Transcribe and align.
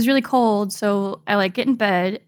was 0.00 0.08
really 0.08 0.22
cold, 0.22 0.72
so 0.72 1.20
I 1.26 1.34
like 1.34 1.52
get 1.52 1.66
in 1.66 1.74
bed 1.74 2.22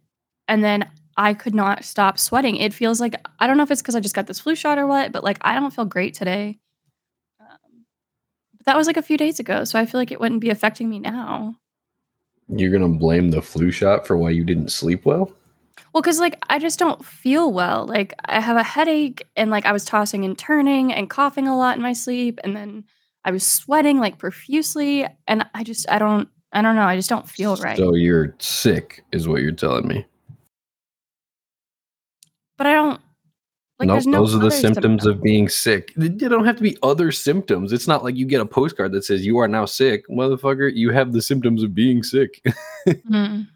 and 0.47 0.63
then 0.63 0.91
I 1.17 1.33
could 1.33 1.55
not 1.55 1.85
stop 1.85 2.19
sweating. 2.19 2.57
It 2.57 2.75
feels 2.75 3.01
like 3.01 3.15
I 3.39 3.47
don't 3.47 3.57
know 3.57 3.63
if 3.63 3.71
it's 3.71 3.81
because 3.81 3.97
I 3.97 4.01
just 4.01 4.15
got 4.15 4.27
this 4.27 4.41
flu 4.41 4.55
shot 4.55 4.79
or 4.79 4.87
what, 4.87 5.11
but 5.11 5.25
like 5.25 5.39
I 5.41 5.55
don't 5.55 5.75
feel 5.75 5.87
great 5.87 6.13
today. 6.13 6.59
Um, 7.41 7.87
but 8.59 8.67
that 8.67 8.77
was 8.77 8.87
like 8.87 8.99
a 8.99 9.03
few 9.03 9.17
days 9.17 9.41
ago, 9.41 9.65
so 9.65 9.79
I 9.79 9.87
feel 9.87 9.99
like 9.99 10.13
it 10.13 10.21
wouldn't 10.21 10.43
be 10.43 10.51
affecting 10.51 10.91
me 10.91 10.99
now. 10.99 11.57
You're 12.49 12.71
gonna 12.71 12.89
blame 12.89 13.31
the 13.31 13.41
flu 13.41 13.71
shot 13.71 14.07
for 14.07 14.19
why 14.19 14.31
you 14.31 14.45
didn't 14.45 14.71
sleep 14.71 15.07
well? 15.07 15.33
Well, 15.95 16.03
because 16.03 16.21
like 16.21 16.37
I 16.51 16.59
just 16.59 16.79
don't 16.79 17.03
feel 17.03 17.55
well. 17.55 17.87
Like 17.87 18.13
I 18.27 18.39
have 18.39 18.59
a 18.59 18.63
headache 18.63 19.27
and 19.35 19.51
like 19.51 19.65
I 19.65 19.73
was 19.73 19.87
tossing 19.87 20.27
and 20.27 20.37
turning 20.37 20.93
and 20.93 21.09
coughing 21.09 21.49
a 21.49 21.57
lot 21.57 21.77
in 21.77 21.83
my 21.83 21.95
sleep, 21.95 22.39
and 22.45 22.55
then 22.55 22.85
I 23.25 23.31
was 23.31 23.47
sweating 23.47 23.99
like 23.99 24.19
profusely, 24.19 25.07
and 25.27 25.47
I 25.55 25.65
just 25.65 25.91
I 25.91 25.99
don't 25.99 26.29
I 26.53 26.61
don't 26.63 26.77
know. 26.77 26.83
I 26.83 26.97
just 26.97 27.09
don't 27.09 27.29
feel 27.29 27.57
right. 27.57 27.77
So 27.77 27.95
you're 27.95 28.35
sick, 28.39 29.05
is 29.13 29.27
what 29.27 29.43
you're 29.43 29.53
telling 29.53 29.89
me. 29.89 30.05
But 32.59 32.67
I 32.67 32.75
don't 32.75 33.01
like 33.79 33.89
nope, 33.89 34.07
no 34.07 34.19
those 34.19 34.35
are 34.35 34.39
the 34.39 34.47
other 34.47 34.57
symptoms 34.57 35.07
of 35.07 35.23
being 35.23 35.49
sick. 35.49 35.93
They 35.97 36.09
don't 36.09 36.45
have 36.45 36.57
to 36.57 36.63
be 36.63 36.77
other 36.83 37.11
symptoms. 37.11 37.73
It's 37.73 37.89
not 37.89 38.05
like 38.05 38.15
you 38.17 38.27
get 38.27 38.41
a 38.41 38.47
postcard 38.47 38.93
that 38.93 39.05
says 39.05 39.27
you 39.27 39.39
are 39.39 39.49
now 39.49 39.65
sick, 39.65 40.07
motherfucker. 40.09 40.71
You 40.73 40.91
have 40.91 41.13
the 41.13 41.23
symptoms 41.23 41.63
of 41.63 41.75
being 41.75 42.03
sick. 42.03 42.43
Mhm. 42.87 43.47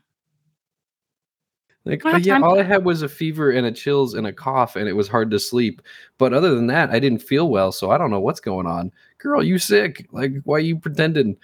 like, 1.85 2.05
I 2.07 2.11
don't 2.11 2.15
"Oh, 2.15 2.19
have 2.19 2.27
yeah, 2.27 2.41
all 2.41 2.59
I 2.59 2.63
had 2.63 2.85
was 2.85 3.03
a 3.03 3.09
fever 3.09 3.51
and 3.51 3.67
a 3.67 3.73
chills 3.73 4.15
and 4.15 4.27
a 4.27 4.33
cough, 4.33 4.77
and 4.77 4.89
it 4.89 4.93
was 4.93 5.09
hard 5.09 5.31
to 5.33 5.39
sleep. 5.41 5.83
But 6.19 6.33
other 6.33 6.55
than 6.55 6.69
that, 6.69 6.91
I 6.91 6.99
didn't 7.01 7.23
feel 7.23 7.49
well, 7.49 7.73
so 7.73 7.91
I 7.91 7.99
don't 7.99 8.11
know 8.11 8.21
what's 8.21 8.41
going 8.41 8.67
on. 8.67 8.93
Girl, 9.19 9.43
you 9.43 9.59
sick? 9.59 10.07
Like, 10.13 10.33
why 10.45 10.59
you 10.59 10.79
pretending? 10.79 11.37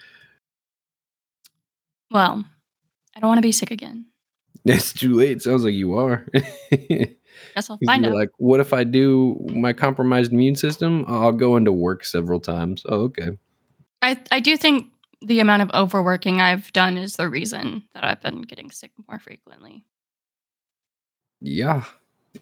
Well, 2.13 2.45
I 3.15 3.19
don't 3.19 3.27
want 3.27 3.39
to 3.39 3.47
be 3.47 3.51
sick 3.51 3.71
again. 3.71 4.05
It's 4.65 4.93
too 4.93 5.13
late. 5.13 5.41
Sounds 5.41 5.65
like 5.65 5.73
you 5.73 5.97
are. 5.97 6.25
Guess 6.71 7.69
I'll 7.69 7.77
find 7.85 8.05
out. 8.05 8.13
like, 8.13 8.29
what 8.37 8.61
if 8.61 8.71
I 8.71 8.85
do 8.85 9.45
my 9.49 9.73
compromised 9.73 10.31
immune 10.31 10.55
system? 10.55 11.03
I'll 11.09 11.33
go 11.33 11.57
into 11.57 11.73
work 11.73 12.05
several 12.05 12.39
times. 12.39 12.81
Oh, 12.87 13.01
okay. 13.01 13.31
I 14.01 14.17
I 14.31 14.39
do 14.39 14.55
think 14.55 14.87
the 15.21 15.41
amount 15.41 15.63
of 15.63 15.71
overworking 15.73 16.39
I've 16.39 16.71
done 16.71 16.97
is 16.97 17.17
the 17.17 17.27
reason 17.27 17.83
that 17.93 18.05
I've 18.05 18.21
been 18.21 18.43
getting 18.43 18.71
sick 18.71 18.91
more 19.09 19.19
frequently. 19.19 19.83
Yeah. 21.41 21.83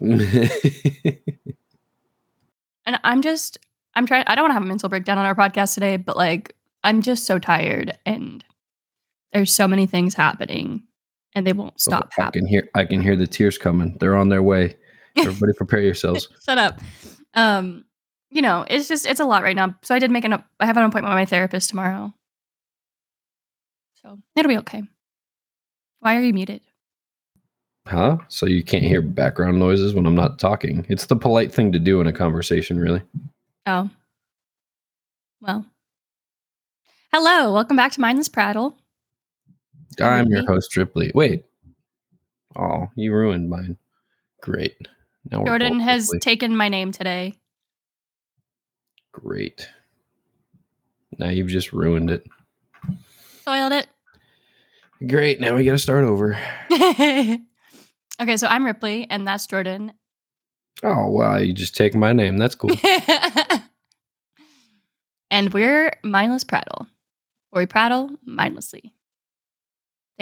And 2.84 2.98
I'm 3.04 3.22
just 3.22 3.58
I'm 3.94 4.06
trying 4.06 4.24
I 4.26 4.34
don't 4.34 4.44
want 4.44 4.50
to 4.50 4.54
have 4.54 4.62
a 4.62 4.66
mental 4.66 4.88
breakdown 4.88 5.18
on 5.18 5.24
our 5.24 5.34
podcast 5.34 5.74
today, 5.74 5.96
but 5.96 6.16
like 6.16 6.54
I'm 6.84 7.02
just 7.02 7.26
so 7.26 7.38
tired 7.38 7.96
and 8.04 8.44
there's 9.32 9.52
so 9.54 9.66
many 9.68 9.86
things 9.86 10.14
happening 10.14 10.82
and 11.34 11.46
they 11.46 11.52
won't 11.52 11.80
stop 11.80 12.04
Oh, 12.04 12.08
I 12.18 12.24
happening. 12.24 12.44
can 12.44 12.48
hear 12.48 12.68
I 12.74 12.84
can 12.84 13.00
hear 13.00 13.16
the 13.16 13.26
tears 13.26 13.58
coming. 13.58 13.96
They're 14.00 14.16
on 14.16 14.28
their 14.28 14.42
way. 14.42 14.76
Everybody 15.16 15.52
prepare 15.54 15.80
yourselves. 15.80 16.28
Shut 16.44 16.58
up. 16.58 16.80
Um, 17.34 17.84
you 18.30 18.42
know, 18.42 18.64
it's 18.68 18.88
just 18.88 19.06
it's 19.06 19.20
a 19.20 19.24
lot 19.24 19.42
right 19.42 19.56
now. 19.56 19.74
So 19.82 19.94
I 19.94 19.98
did 19.98 20.10
make 20.10 20.24
an 20.24 20.32
I 20.60 20.66
have 20.66 20.76
an 20.76 20.84
appointment 20.84 21.12
with 21.14 21.20
my 21.20 21.26
therapist 21.26 21.68
tomorrow. 21.70 22.12
So 24.02 24.18
it'll 24.36 24.48
be 24.48 24.58
okay. 24.58 24.82
Why 26.00 26.16
are 26.16 26.20
you 26.22 26.32
muted? 26.34 26.60
Huh? 27.86 28.18
So 28.28 28.46
you 28.46 28.62
can't 28.62 28.84
hear 28.84 29.00
background 29.02 29.58
noises 29.58 29.94
when 29.94 30.06
I'm 30.06 30.14
not 30.14 30.38
talking. 30.38 30.84
It's 30.88 31.06
the 31.06 31.16
polite 31.16 31.52
thing 31.52 31.72
to 31.72 31.78
do 31.78 32.00
in 32.00 32.06
a 32.06 32.12
conversation, 32.12 32.78
really. 32.78 33.02
Oh. 33.66 33.88
Well. 35.40 35.66
Hello, 37.12 37.52
welcome 37.52 37.76
back 37.76 37.92
to 37.92 38.00
Mindless 38.00 38.28
Prattle. 38.28 38.76
I'm 40.00 40.28
your 40.28 40.46
host, 40.46 40.76
Ripley. 40.76 41.12
Wait. 41.14 41.44
Oh, 42.56 42.88
you 42.96 43.12
ruined 43.12 43.48
mine. 43.48 43.76
Great. 44.40 44.76
Now 45.30 45.44
Jordan 45.44 45.80
has 45.80 46.06
Ripley. 46.06 46.20
taken 46.20 46.56
my 46.56 46.68
name 46.68 46.92
today. 46.92 47.34
Great. 49.12 49.68
Now 51.18 51.28
you've 51.28 51.48
just 51.48 51.72
ruined 51.72 52.10
it. 52.10 52.24
Soiled 53.44 53.72
it. 53.72 53.86
Great. 55.06 55.40
Now 55.40 55.56
we 55.56 55.64
got 55.64 55.72
to 55.72 55.78
start 55.78 56.04
over. 56.04 56.38
okay, 56.72 57.38
so 58.36 58.46
I'm 58.46 58.64
Ripley, 58.64 59.06
and 59.10 59.26
that's 59.26 59.46
Jordan. 59.46 59.92
Oh, 60.82 61.08
wow. 61.08 61.36
You 61.36 61.52
just 61.52 61.76
take 61.76 61.94
my 61.94 62.12
name. 62.12 62.38
That's 62.38 62.54
cool. 62.54 62.74
and 65.30 65.52
we're 65.52 65.92
Mindless 66.02 66.44
Prattle, 66.44 66.86
where 67.50 67.62
we 67.62 67.66
prattle 67.66 68.10
mindlessly. 68.24 68.92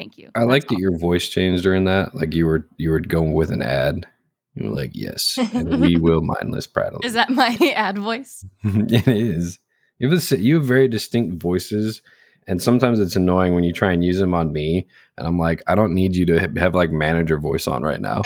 Thank 0.00 0.16
you. 0.16 0.31
I 0.34 0.44
like 0.44 0.62
That's 0.62 0.77
that 0.77 0.81
your 0.81 0.97
voice 0.97 1.28
changed 1.28 1.62
during 1.62 1.84
that. 1.84 2.15
Like 2.15 2.33
you 2.33 2.47
were 2.47 2.66
you 2.78 2.88
were 2.88 3.00
going 3.00 3.34
with 3.34 3.50
an 3.50 3.61
ad. 3.61 4.06
You 4.55 4.71
were 4.71 4.75
like, 4.75 4.93
yes, 4.94 5.38
we 5.53 5.97
will 6.00 6.22
mindless 6.22 6.66
prattle. 6.66 7.00
Is 7.05 7.12
that 7.12 7.28
my 7.28 7.55
ad 7.77 7.99
voice? 7.99 8.47
it 8.65 9.06
is. 9.06 9.59
You 9.99 10.09
have, 10.09 10.16
this, 10.16 10.33
you 10.33 10.55
have 10.55 10.65
very 10.65 10.88
distinct 10.88 11.43
voices, 11.43 12.00
and 12.47 12.62
sometimes 12.62 12.99
it's 12.99 13.15
annoying 13.15 13.55
when 13.55 13.62
you 13.62 13.75
try 13.75 13.93
and 13.93 14.03
use 14.03 14.19
them 14.19 14.33
on 14.33 14.55
me. 14.55 14.88
And 15.19 15.27
I'm 15.27 15.38
like, 15.38 15.62
I 15.66 15.75
don't 15.75 15.93
need 15.93 16.17
you 16.17 16.25
to 16.25 16.41
have, 16.41 16.56
have 16.56 16.75
like 16.75 16.91
manager 16.91 17.38
voice 17.38 17.69
on 17.69 17.82
right 17.82 18.00
now. 18.00 18.22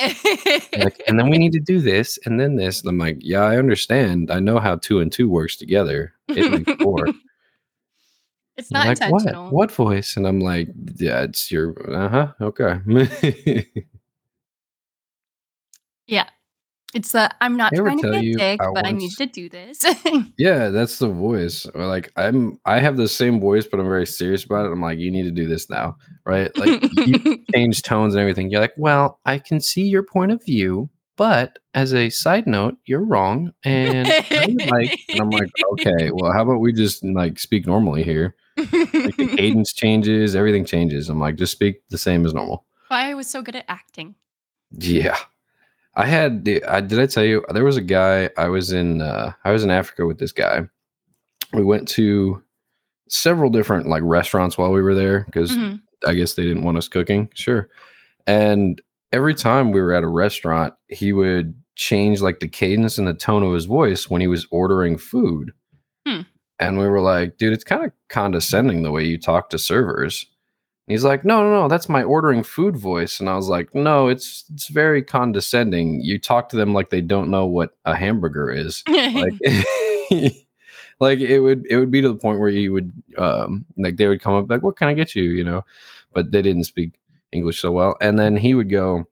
like, 0.78 1.02
and 1.08 1.18
then 1.18 1.28
we 1.28 1.38
need 1.38 1.54
to 1.54 1.60
do 1.60 1.80
this, 1.80 2.20
and 2.24 2.38
then 2.38 2.54
this. 2.54 2.82
And 2.82 2.88
I'm 2.88 2.98
like, 2.98 3.16
yeah, 3.18 3.42
I 3.42 3.56
understand. 3.56 4.30
I 4.30 4.38
know 4.38 4.60
how 4.60 4.76
two 4.76 5.00
and 5.00 5.10
two 5.10 5.28
works 5.28 5.56
together. 5.56 6.12
It 6.28 6.52
makes 6.52 6.80
four. 6.80 7.08
It's 8.56 8.70
not 8.70 8.86
like, 8.86 9.00
intentional. 9.00 9.44
What? 9.44 9.52
What 9.52 9.72
voice? 9.72 10.16
And 10.16 10.26
I'm 10.26 10.40
like, 10.40 10.68
yeah, 10.96 11.22
it's 11.22 11.50
your. 11.50 11.74
Uh 11.92 12.08
huh. 12.08 12.32
Okay. 12.40 13.66
Yeah. 16.06 16.28
It's 16.94 17.10
the 17.10 17.28
I'm 17.40 17.56
not 17.56 17.74
trying 17.74 17.98
to 18.02 18.10
be 18.20 18.34
a 18.34 18.36
dick, 18.36 18.62
I 18.62 18.66
but 18.72 18.86
I 18.86 18.92
need 18.92 19.10
to 19.12 19.26
do 19.26 19.48
this. 19.48 19.84
Yeah, 20.38 20.68
that's 20.68 21.00
the 21.00 21.08
voice. 21.08 21.66
Or, 21.74 21.86
Like 21.86 22.12
I'm 22.16 22.60
I 22.66 22.78
have 22.78 22.96
the 22.96 23.08
same 23.08 23.40
voice, 23.40 23.66
but 23.66 23.80
I'm 23.80 23.88
very 23.88 24.06
serious 24.06 24.44
about 24.44 24.66
it. 24.66 24.72
I'm 24.72 24.80
like, 24.80 24.98
you 24.98 25.10
need 25.10 25.24
to 25.24 25.32
do 25.32 25.48
this 25.48 25.68
now. 25.68 25.96
Right? 26.24 26.56
Like 26.56 26.82
you 27.06 27.42
change 27.54 27.82
tones 27.82 28.14
and 28.14 28.20
everything. 28.20 28.48
You're 28.48 28.60
like, 28.60 28.74
well, 28.76 29.18
I 29.24 29.40
can 29.40 29.60
see 29.60 29.82
your 29.82 30.04
point 30.04 30.30
of 30.30 30.44
view, 30.44 30.88
but 31.16 31.58
as 31.74 31.92
a 31.94 32.10
side 32.10 32.46
note, 32.46 32.76
you're 32.86 33.04
wrong. 33.04 33.52
And 33.64 34.06
like 34.70 35.00
and 35.08 35.20
I'm 35.20 35.30
like, 35.30 35.50
okay, 35.72 36.12
well, 36.12 36.32
how 36.32 36.42
about 36.42 36.60
we 36.60 36.72
just 36.72 37.02
like 37.04 37.40
speak 37.40 37.66
normally 37.66 38.04
here? 38.04 38.36
Like 38.56 38.70
the 39.16 39.32
cadence 39.36 39.72
changes, 39.72 40.34
everything 40.36 40.64
changes. 40.64 41.08
I'm 41.08 41.20
like, 41.20 41.36
just 41.36 41.52
speak 41.52 41.82
the 41.90 41.98
same 41.98 42.24
as 42.26 42.34
normal. 42.34 42.64
Why 42.88 43.10
I 43.10 43.14
was 43.14 43.28
so 43.28 43.42
good 43.42 43.56
at 43.56 43.64
acting. 43.68 44.14
Yeah. 44.70 45.16
I 45.96 46.06
had 46.06 46.44
the 46.44 46.64
I 46.64 46.80
did 46.80 46.98
I 46.98 47.06
tell 47.06 47.24
you 47.24 47.44
there 47.52 47.64
was 47.64 47.76
a 47.76 47.80
guy 47.82 48.30
I 48.36 48.48
was 48.48 48.72
in 48.72 49.00
uh 49.00 49.32
I 49.44 49.52
was 49.52 49.62
in 49.64 49.70
Africa 49.70 50.06
with 50.06 50.18
this 50.18 50.32
guy. 50.32 50.62
We 51.52 51.62
went 51.62 51.86
to 51.90 52.42
several 53.08 53.50
different 53.50 53.86
like 53.86 54.02
restaurants 54.04 54.58
while 54.58 54.72
we 54.72 54.82
were 54.82 54.94
there 54.94 55.20
because 55.26 55.52
Mhm. 55.52 55.80
I 56.06 56.14
guess 56.14 56.34
they 56.34 56.42
didn't 56.44 56.64
want 56.64 56.78
us 56.78 56.88
cooking. 56.88 57.28
Sure. 57.34 57.68
And 58.26 58.80
every 59.12 59.34
time 59.34 59.70
we 59.70 59.80
were 59.80 59.92
at 59.94 60.02
a 60.02 60.08
restaurant, 60.08 60.74
he 60.88 61.12
would 61.12 61.54
change 61.76 62.20
like 62.20 62.40
the 62.40 62.48
cadence 62.48 62.98
and 62.98 63.06
the 63.06 63.14
tone 63.14 63.42
of 63.42 63.52
his 63.54 63.64
voice 63.66 64.10
when 64.10 64.20
he 64.20 64.26
was 64.26 64.46
ordering 64.50 64.98
food. 64.98 65.52
Hmm. 66.06 66.22
And 66.58 66.78
we 66.78 66.86
were 66.86 67.00
like, 67.00 67.36
dude, 67.36 67.52
it's 67.52 67.64
kind 67.64 67.84
of 67.84 67.92
condescending 68.08 68.82
the 68.82 68.92
way 68.92 69.04
you 69.04 69.18
talk 69.18 69.50
to 69.50 69.58
servers. 69.58 70.26
And 70.86 70.92
He's 70.92 71.04
like, 71.04 71.24
no, 71.24 71.42
no, 71.42 71.62
no, 71.62 71.68
that's 71.68 71.88
my 71.88 72.02
ordering 72.02 72.42
food 72.42 72.76
voice. 72.76 73.18
And 73.18 73.28
I 73.28 73.36
was 73.36 73.48
like, 73.48 73.74
no, 73.74 74.08
it's 74.08 74.44
it's 74.52 74.68
very 74.68 75.02
condescending. 75.02 76.00
You 76.00 76.18
talk 76.18 76.48
to 76.50 76.56
them 76.56 76.74
like 76.74 76.90
they 76.90 77.00
don't 77.00 77.30
know 77.30 77.46
what 77.46 77.76
a 77.84 77.96
hamburger 77.96 78.50
is 78.50 78.82
like 78.88 79.34
like 81.00 81.18
it 81.18 81.40
would 81.40 81.66
it 81.68 81.76
would 81.76 81.90
be 81.90 82.00
to 82.02 82.08
the 82.08 82.14
point 82.14 82.38
where 82.38 82.48
you 82.48 82.72
would 82.72 82.92
um 83.18 83.64
like 83.76 83.96
they 83.96 84.06
would 84.06 84.20
come 84.20 84.34
up 84.34 84.48
like 84.48 84.62
what 84.62 84.76
can 84.76 84.88
i 84.88 84.94
get 84.94 85.14
you 85.14 85.24
you 85.24 85.42
know 85.42 85.64
but 86.12 86.30
they 86.30 86.40
didn't 86.42 86.64
speak 86.64 86.92
english 87.32 87.60
so 87.60 87.72
well 87.72 87.96
and 88.00 88.18
then 88.18 88.36
he 88.36 88.54
would 88.54 88.70
go 88.70 89.04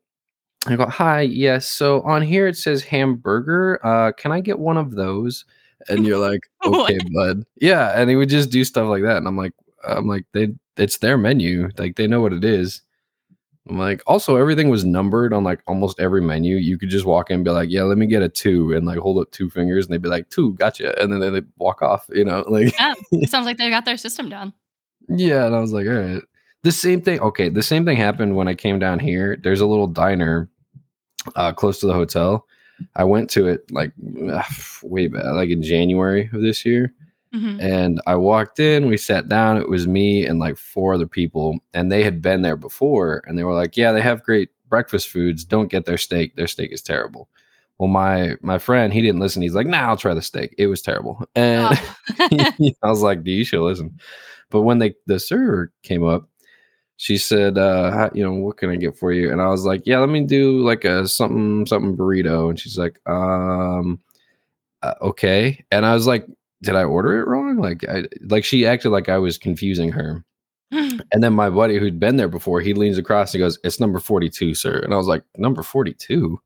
I 0.66 0.76
go, 0.76 0.86
hi, 0.86 1.22
yes. 1.22 1.68
So 1.68 2.02
on 2.02 2.22
here 2.22 2.46
it 2.46 2.56
says 2.56 2.84
hamburger. 2.84 3.84
Uh, 3.84 4.12
can 4.12 4.30
I 4.30 4.40
get 4.40 4.58
one 4.58 4.76
of 4.76 4.92
those? 4.92 5.44
And 5.88 6.06
you're 6.06 6.18
like, 6.18 6.40
okay, 6.64 6.98
bud. 7.12 7.44
Yeah. 7.60 7.92
And 7.98 8.10
he 8.10 8.16
would 8.16 8.28
just 8.28 8.50
do 8.50 8.64
stuff 8.64 8.88
like 8.88 9.02
that. 9.02 9.16
And 9.18 9.26
I'm 9.26 9.36
like, 9.36 9.52
I'm 9.84 10.06
like, 10.06 10.24
they 10.32 10.48
it's 10.76 10.98
their 10.98 11.18
menu. 11.18 11.68
Like 11.76 11.96
they 11.96 12.06
know 12.06 12.20
what 12.20 12.32
it 12.32 12.44
is. 12.44 12.82
I'm 13.68 13.78
like, 13.78 14.02
also 14.06 14.36
everything 14.36 14.68
was 14.68 14.84
numbered 14.84 15.32
on 15.32 15.44
like 15.44 15.60
almost 15.66 16.00
every 16.00 16.20
menu. 16.20 16.56
You 16.56 16.78
could 16.78 16.88
just 16.88 17.06
walk 17.06 17.30
in 17.30 17.36
and 17.36 17.44
be 17.44 17.50
like, 17.50 17.70
yeah, 17.70 17.82
let 17.82 17.98
me 17.98 18.06
get 18.06 18.22
a 18.22 18.28
two 18.28 18.72
and 18.74 18.86
like 18.86 18.98
hold 18.98 19.18
up 19.18 19.30
two 19.30 19.50
fingers 19.50 19.86
and 19.86 19.92
they'd 19.92 20.02
be 20.02 20.08
like, 20.08 20.28
two, 20.30 20.54
gotcha. 20.54 21.00
And 21.00 21.12
then 21.12 21.32
they'd 21.32 21.46
walk 21.58 21.80
off, 21.80 22.06
you 22.12 22.24
know, 22.24 22.44
like 22.48 22.76
yeah, 22.78 22.94
it 23.12 23.28
sounds 23.30 23.46
like 23.46 23.58
they 23.58 23.70
got 23.70 23.84
their 23.84 23.96
system 23.96 24.28
down. 24.28 24.52
yeah, 25.08 25.46
and 25.46 25.54
I 25.54 25.60
was 25.60 25.72
like, 25.72 25.86
all 25.86 25.92
right. 25.92 26.22
The 26.64 26.72
same 26.72 27.02
thing. 27.02 27.18
Okay, 27.20 27.48
the 27.48 27.62
same 27.62 27.84
thing 27.84 27.96
happened 27.96 28.36
when 28.36 28.46
I 28.46 28.54
came 28.54 28.78
down 28.78 29.00
here. 29.00 29.36
There's 29.42 29.60
a 29.60 29.66
little 29.66 29.88
diner 29.88 30.48
uh, 31.34 31.52
close 31.52 31.80
to 31.80 31.86
the 31.86 31.92
hotel. 31.92 32.46
I 32.96 33.04
went 33.04 33.30
to 33.30 33.46
it 33.48 33.70
like 33.70 33.92
way 34.82 35.08
back, 35.08 35.24
like 35.24 35.50
in 35.50 35.62
January 35.62 36.30
of 36.32 36.42
this 36.42 36.64
year, 36.66 36.92
Mhm. 37.34 37.62
And 37.62 38.00
I 38.06 38.14
walked 38.16 38.60
in, 38.60 38.88
we 38.88 38.98
sat 38.98 39.26
down. 39.28 39.56
It 39.56 39.68
was 39.70 39.86
me 39.88 40.26
and 40.26 40.38
like 40.38 40.58
four 40.58 40.92
other 40.94 41.06
people, 41.06 41.58
and 41.72 41.90
they 41.90 42.04
had 42.04 42.20
been 42.20 42.42
there 42.42 42.56
before. 42.56 43.22
And 43.26 43.38
they 43.38 43.44
were 43.44 43.54
like, 43.54 43.74
"Yeah, 43.76 43.92
they 43.92 44.02
have 44.02 44.22
great 44.22 44.50
breakfast 44.68 45.08
foods. 45.08 45.44
Don't 45.44 45.70
get 45.70 45.86
their 45.86 45.96
steak. 45.98 46.36
Their 46.36 46.46
steak 46.46 46.72
is 46.72 46.82
terrible." 46.82 47.28
Well, 47.78 47.88
my 47.88 48.36
my 48.42 48.58
friend, 48.58 48.92
he 48.92 49.00
didn't 49.02 49.20
listen. 49.20 49.40
He's 49.42 49.54
like, 49.54 49.66
"Nah, 49.66 49.88
I'll 49.88 49.96
try 49.96 50.12
the 50.14 50.20
steak. 50.22 50.54
It 50.58 50.66
was 50.68 50.82
terrible." 50.82 51.24
And 51.34 51.78
Oh. 52.20 52.20
I 52.82 52.90
was 52.90 53.00
like, 53.02 53.24
Do 53.24 53.30
"You 53.32 53.44
should 53.46 53.62
listen." 53.64 53.98
But 54.50 54.62
when 54.62 54.78
they 54.78 54.94
the 55.06 55.18
server 55.18 55.72
came 55.82 56.04
up, 56.04 56.28
she 56.96 57.18
said, 57.18 57.58
uh, 57.58 57.90
how, 57.92 58.10
"You 58.14 58.24
know, 58.24 58.32
what 58.34 58.56
can 58.58 58.70
I 58.70 58.76
get 58.76 58.96
for 58.96 59.12
you?" 59.12 59.30
And 59.32 59.40
I 59.42 59.48
was 59.48 59.64
like, 59.64 59.82
"Yeah, 59.86 59.98
let 59.98 60.08
me 60.10 60.24
do 60.24 60.60
like 60.64 60.84
a 60.84 61.08
something 61.08 61.66
something 61.66 61.96
burrito." 61.96 62.50
And 62.50 62.58
she's 62.60 62.78
like, 62.78 63.00
"Um, 63.06 64.00
uh, 64.82 64.94
okay." 65.02 65.64
And 65.72 65.86
I 65.86 65.94
was 65.94 66.06
like, 66.06 66.26
"Did 66.62 66.76
I 66.76 66.84
order 66.84 67.20
it 67.20 67.28
wrong?" 67.28 67.58
Like, 67.58 67.84
I 67.88 68.04
like 68.28 68.44
she 68.44 68.66
acted 68.66 68.90
like 68.90 69.08
I 69.08 69.18
was 69.18 69.38
confusing 69.38 69.92
her. 69.92 70.24
And 71.12 71.22
then 71.22 71.34
my 71.34 71.50
buddy 71.50 71.78
who'd 71.78 72.00
been 72.00 72.16
there 72.16 72.28
before, 72.28 72.60
he 72.62 72.74
leans 72.74 72.98
across 72.98 73.34
and 73.34 73.40
goes, 73.42 73.58
"It's 73.64 73.80
number 73.80 74.00
forty-two, 74.00 74.54
sir." 74.54 74.78
And 74.80 74.94
I 74.94 74.96
was 74.98 75.06
like, 75.08 75.24
"Number 75.38 75.62
forty-two?" 75.62 76.40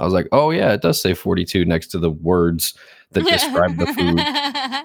I 0.00 0.04
was 0.04 0.14
like, 0.14 0.28
"Oh 0.32 0.50
yeah, 0.50 0.72
it 0.72 0.80
does 0.80 1.00
say 1.00 1.14
forty-two 1.14 1.64
next 1.66 1.88
to 1.88 1.98
the 1.98 2.10
words 2.10 2.74
that 3.12 3.24
describe 3.24 3.76
the 3.76 3.86
food." 3.86 4.18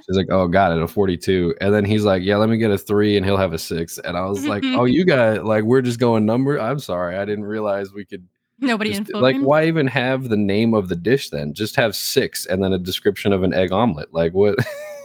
She's 0.06 0.18
like, 0.18 0.28
"Oh, 0.30 0.48
got 0.48 0.74
it, 0.74 0.82
a 0.82 0.88
42." 0.88 1.56
And 1.62 1.74
then 1.74 1.86
he's 1.86 2.04
like, 2.04 2.22
"Yeah, 2.22 2.36
let 2.36 2.50
me 2.50 2.58
get 2.58 2.70
a 2.70 2.78
3 2.78 3.16
and 3.16 3.26
he'll 3.26 3.38
have 3.38 3.54
a 3.54 3.58
6." 3.58 3.98
And 4.00 4.18
I 4.18 4.26
was 4.26 4.46
like, 4.46 4.64
"Oh, 4.66 4.84
you 4.84 5.06
got 5.06 5.46
like 5.46 5.64
we're 5.64 5.82
just 5.82 6.00
going 6.00 6.26
number. 6.26 6.60
I'm 6.60 6.80
sorry. 6.80 7.16
I 7.18 7.24
didn't 7.26 7.46
realize 7.46 7.94
we 7.94 8.06
could 8.06 8.28
Nobody 8.60 8.94
just, 8.94 9.14
like 9.14 9.38
why 9.38 9.66
even 9.66 9.88
have 9.88 10.30
the 10.30 10.38
name 10.38 10.74
of 10.74 10.90
the 10.90 10.96
dish 10.96 11.30
then? 11.30 11.54
Just 11.54 11.76
have 11.76 11.96
6 11.96 12.46
and 12.46 12.64
then 12.64 12.74
a 12.74 12.78
description 12.78 13.34
of 13.34 13.44
an 13.44 13.54
egg 13.54 13.72
omelet. 13.72 14.14
Like 14.14 14.34
what 14.34 14.58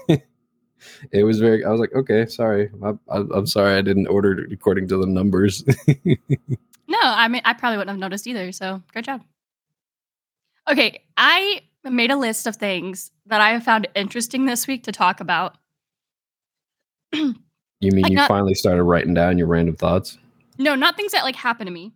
It 1.12 1.24
was 1.24 1.38
very 1.40 1.64
I 1.64 1.70
was 1.70 1.80
like, 1.80 1.94
"Okay, 1.94 2.26
sorry. 2.26 2.70
I, 2.82 2.90
I, 3.10 3.24
I'm 3.34 3.46
sorry 3.46 3.76
I 3.76 3.80
didn't 3.80 4.06
order 4.08 4.38
it 4.40 4.52
according 4.52 4.88
to 4.88 4.96
the 4.96 5.06
numbers." 5.06 5.64
No, 6.88 6.98
I 7.00 7.28
mean 7.28 7.42
I 7.44 7.54
probably 7.54 7.76
wouldn't 7.76 7.90
have 7.90 8.00
noticed 8.00 8.26
either. 8.26 8.50
So 8.50 8.82
great 8.92 9.04
job. 9.04 9.22
Okay, 10.68 11.02
I 11.16 11.62
made 11.84 12.10
a 12.10 12.16
list 12.16 12.46
of 12.46 12.56
things 12.56 13.10
that 13.26 13.40
I 13.40 13.50
have 13.50 13.64
found 13.64 13.88
interesting 13.94 14.44
this 14.46 14.66
week 14.66 14.84
to 14.84 14.92
talk 14.92 15.20
about. 15.20 15.56
you 17.12 17.34
mean 17.80 18.02
Like 18.02 18.10
you 18.10 18.16
not- 18.16 18.28
finally 18.28 18.54
started 18.54 18.84
writing 18.84 19.14
down 19.14 19.38
your 19.38 19.46
random 19.46 19.76
thoughts? 19.76 20.18
No, 20.58 20.74
not 20.74 20.96
things 20.96 21.12
that 21.12 21.24
like 21.24 21.36
happen 21.36 21.66
to 21.66 21.72
me. 21.72 21.92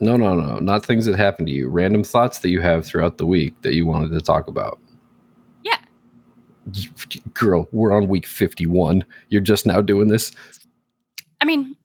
No, 0.00 0.16
no, 0.16 0.34
no. 0.34 0.58
Not 0.58 0.84
things 0.84 1.06
that 1.06 1.16
happen 1.16 1.46
to 1.46 1.52
you. 1.52 1.68
Random 1.68 2.02
thoughts 2.02 2.40
that 2.40 2.48
you 2.48 2.60
have 2.60 2.84
throughout 2.84 3.18
the 3.18 3.26
week 3.26 3.54
that 3.62 3.74
you 3.74 3.86
wanted 3.86 4.10
to 4.10 4.20
talk 4.20 4.48
about. 4.48 4.80
Yeah. 5.62 5.76
Girl, 7.34 7.68
we're 7.70 7.92
on 7.92 8.08
week 8.08 8.26
51. 8.26 9.04
You're 9.28 9.40
just 9.40 9.64
now 9.64 9.80
doing 9.80 10.08
this. 10.08 10.32
I 11.40 11.44
mean, 11.44 11.76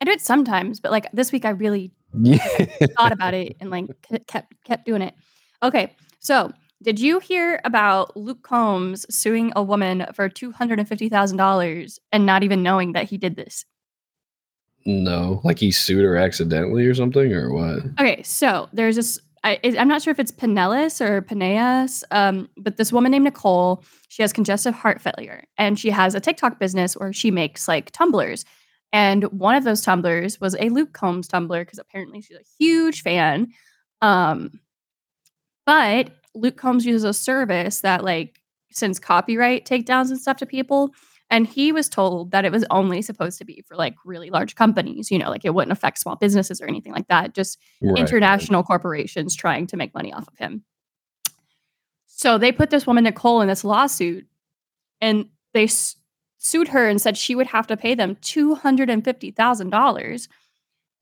I 0.00 0.04
do 0.06 0.10
it 0.10 0.20
sometimes, 0.20 0.80
but 0.80 0.90
like 0.90 1.06
this 1.12 1.30
week 1.30 1.44
I 1.44 1.50
really 1.50 1.92
thought 2.96 3.12
about 3.12 3.34
it 3.34 3.56
and 3.60 3.70
like 3.70 3.86
kept 4.26 4.54
kept 4.64 4.86
doing 4.86 5.02
it. 5.02 5.14
Okay, 5.62 5.94
so 6.18 6.52
did 6.82 6.98
you 6.98 7.18
hear 7.18 7.60
about 7.64 8.16
Luke 8.16 8.42
Combs 8.42 9.06
suing 9.14 9.52
a 9.54 9.62
woman 9.62 10.06
for 10.14 10.28
two 10.28 10.52
hundred 10.52 10.78
and 10.78 10.88
fifty 10.88 11.08
thousand 11.08 11.36
dollars 11.36 11.98
and 12.12 12.26
not 12.26 12.42
even 12.42 12.62
knowing 12.62 12.92
that 12.92 13.08
he 13.08 13.18
did 13.18 13.36
this? 13.36 13.64
no, 14.86 15.40
like 15.44 15.58
he 15.58 15.70
sued 15.70 16.04
her 16.04 16.16
accidentally 16.16 16.86
or 16.86 16.94
something, 16.94 17.32
or 17.32 17.52
what? 17.52 17.84
Okay, 18.00 18.22
so 18.22 18.68
there's 18.72 18.96
this. 18.96 19.20
I, 19.42 19.58
I'm 19.64 19.88
not 19.88 20.02
sure 20.02 20.10
if 20.10 20.18
it's 20.18 20.32
Pinellas 20.32 21.00
or 21.00 21.22
Pineas, 21.22 22.04
um, 22.10 22.48
but 22.58 22.76
this 22.76 22.92
woman 22.92 23.10
named 23.10 23.24
Nicole, 23.24 23.82
she 24.08 24.22
has 24.22 24.34
congestive 24.34 24.74
heart 24.74 25.00
failure, 25.00 25.44
and 25.56 25.78
she 25.78 25.90
has 25.90 26.14
a 26.14 26.20
TikTok 26.20 26.58
business 26.58 26.94
where 26.94 27.12
she 27.12 27.30
makes 27.30 27.68
like 27.68 27.90
tumblers. 27.90 28.44
And 28.92 29.24
one 29.24 29.54
of 29.54 29.64
those 29.64 29.82
tumblers 29.82 30.40
was 30.40 30.56
a 30.58 30.68
Luke 30.68 30.92
Combs 30.92 31.28
tumbler 31.28 31.64
because 31.64 31.78
apparently 31.78 32.20
she's 32.20 32.36
a 32.36 32.44
huge 32.58 33.02
fan. 33.02 33.52
Um, 34.02 34.60
but 35.64 36.10
Luke 36.34 36.56
Combs 36.56 36.84
uses 36.84 37.04
a 37.04 37.14
service 37.14 37.80
that 37.82 38.02
like 38.02 38.40
sends 38.72 38.98
copyright 38.98 39.64
takedowns 39.66 40.10
and 40.10 40.20
stuff 40.20 40.38
to 40.38 40.46
people. 40.46 40.92
And 41.32 41.46
he 41.46 41.70
was 41.70 41.88
told 41.88 42.32
that 42.32 42.44
it 42.44 42.50
was 42.50 42.64
only 42.70 43.02
supposed 43.02 43.38
to 43.38 43.44
be 43.44 43.62
for 43.68 43.76
like 43.76 43.94
really 44.04 44.30
large 44.30 44.56
companies, 44.56 45.12
you 45.12 45.18
know, 45.18 45.30
like 45.30 45.44
it 45.44 45.54
wouldn't 45.54 45.70
affect 45.70 45.98
small 45.98 46.16
businesses 46.16 46.60
or 46.60 46.66
anything 46.66 46.92
like 46.92 47.06
that. 47.06 47.34
Just 47.34 47.58
Right, 47.80 47.98
international 47.98 48.64
corporations 48.64 49.36
trying 49.36 49.68
to 49.68 49.76
make 49.76 49.94
money 49.94 50.12
off 50.12 50.26
of 50.26 50.36
him. 50.36 50.64
So 52.06 52.36
they 52.36 52.50
put 52.50 52.70
this 52.70 52.86
woman 52.86 53.04
Nicole 53.04 53.40
in 53.40 53.48
this 53.48 53.64
lawsuit, 53.64 54.26
and 55.00 55.26
they 55.54 55.68
sued 56.42 56.68
her 56.68 56.88
and 56.88 57.00
said 57.00 57.16
she 57.16 57.34
would 57.34 57.46
have 57.48 57.66
to 57.68 57.76
pay 57.76 57.94
them 57.94 58.16
two 58.22 58.54
hundred 58.54 58.88
and 58.90 59.04
fifty 59.04 59.30
thousand 59.30 59.70
dollars. 59.70 60.26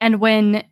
And 0.00 0.20
when 0.20 0.64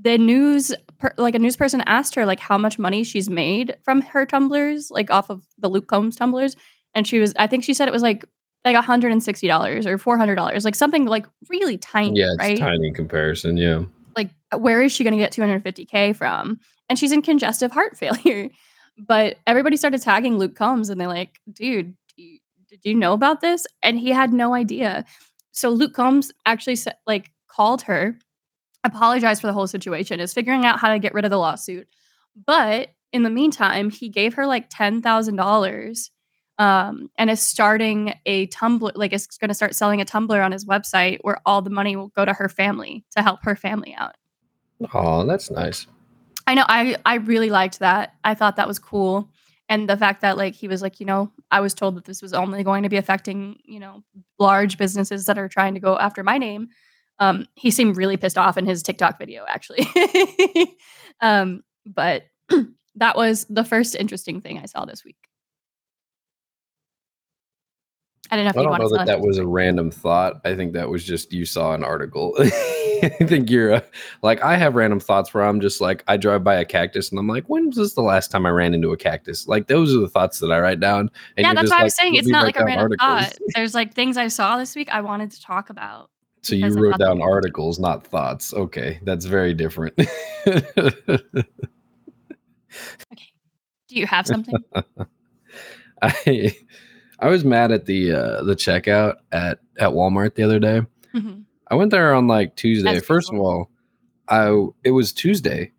the 0.00 0.18
news, 0.18 0.74
per, 0.98 1.14
like 1.16 1.34
a 1.34 1.38
news 1.38 1.56
person 1.56 1.80
asked 1.86 2.14
her, 2.16 2.26
like 2.26 2.40
how 2.40 2.58
much 2.58 2.78
money 2.78 3.02
she's 3.04 3.30
made 3.30 3.76
from 3.82 4.02
her 4.02 4.26
tumblers, 4.26 4.90
like 4.90 5.10
off 5.10 5.30
of 5.30 5.46
the 5.58 5.68
Luke 5.68 5.86
Combs 5.88 6.16
tumblers, 6.16 6.54
and 6.94 7.06
she 7.06 7.18
was, 7.18 7.32
I 7.38 7.46
think 7.46 7.64
she 7.64 7.72
said 7.72 7.88
it 7.88 7.92
was 7.92 8.02
like 8.02 8.24
like 8.64 8.74
one 8.74 8.84
hundred 8.84 9.12
and 9.12 9.22
sixty 9.22 9.46
dollars 9.46 9.86
or 9.86 9.96
four 9.96 10.18
hundred 10.18 10.34
dollars, 10.34 10.64
like 10.64 10.74
something 10.74 11.06
like 11.06 11.24
really 11.48 11.78
tiny, 11.78 12.18
Yeah, 12.18 12.30
it's 12.32 12.38
right? 12.38 12.58
tiny 12.58 12.88
in 12.88 12.94
comparison. 12.94 13.56
Yeah. 13.56 13.84
like 14.16 14.30
where 14.58 14.82
is 14.82 14.92
she 14.92 15.04
going 15.04 15.12
to 15.12 15.18
get 15.18 15.32
250k 15.32 16.14
from 16.16 16.58
and 16.88 16.98
she's 16.98 17.12
in 17.12 17.20
congestive 17.22 17.70
heart 17.72 17.96
failure 17.98 18.48
but 18.96 19.36
everybody 19.46 19.76
started 19.76 20.00
tagging 20.00 20.38
luke 20.38 20.54
combs 20.54 20.88
and 20.88 20.98
they're 21.00 21.08
like 21.08 21.38
dude 21.52 21.94
did 22.68 22.80
you 22.84 22.94
know 22.94 23.12
about 23.12 23.40
this 23.40 23.66
and 23.82 23.98
he 23.98 24.10
had 24.10 24.32
no 24.32 24.54
idea 24.54 25.04
so 25.52 25.68
luke 25.70 25.94
combs 25.94 26.32
actually 26.44 26.76
like 27.06 27.30
called 27.48 27.82
her 27.82 28.18
apologized 28.84 29.40
for 29.40 29.46
the 29.46 29.52
whole 29.52 29.66
situation 29.66 30.20
is 30.20 30.32
figuring 30.32 30.64
out 30.64 30.78
how 30.78 30.92
to 30.92 30.98
get 30.98 31.14
rid 31.14 31.24
of 31.24 31.30
the 31.30 31.38
lawsuit 31.38 31.88
but 32.44 32.90
in 33.12 33.22
the 33.22 33.30
meantime 33.30 33.90
he 33.90 34.08
gave 34.08 34.34
her 34.34 34.46
like 34.46 34.68
$10000 34.70 36.10
um, 36.58 37.10
and 37.16 37.30
is 37.30 37.42
starting 37.42 38.14
a 38.24 38.46
tumbler, 38.46 38.92
like 38.94 39.12
is 39.12 39.26
going 39.26 39.48
to 39.48 39.54
start 39.54 39.74
selling 39.74 40.00
a 40.00 40.04
tumbler 40.04 40.42
on 40.42 40.52
his 40.52 40.64
website 40.64 41.18
where 41.22 41.38
all 41.44 41.62
the 41.62 41.70
money 41.70 41.96
will 41.96 42.08
go 42.08 42.24
to 42.24 42.32
her 42.32 42.48
family 42.48 43.04
to 43.16 43.22
help 43.22 43.40
her 43.42 43.56
family 43.56 43.94
out. 43.94 44.16
Oh, 44.92 45.26
that's 45.26 45.50
nice. 45.50 45.86
I 46.46 46.54
know, 46.54 46.64
I 46.68 46.96
I 47.04 47.16
really 47.16 47.50
liked 47.50 47.80
that. 47.80 48.14
I 48.22 48.34
thought 48.34 48.56
that 48.56 48.68
was 48.68 48.78
cool, 48.78 49.30
and 49.68 49.88
the 49.88 49.96
fact 49.96 50.20
that 50.20 50.36
like 50.36 50.54
he 50.54 50.68
was 50.68 50.82
like, 50.82 51.00
you 51.00 51.06
know, 51.06 51.32
I 51.50 51.60
was 51.60 51.74
told 51.74 51.96
that 51.96 52.04
this 52.04 52.22
was 52.22 52.32
only 52.32 52.62
going 52.62 52.82
to 52.84 52.88
be 52.88 52.96
affecting 52.96 53.58
you 53.64 53.80
know 53.80 54.02
large 54.38 54.78
businesses 54.78 55.26
that 55.26 55.38
are 55.38 55.48
trying 55.48 55.74
to 55.74 55.80
go 55.80 55.98
after 55.98 56.22
my 56.22 56.38
name. 56.38 56.68
Um, 57.18 57.46
he 57.54 57.70
seemed 57.70 57.96
really 57.96 58.16
pissed 58.16 58.38
off 58.38 58.58
in 58.58 58.66
his 58.66 58.82
TikTok 58.82 59.18
video, 59.18 59.44
actually. 59.48 59.88
um, 61.20 61.62
but 61.86 62.24
that 62.96 63.16
was 63.16 63.46
the 63.48 63.64
first 63.64 63.94
interesting 63.94 64.40
thing 64.40 64.58
I 64.58 64.66
saw 64.66 64.84
this 64.84 65.04
week. 65.04 65.16
I 68.30 68.36
don't 68.36 68.44
know 68.44 68.50
if 68.50 68.56
I 68.56 68.60
you 68.60 68.64
don't 68.64 68.70
want 68.70 68.82
know 68.82 68.88
to 68.88 68.94
that 68.96 69.06
that 69.06 69.20
was 69.20 69.38
a 69.38 69.46
random 69.46 69.90
thought. 69.90 70.40
I 70.44 70.54
think 70.54 70.72
that 70.72 70.88
was 70.88 71.04
just 71.04 71.32
you 71.32 71.44
saw 71.44 71.74
an 71.74 71.84
article. 71.84 72.34
I 72.38 73.10
think 73.26 73.50
you're 73.50 73.74
uh, 73.74 73.80
like 74.22 74.42
I 74.42 74.56
have 74.56 74.74
random 74.74 75.00
thoughts 75.00 75.32
where 75.32 75.44
I'm 75.44 75.60
just 75.60 75.80
like 75.80 76.02
I 76.08 76.16
drive 76.16 76.42
by 76.42 76.56
a 76.56 76.64
cactus 76.64 77.10
and 77.10 77.18
I'm 77.18 77.28
like, 77.28 77.48
when 77.48 77.68
was 77.68 77.76
this 77.76 77.94
the 77.94 78.02
last 78.02 78.30
time 78.30 78.46
I 78.46 78.50
ran 78.50 78.74
into 78.74 78.92
a 78.92 78.96
cactus? 78.96 79.46
Like 79.46 79.68
those 79.68 79.94
are 79.94 80.00
the 80.00 80.08
thoughts 80.08 80.40
that 80.40 80.50
I 80.50 80.60
write 80.60 80.80
down. 80.80 81.10
And 81.36 81.44
yeah, 81.44 81.54
that's 81.54 81.68
just 81.68 81.72
why 81.72 81.82
I'm 81.82 81.90
saying 81.90 82.16
it's 82.16 82.28
not 82.28 82.44
like 82.44 82.58
a 82.58 82.64
random 82.64 82.92
articles." 83.00 83.28
thought. 83.28 83.38
There's 83.54 83.74
like 83.74 83.94
things 83.94 84.16
I 84.16 84.28
saw 84.28 84.58
this 84.58 84.74
week 84.74 84.88
I 84.90 85.00
wanted 85.00 85.30
to 85.32 85.42
talk 85.42 85.70
about. 85.70 86.10
So 86.42 86.54
you 86.54 86.68
wrote 86.68 86.98
down 86.98 87.20
articles, 87.20 87.78
not 87.78 88.06
thoughts. 88.06 88.54
Okay, 88.54 89.00
that's 89.02 89.24
very 89.24 89.54
different. 89.54 89.98
Okay. 93.12 93.32
Do 93.88 93.96
you 93.96 94.06
have 94.06 94.26
something? 94.26 94.54
I 96.02 96.54
I 97.20 97.28
was 97.28 97.44
mad 97.44 97.72
at 97.72 97.86
the 97.86 98.12
uh 98.12 98.42
the 98.44 98.54
checkout 98.54 99.16
at 99.32 99.58
at 99.78 99.90
Walmart 99.90 100.34
the 100.34 100.42
other 100.42 100.58
day. 100.58 100.82
Mhm. 101.14 101.42
I 101.68 101.74
went 101.74 101.90
there 101.90 102.14
on 102.14 102.26
like 102.28 102.54
Tuesday. 102.56 102.96
As 102.96 103.04
First 103.04 103.32
of 103.32 103.38
all, 103.38 103.70
I 104.28 104.66
it 104.84 104.90
was 104.90 105.12
Tuesday, 105.12 105.72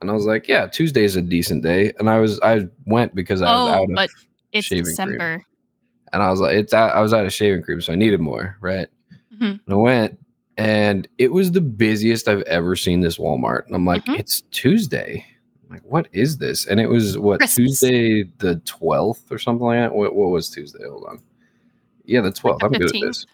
and 0.00 0.10
I 0.10 0.14
was 0.14 0.26
like, 0.26 0.46
yeah, 0.48 0.66
Tuesday 0.66 1.04
is 1.04 1.16
a 1.16 1.22
decent 1.22 1.62
day, 1.62 1.92
and 1.98 2.08
I 2.10 2.18
was 2.20 2.38
I 2.40 2.66
went 2.86 3.14
because 3.14 3.40
I 3.42 3.46
was 3.46 3.70
Oh, 3.70 3.72
out 3.74 4.04
of, 4.04 4.10
it's 4.52 4.66
shaving 4.66 4.84
cream. 4.84 4.92
December. 4.92 5.44
and 6.12 6.22
I 6.22 6.30
was 6.30 6.40
like, 6.40 6.54
it's 6.54 6.72
out, 6.74 6.94
I 6.94 7.00
was 7.00 7.12
out 7.12 7.24
of 7.26 7.32
shaving 7.32 7.62
cream, 7.62 7.80
so 7.80 7.92
I 7.92 7.96
needed 7.96 8.20
more, 8.20 8.56
right? 8.60 8.86
Mhm. 9.40 9.60
And 9.66 9.68
I 9.68 9.74
went, 9.74 10.18
and 10.58 11.08
it 11.18 11.32
was 11.32 11.50
the 11.50 11.60
busiest 11.60 12.28
I've 12.28 12.42
ever 12.42 12.76
seen 12.76 13.00
this 13.00 13.18
Walmart, 13.18 13.66
and 13.66 13.74
I'm 13.74 13.84
like, 13.84 14.04
Mhm. 14.04 14.18
it's 14.20 14.42
Tuesday. 14.52 15.24
Like, 15.70 15.82
what 15.82 16.08
is 16.12 16.38
this? 16.38 16.66
And 16.66 16.80
it 16.80 16.88
was 16.88 17.18
what 17.18 17.40
Christmas. 17.40 17.80
Tuesday 17.80 18.24
the 18.38 18.56
12th 18.66 19.30
or 19.30 19.38
something 19.38 19.66
like 19.66 19.78
that. 19.78 19.94
What, 19.94 20.14
what 20.14 20.30
was 20.30 20.50
Tuesday? 20.50 20.84
Hold 20.86 21.06
on. 21.08 21.22
Yeah, 22.04 22.20
the 22.20 22.30
12th. 22.30 22.58
the 22.60 22.66
I'm 22.66 22.72
good 22.72 22.94
at 22.94 23.00
this. 23.00 23.26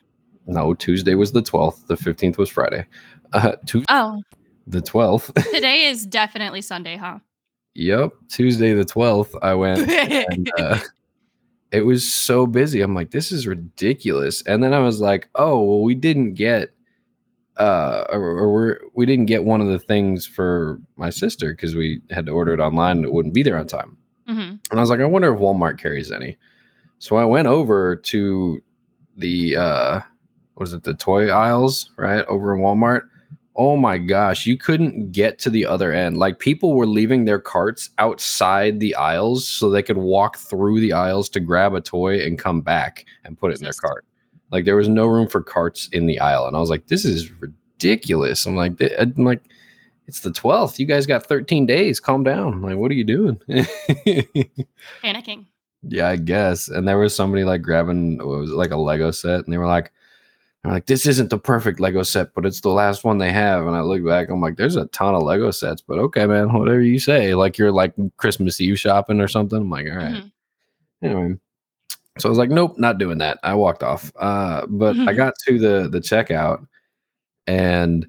No, 0.47 0.75
Tuesday 0.75 1.15
was 1.15 1.33
the 1.33 1.43
12th. 1.43 1.87
The 1.87 1.97
15th 1.97 2.39
was 2.39 2.49
Friday. 2.49 2.87
Uh, 3.33 3.53
Tuesday 3.67 3.87
Oh, 3.89 4.21
the 4.67 4.81
12th. 4.81 5.35
today 5.53 5.87
is 5.87 6.07
definitely 6.07 6.63
Sunday, 6.63 6.97
huh? 6.97 7.19
yep. 7.75 8.13
Tuesday 8.29 8.73
the 8.75 8.85
12th. 8.85 9.35
I 9.43 9.55
went 9.55 9.89
and 9.91 10.51
uh, 10.59 10.79
it 11.73 11.83
was 11.83 12.11
so 12.11 12.47
busy. 12.47 12.81
I'm 12.81 12.95
like, 12.95 13.11
this 13.11 13.31
is 13.33 13.47
ridiculous. 13.47 14.43
And 14.43 14.63
then 14.63 14.75
I 14.75 14.81
was 14.81 15.01
like, 15.01 15.29
oh, 15.35 15.63
well, 15.63 15.83
we 15.83 15.95
didn't 15.95 16.35
get 16.35 16.71
uh 17.61 18.07
or, 18.11 18.21
or 18.23 18.53
we're 18.53 18.81
we 18.95 19.07
didn't 19.07 19.27
get 19.27 19.45
one 19.45 19.61
of 19.61 19.69
the 19.69 19.79
things 19.79 20.27
for 20.27 20.81
my 20.97 21.11
sister 21.11 21.53
because 21.53 21.75
we 21.77 22.01
had 22.11 22.27
to 22.27 22.33
order 22.33 22.55
it 22.55 22.61
online 22.61 22.99
and 22.99 23.07
it 23.07 23.13
wouldn't 23.13 23.35
be 23.35 23.43
there 23.45 23.59
on 23.59 23.67
time. 23.67 23.97
hmm 24.27 24.41
And 24.71 24.73
I 24.73 24.81
was 24.81 24.91
like, 24.91 25.01
I 25.01 25.05
wonder 25.05 25.33
if 25.33 25.41
Walmart 25.41 25.79
carries 25.79 26.11
any. 26.11 26.39
So 26.99 27.17
I 27.17 27.25
went 27.25 27.49
over 27.49 27.97
to 27.97 28.63
the 29.17 29.57
uh 29.57 30.01
was 30.57 30.73
it 30.73 30.83
the 30.85 30.95
toy 30.95 31.29
aisles, 31.31 31.91
right? 31.97 32.25
Over 32.27 32.55
in 32.55 32.61
Walmart. 32.63 33.03
Oh 33.57 33.77
my 33.77 33.99
gosh, 33.99 34.47
you 34.47 34.57
couldn't 34.57 35.13
get 35.13 35.39
to 35.41 35.51
the 35.51 35.67
other 35.67 35.93
end. 35.93 36.17
Like 36.19 36.39
people 36.39 36.75
were 36.75 36.87
leaving 36.87 37.25
their 37.25 37.41
carts 37.41 37.91
outside 37.99 38.81
the 38.81 38.95
aisles 38.95 39.47
so 39.47 39.69
they 39.69 39.83
could 39.83 39.99
walk 39.99 40.39
through 40.39 40.81
the 40.81 40.93
aisles 40.93 41.29
to 41.31 41.41
grab 41.41 41.75
a 41.75 41.81
toy 41.81 42.21
and 42.21 42.39
come 42.39 42.63
back 42.63 43.05
and 43.25 43.39
put 43.39 43.53
it 43.53 43.59
in 43.59 43.65
their 43.65 43.73
cart. 43.75 44.05
Like 44.51 44.65
there 44.65 44.77
was 44.77 44.89
no 44.89 45.07
room 45.07 45.29
for 45.29 45.43
carts 45.43 45.89
in 45.93 46.07
the 46.07 46.19
aisle. 46.21 46.47
And 46.47 46.57
I 46.57 46.61
was 46.61 46.71
like, 46.71 46.87
this 46.89 47.05
is 47.05 47.31
ridiculous. 47.41 48.47
I'm 48.47 48.57
like, 48.57 48.73
I'm 48.99 49.15
like, 49.25 49.43
it's 50.07 50.21
the 50.21 50.31
12th. 50.31 50.79
You 50.79 50.87
guys 50.87 51.07
got 51.07 51.27
13 51.27 51.67
days. 51.67 52.01
Calm 52.01 52.25
down. 52.25 52.53
I'm 52.55 52.63
like, 52.63 52.77
what 52.77 52.91
are 52.91 52.95
you 52.95 53.05
doing? 53.05 53.37
Panicking. 55.03 55.47
Yeah, 55.83 56.09
I 56.09 56.17
guess. 56.17 56.69
And 56.69 56.87
there 56.87 56.99
was 56.99 57.15
somebody 57.15 57.45
like 57.45 57.63
grabbing 57.63 58.19
what 58.19 58.27
was 58.41 58.51
it, 58.51 58.55
like 58.57 58.71
a 58.73 58.77
Lego 58.77 59.11
set, 59.13 59.45
and 59.45 59.53
they 59.53 59.57
were 59.57 59.67
like, 59.67 59.91
"I'm 60.65 60.73
like, 60.73 60.87
this 60.87 61.07
isn't 61.07 61.31
the 61.31 61.39
perfect 61.39 61.81
Lego 61.81 62.03
set, 62.03 62.35
but 62.35 62.45
it's 62.45 62.61
the 62.61 62.69
last 62.69 63.03
one 63.03 63.17
they 63.19 63.33
have. 63.33 63.67
And 63.67 63.75
I 63.75 63.81
look 63.81 64.05
back, 64.05 64.29
I'm 64.29 64.43
like, 64.43 64.57
there's 64.57 64.77
a 64.77 64.87
ton 64.87 65.15
of 65.15 65.23
Lego 65.23 65.51
sets, 65.51 65.81
but 65.81 65.99
okay, 65.99 66.27
man, 66.27 66.53
whatever 66.53 66.83
you 66.83 66.99
say. 66.99 67.35
Like 67.35 67.57
you're 67.57 67.73
like 67.73 67.95
Christmas 68.19 68.61
Eve 68.61 68.79
shopping 68.79 69.21
or 69.21 69.29
something. 69.29 69.59
I'm 69.59 69.71
like, 69.71 69.87
all 69.87 69.97
right. 69.97 70.15
Mhm. 70.17 70.33
Anyway. 71.03 71.39
So 72.19 72.29
I 72.29 72.31
was 72.31 72.39
like, 72.39 72.51
nope, 72.51 72.79
not 72.79 72.99
doing 72.99 73.19
that. 73.19 73.39
I 73.43 73.55
walked 73.55 73.83
off. 73.83 74.13
Uh, 74.17 74.67
but 74.69 74.97
I 74.97 75.13
got 75.13 75.35
to 75.47 75.59
the 75.59 75.89
the 75.89 76.01
checkout 76.01 76.67
and 77.47 78.07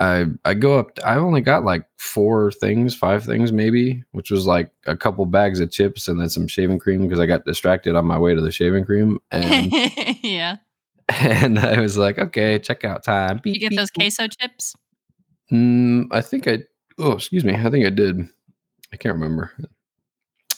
I 0.00 0.26
I 0.44 0.54
go 0.54 0.78
up. 0.78 0.98
I 1.04 1.16
only 1.16 1.40
got 1.40 1.64
like 1.64 1.86
four 1.98 2.52
things, 2.52 2.94
five 2.94 3.24
things 3.24 3.52
maybe, 3.52 4.04
which 4.12 4.30
was 4.30 4.46
like 4.46 4.70
a 4.86 4.96
couple 4.96 5.24
bags 5.26 5.60
of 5.60 5.70
chips 5.70 6.08
and 6.08 6.20
then 6.20 6.28
some 6.28 6.46
shaving 6.46 6.78
cream 6.78 7.02
because 7.02 7.20
I 7.20 7.26
got 7.26 7.44
distracted 7.44 7.96
on 7.96 8.04
my 8.04 8.18
way 8.18 8.34
to 8.34 8.40
the 8.40 8.52
shaving 8.52 8.84
cream 8.84 9.20
and 9.30 9.72
yeah. 10.22 10.56
and 11.08 11.58
I 11.58 11.80
was 11.80 11.96
like, 11.96 12.18
okay, 12.18 12.58
checkout 12.58 13.02
time. 13.02 13.40
You 13.44 13.58
get 13.58 13.76
those 13.76 13.90
beep. 13.90 14.14
queso 14.14 14.26
chips? 14.28 14.74
Mm, 15.52 16.08
I 16.10 16.20
think 16.20 16.48
I. 16.48 16.60
Oh, 16.98 17.12
excuse 17.12 17.44
me. 17.44 17.54
I 17.54 17.70
think 17.70 17.86
I 17.86 17.90
did. 17.90 18.28
I 18.92 18.96
can't 18.96 19.14
remember. 19.14 19.52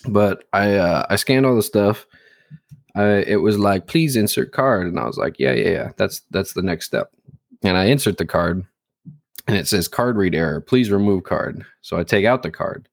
But 0.08 0.44
I 0.52 0.74
uh, 0.74 1.06
I 1.10 1.16
scanned 1.16 1.46
all 1.46 1.56
the 1.56 1.62
stuff. 1.62 2.06
I 2.96 3.04
it 3.26 3.42
was 3.42 3.58
like, 3.58 3.86
please 3.86 4.16
insert 4.16 4.52
card, 4.52 4.86
and 4.86 4.98
I 4.98 5.04
was 5.04 5.18
like, 5.18 5.38
yeah, 5.38 5.52
yeah, 5.52 5.68
yeah. 5.68 5.92
That's 5.96 6.22
that's 6.30 6.54
the 6.54 6.62
next 6.62 6.86
step. 6.86 7.12
And 7.62 7.76
I 7.76 7.84
insert 7.84 8.18
the 8.18 8.26
card, 8.26 8.64
and 9.46 9.56
it 9.56 9.68
says 9.68 9.86
card 9.86 10.16
read 10.16 10.34
error. 10.34 10.60
Please 10.60 10.90
remove 10.90 11.24
card. 11.24 11.64
So 11.82 11.98
I 11.98 12.02
take 12.02 12.24
out 12.24 12.42
the 12.42 12.50
card. 12.50 12.88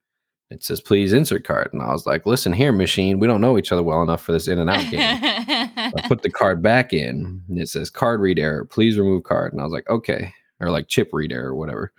It 0.50 0.63
says 0.63 0.81
please 0.81 1.13
insert 1.13 1.45
card, 1.45 1.72
and 1.74 1.81
I 1.81 1.91
was 1.91 2.05
like, 2.05 2.27
listen 2.27 2.53
here, 2.53 2.72
machine. 2.72 3.17
We 3.17 3.25
don't 3.25 3.41
know 3.41 3.57
each 3.57 3.72
other 3.72 3.81
well 3.81 4.03
enough 4.03 4.22
for 4.22 4.33
this 4.33 4.48
in 4.48 4.60
and 4.60 4.69
out 4.69 4.91
game. 4.91 5.00
I 5.01 6.05
put 6.07 6.22
the 6.22 6.29
card 6.29 6.62
back 6.62 6.93
in 6.93 7.41
and 7.50 7.60
it 7.60 7.69
says 7.69 7.89
card 7.89 8.22
read 8.22 8.38
error. 8.38 8.63
Please 8.65 9.00
remove 9.00 9.24
card. 9.24 9.51
And 9.51 9.60
I 9.60 9.63
was 9.63 9.74
like, 9.74 9.89
okay. 9.89 10.31
Or 10.60 10.69
like 10.69 10.88
chip 10.89 11.10
read 11.12 11.31
error 11.31 11.50
or 11.50 11.55
whatever. 11.55 11.91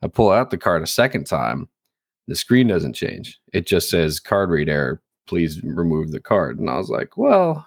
I 0.00 0.08
pull 0.08 0.30
out 0.30 0.50
the 0.50 0.58
card 0.58 0.82
a 0.82 0.86
second 0.86 1.24
time. 1.24 1.68
The 2.28 2.34
screen 2.34 2.66
doesn't 2.66 2.94
change. 2.94 3.38
It 3.52 3.66
just 3.66 3.90
says 3.90 4.20
card 4.20 4.48
read 4.48 4.70
error. 4.70 5.02
Please 5.26 5.62
remove 5.62 6.10
the 6.10 6.20
card. 6.20 6.58
And 6.58 6.68
I 6.68 6.76
was 6.76 6.90
like, 6.90 7.16
well, 7.16 7.66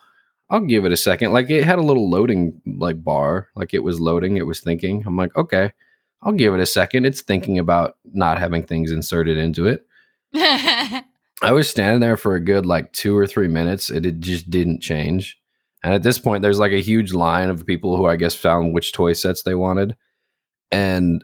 I'll 0.49 0.59
give 0.61 0.85
it 0.85 0.91
a 0.91 0.97
second. 0.97 1.33
Like 1.33 1.49
it 1.49 1.63
had 1.63 1.79
a 1.79 1.83
little 1.83 2.09
loading 2.09 2.61
like 2.65 3.03
bar, 3.03 3.49
like 3.55 3.73
it 3.73 3.83
was 3.83 3.99
loading, 3.99 4.37
it 4.37 4.45
was 4.45 4.59
thinking. 4.59 5.03
I'm 5.05 5.17
like, 5.17 5.35
okay, 5.35 5.71
I'll 6.21 6.33
give 6.33 6.53
it 6.53 6.59
a 6.59 6.65
second. 6.65 7.05
It's 7.05 7.21
thinking 7.21 7.59
about 7.59 7.97
not 8.13 8.39
having 8.39 8.63
things 8.63 8.91
inserted 8.91 9.37
into 9.37 9.67
it. 9.67 9.85
I 10.35 11.51
was 11.51 11.69
standing 11.69 11.99
there 11.99 12.17
for 12.17 12.35
a 12.35 12.39
good 12.39 12.65
like 12.65 12.91
two 12.93 13.17
or 13.17 13.27
three 13.27 13.47
minutes. 13.47 13.89
and 13.89 14.05
It 14.05 14.19
just 14.19 14.49
didn't 14.49 14.81
change. 14.81 15.37
And 15.83 15.93
at 15.93 16.03
this 16.03 16.17
point, 16.17 16.41
there's 16.41 16.59
like 16.59 16.71
a 16.71 16.81
huge 16.81 17.13
line 17.13 17.49
of 17.49 17.65
people 17.65 17.95
who 17.95 18.05
I 18.05 18.15
guess 18.15 18.33
found 18.33 18.73
which 18.73 18.91
toy 18.91 19.13
sets 19.13 19.43
they 19.43 19.55
wanted. 19.55 19.95
And 20.71 21.23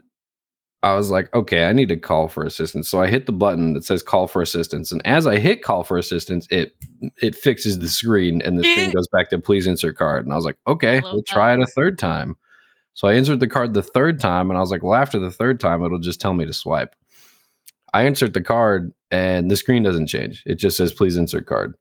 I 0.82 0.94
was 0.94 1.10
like, 1.10 1.32
okay, 1.32 1.66
I 1.66 1.72
need 1.72 1.88
to 1.90 1.96
call 1.96 2.26
for 2.26 2.44
assistance. 2.44 2.88
So 2.88 3.00
I 3.00 3.06
hit 3.06 3.26
the 3.26 3.32
button 3.32 3.72
that 3.74 3.84
says 3.84 4.02
call 4.02 4.26
for 4.26 4.42
assistance. 4.42 4.90
And 4.90 5.04
as 5.06 5.28
I 5.28 5.38
hit 5.38 5.62
call 5.62 5.84
for 5.84 5.96
assistance, 5.96 6.46
it 6.50 6.74
it 7.20 7.36
fixes 7.36 7.78
the 7.78 7.88
screen 7.88 8.42
and 8.42 8.58
the 8.58 8.64
screen 8.64 8.90
goes 8.94 9.06
back 9.08 9.30
to 9.30 9.38
please 9.38 9.66
insert 9.66 9.96
card. 9.96 10.24
And 10.24 10.32
I 10.32 10.36
was 10.36 10.44
like, 10.44 10.58
okay, 10.66 11.00
Love 11.00 11.12
we'll 11.12 11.22
try 11.22 11.54
it 11.54 11.60
a 11.60 11.66
third 11.66 11.98
time. 11.98 12.36
So 12.94 13.08
I 13.08 13.14
inserted 13.14 13.40
the 13.40 13.46
card 13.46 13.74
the 13.74 13.82
third 13.82 14.18
time 14.18 14.50
and 14.50 14.58
I 14.58 14.60
was 14.60 14.70
like, 14.70 14.82
well, 14.82 15.00
after 15.00 15.18
the 15.18 15.30
third 15.30 15.60
time, 15.60 15.84
it'll 15.84 15.98
just 15.98 16.20
tell 16.20 16.34
me 16.34 16.44
to 16.46 16.52
swipe. 16.52 16.94
I 17.94 18.02
insert 18.02 18.34
the 18.34 18.42
card 18.42 18.92
and 19.10 19.50
the 19.50 19.56
screen 19.56 19.84
doesn't 19.84 20.08
change. 20.08 20.42
It 20.46 20.56
just 20.56 20.76
says 20.76 20.92
please 20.92 21.16
insert 21.16 21.46
card. 21.46 21.74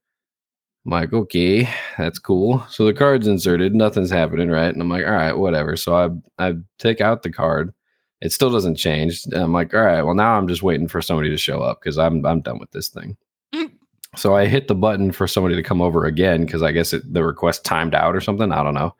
I'm 0.85 0.91
like, 0.91 1.13
okay, 1.13 1.69
that's 1.97 2.19
cool. 2.19 2.65
So 2.69 2.85
the 2.85 2.93
card's 2.93 3.27
inserted, 3.27 3.73
nothing's 3.73 4.09
happening, 4.09 4.49
right? 4.49 4.71
And 4.71 4.81
I'm 4.81 4.89
like, 4.89 5.05
all 5.05 5.11
right, 5.11 5.33
whatever. 5.33 5.75
So 5.75 5.95
I 5.95 6.49
I 6.49 6.55
take 6.77 7.01
out 7.01 7.23
the 7.23 7.31
card. 7.31 7.73
It 8.21 8.31
still 8.31 8.51
doesn't 8.51 8.75
change. 8.75 9.25
And 9.25 9.35
I'm 9.35 9.53
like, 9.53 9.73
all 9.73 9.81
right, 9.81 10.01
well 10.01 10.15
now 10.15 10.37
I'm 10.37 10.47
just 10.47 10.63
waiting 10.63 10.87
for 10.87 11.01
somebody 11.01 11.29
to 11.29 11.37
show 11.37 11.61
up 11.61 11.81
because 11.81 11.97
I'm 11.97 12.25
I'm 12.25 12.41
done 12.41 12.59
with 12.59 12.71
this 12.71 12.89
thing. 12.89 13.17
Mm. 13.53 13.71
so 14.15 14.35
I 14.35 14.45
hit 14.45 14.67
the 14.67 14.75
button 14.75 15.11
for 15.11 15.27
somebody 15.27 15.55
to 15.55 15.63
come 15.63 15.81
over 15.81 16.05
again 16.05 16.45
because 16.45 16.63
I 16.63 16.71
guess 16.71 16.93
it, 16.93 17.13
the 17.13 17.23
request 17.23 17.65
timed 17.65 17.93
out 17.95 18.15
or 18.15 18.21
something. 18.21 18.51
I 18.51 18.63
don't 18.63 18.73
know. 18.73 18.95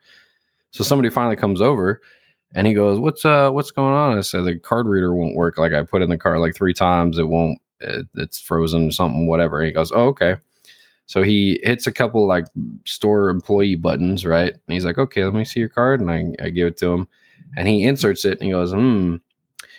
So 0.72 0.84
somebody 0.84 1.10
finally 1.10 1.36
comes 1.36 1.60
over 1.60 2.00
and 2.54 2.66
he 2.66 2.74
goes, 2.74 2.98
"What's 2.98 3.24
uh 3.24 3.50
what's 3.50 3.70
going 3.70 3.94
on?" 3.94 4.18
I 4.18 4.20
said 4.22 4.44
the 4.44 4.58
card 4.58 4.86
reader 4.86 5.14
won't 5.14 5.36
work. 5.36 5.58
Like 5.58 5.72
I 5.72 5.82
put 5.82 6.02
in 6.02 6.10
the 6.10 6.18
card 6.18 6.40
like 6.40 6.54
three 6.54 6.74
times, 6.74 7.18
it 7.18 7.28
won't. 7.28 7.58
It, 7.80 8.06
it's 8.14 8.40
frozen, 8.40 8.88
or 8.88 8.92
something, 8.92 9.26
whatever. 9.26 9.60
And 9.60 9.66
he 9.66 9.72
goes, 9.72 9.92
"Oh, 9.92 10.08
okay." 10.08 10.36
So 11.06 11.22
he 11.22 11.60
hits 11.62 11.86
a 11.86 11.92
couple 11.92 12.26
like 12.26 12.46
store 12.86 13.28
employee 13.28 13.74
buttons, 13.76 14.24
right? 14.24 14.52
And 14.52 14.62
he's 14.68 14.84
like, 14.84 14.98
"Okay, 14.98 15.24
let 15.24 15.34
me 15.34 15.44
see 15.44 15.60
your 15.60 15.68
card," 15.68 16.00
and 16.00 16.10
I 16.10 16.32
I 16.44 16.50
give 16.50 16.68
it 16.68 16.76
to 16.78 16.92
him, 16.92 17.08
and 17.56 17.68
he 17.68 17.84
inserts 17.84 18.24
it, 18.24 18.38
and 18.38 18.42
he 18.42 18.50
goes, 18.50 18.72
"Hmm." 18.72 19.16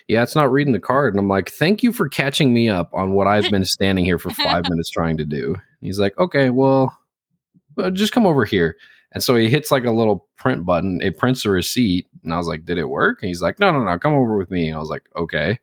Yeah, 0.06 0.22
it's 0.22 0.36
not 0.36 0.52
reading 0.52 0.74
the 0.74 0.80
card. 0.80 1.14
And 1.14 1.18
I'm 1.18 1.28
like, 1.28 1.50
thank 1.50 1.82
you 1.82 1.90
for 1.90 2.10
catching 2.10 2.52
me 2.52 2.68
up 2.68 2.92
on 2.92 3.12
what 3.12 3.26
I've 3.26 3.50
been 3.50 3.64
standing 3.64 4.04
here 4.04 4.18
for 4.18 4.30
five 4.30 4.64
minutes 4.68 4.90
trying 4.90 5.16
to 5.16 5.24
do. 5.24 5.56
He's 5.80 5.98
like, 5.98 6.16
okay, 6.18 6.50
well, 6.50 6.94
well, 7.76 7.90
just 7.90 8.12
come 8.12 8.26
over 8.26 8.44
here. 8.44 8.76
And 9.12 9.22
so 9.22 9.36
he 9.36 9.48
hits 9.48 9.70
like 9.70 9.84
a 9.84 9.90
little 9.90 10.28
print 10.36 10.66
button. 10.66 11.00
It 11.00 11.16
prints 11.16 11.44
a 11.44 11.50
receipt. 11.50 12.06
And 12.22 12.34
I 12.34 12.36
was 12.36 12.48
like, 12.48 12.64
did 12.64 12.78
it 12.78 12.88
work? 12.88 13.22
And 13.22 13.28
he's 13.28 13.40
like, 13.40 13.58
no, 13.60 13.70
no, 13.70 13.82
no, 13.82 13.98
come 13.98 14.12
over 14.12 14.36
with 14.36 14.50
me. 14.50 14.68
And 14.68 14.76
I 14.76 14.80
was 14.80 14.90
like, 14.90 15.08
okay. 15.16 15.58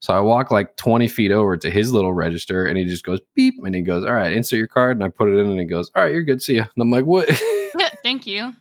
So 0.00 0.12
I 0.12 0.20
walk 0.20 0.50
like 0.50 0.76
20 0.76 1.06
feet 1.08 1.30
over 1.30 1.56
to 1.56 1.70
his 1.70 1.92
little 1.92 2.12
register 2.12 2.66
and 2.66 2.76
he 2.76 2.84
just 2.84 3.04
goes 3.04 3.20
beep 3.34 3.54
and 3.64 3.74
he 3.74 3.80
goes, 3.80 4.04
all 4.04 4.12
right, 4.12 4.32
insert 4.32 4.58
your 4.58 4.66
card. 4.66 4.96
And 4.96 5.04
I 5.04 5.08
put 5.08 5.28
it 5.28 5.38
in 5.38 5.50
and 5.50 5.58
he 5.58 5.66
goes, 5.66 5.90
all 5.94 6.02
right, 6.02 6.12
you're 6.12 6.22
good. 6.22 6.42
See 6.42 6.56
ya. 6.56 6.66
And 6.74 6.82
I'm 6.82 6.90
like, 6.90 7.04
what? 7.04 7.28
Thank 8.02 8.26
you. 8.26 8.52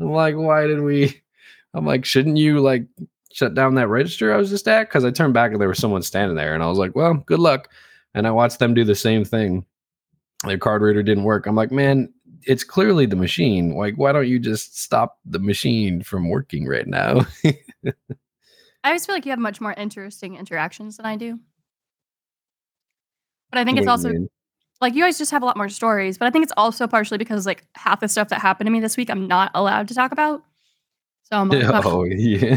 I'm 0.00 0.12
like, 0.12 0.34
why 0.36 0.66
did 0.66 0.80
we? 0.80 1.20
I'm 1.74 1.86
like, 1.86 2.04
shouldn't 2.04 2.36
you 2.36 2.60
like 2.60 2.86
shut 3.32 3.54
down 3.54 3.74
that 3.74 3.88
register 3.88 4.32
I 4.32 4.36
was 4.36 4.50
just 4.50 4.68
at? 4.68 4.88
Because 4.88 5.04
I 5.04 5.10
turned 5.10 5.34
back 5.34 5.52
and 5.52 5.60
there 5.60 5.68
was 5.68 5.78
someone 5.78 6.02
standing 6.02 6.36
there, 6.36 6.54
and 6.54 6.62
I 6.62 6.68
was 6.68 6.78
like, 6.78 6.94
well, 6.94 7.14
good 7.14 7.40
luck. 7.40 7.68
And 8.14 8.26
I 8.26 8.30
watched 8.30 8.58
them 8.58 8.74
do 8.74 8.84
the 8.84 8.94
same 8.94 9.24
thing. 9.24 9.64
Their 10.44 10.58
card 10.58 10.82
reader 10.82 11.02
didn't 11.02 11.24
work. 11.24 11.46
I'm 11.46 11.56
like, 11.56 11.70
man, 11.70 12.12
it's 12.42 12.64
clearly 12.64 13.06
the 13.06 13.16
machine. 13.16 13.74
Like, 13.74 13.96
why 13.96 14.12
don't 14.12 14.28
you 14.28 14.38
just 14.38 14.80
stop 14.80 15.18
the 15.24 15.38
machine 15.38 16.02
from 16.02 16.30
working 16.30 16.66
right 16.66 16.86
now? 16.86 17.26
I 18.84 18.90
always 18.90 19.04
feel 19.04 19.14
like 19.14 19.26
you 19.26 19.30
have 19.30 19.38
much 19.38 19.60
more 19.60 19.74
interesting 19.74 20.36
interactions 20.36 20.96
than 20.96 21.06
I 21.06 21.16
do. 21.16 21.38
But 23.50 23.58
I 23.58 23.64
think 23.64 23.78
it's 23.78 23.86
What 23.86 24.02
you 24.02 24.08
also 24.08 24.08
mean? 24.10 24.28
like 24.80 24.94
you 24.94 25.02
guys 25.02 25.18
just 25.18 25.30
have 25.30 25.42
a 25.42 25.46
lot 25.46 25.56
more 25.56 25.68
stories, 25.68 26.18
but 26.18 26.26
I 26.26 26.30
think 26.30 26.44
it's 26.44 26.52
also 26.56 26.86
partially 26.86 27.18
because 27.18 27.46
like 27.46 27.64
half 27.74 28.00
the 28.00 28.08
stuff 28.08 28.28
that 28.28 28.40
happened 28.40 28.66
to 28.66 28.70
me 28.70 28.80
this 28.80 28.96
week 28.96 29.10
I'm 29.10 29.26
not 29.26 29.50
allowed 29.54 29.88
to 29.88 29.94
talk 29.94 30.12
about. 30.12 30.42
So 31.30 31.36
I'm 31.36 31.48
like, 31.48 31.64
oh 31.84 32.04
yeah. 32.04 32.56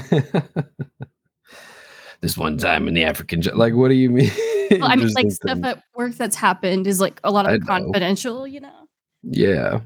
this 2.22 2.38
one 2.38 2.58
time 2.58 2.88
in 2.88 2.94
the 2.94 3.04
African, 3.04 3.42
like, 3.54 3.74
what 3.74 3.90
do 3.90 3.96
you 3.96 4.10
mean? 4.10 4.32
Well, 4.72 4.90
I 4.90 4.96
mean 4.96 5.12
like 5.12 5.30
stuff 5.32 5.60
at 5.66 5.84
work 5.98 6.14
that's 6.14 6.38
happened 6.38 6.88
is 6.88 7.02
like 7.02 7.20
a 7.26 7.30
lot 7.30 7.46
of 7.46 7.60
confidential, 7.68 8.48
you 8.48 8.62
know. 8.62 8.88
yeah. 9.22 9.82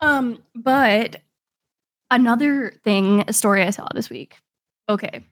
Um, 0.00 0.42
but 0.56 1.22
another 2.10 2.74
thing, 2.82 3.22
a 3.28 3.32
story 3.32 3.62
I 3.62 3.70
saw 3.70 3.86
this 3.94 4.10
week. 4.10 4.34
Okay. 4.88 5.24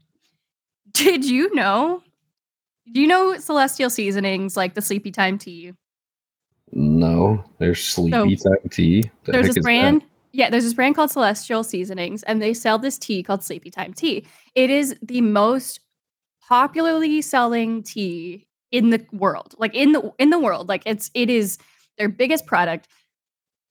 Did 0.92 1.24
you 1.24 1.52
know? 1.56 2.04
Do 2.92 3.00
you 3.00 3.08
know 3.08 3.36
Celestial 3.36 3.90
Seasonings, 3.90 4.56
like 4.56 4.74
the 4.74 4.82
Sleepy 4.82 5.10
Time 5.10 5.38
tea? 5.38 5.72
No, 6.72 7.44
there's 7.58 7.82
sleepy 7.82 8.36
time 8.36 8.68
tea. 8.70 9.10
The 9.24 9.32
There's 9.32 9.46
this 9.48 9.56
is 9.56 9.64
that? 9.64 10.02
Yeah, 10.34 10.50
there's 10.50 10.64
this 10.64 10.74
brand 10.74 10.96
called 10.96 11.12
Celestial 11.12 11.62
Seasonings, 11.62 12.24
and 12.24 12.42
they 12.42 12.54
sell 12.54 12.76
this 12.76 12.98
tea 12.98 13.22
called 13.22 13.44
Sleepy 13.44 13.70
Time 13.70 13.94
Tea. 13.94 14.26
It 14.56 14.68
is 14.68 14.96
the 15.00 15.20
most 15.20 15.78
popularly 16.48 17.22
selling 17.22 17.84
tea 17.84 18.48
in 18.72 18.90
the 18.90 19.06
world. 19.12 19.54
Like 19.58 19.76
in 19.76 19.92
the 19.92 20.12
in 20.18 20.30
the 20.30 20.40
world. 20.40 20.68
Like 20.68 20.82
it's 20.86 21.08
it 21.14 21.30
is 21.30 21.58
their 21.98 22.08
biggest 22.08 22.46
product. 22.46 22.88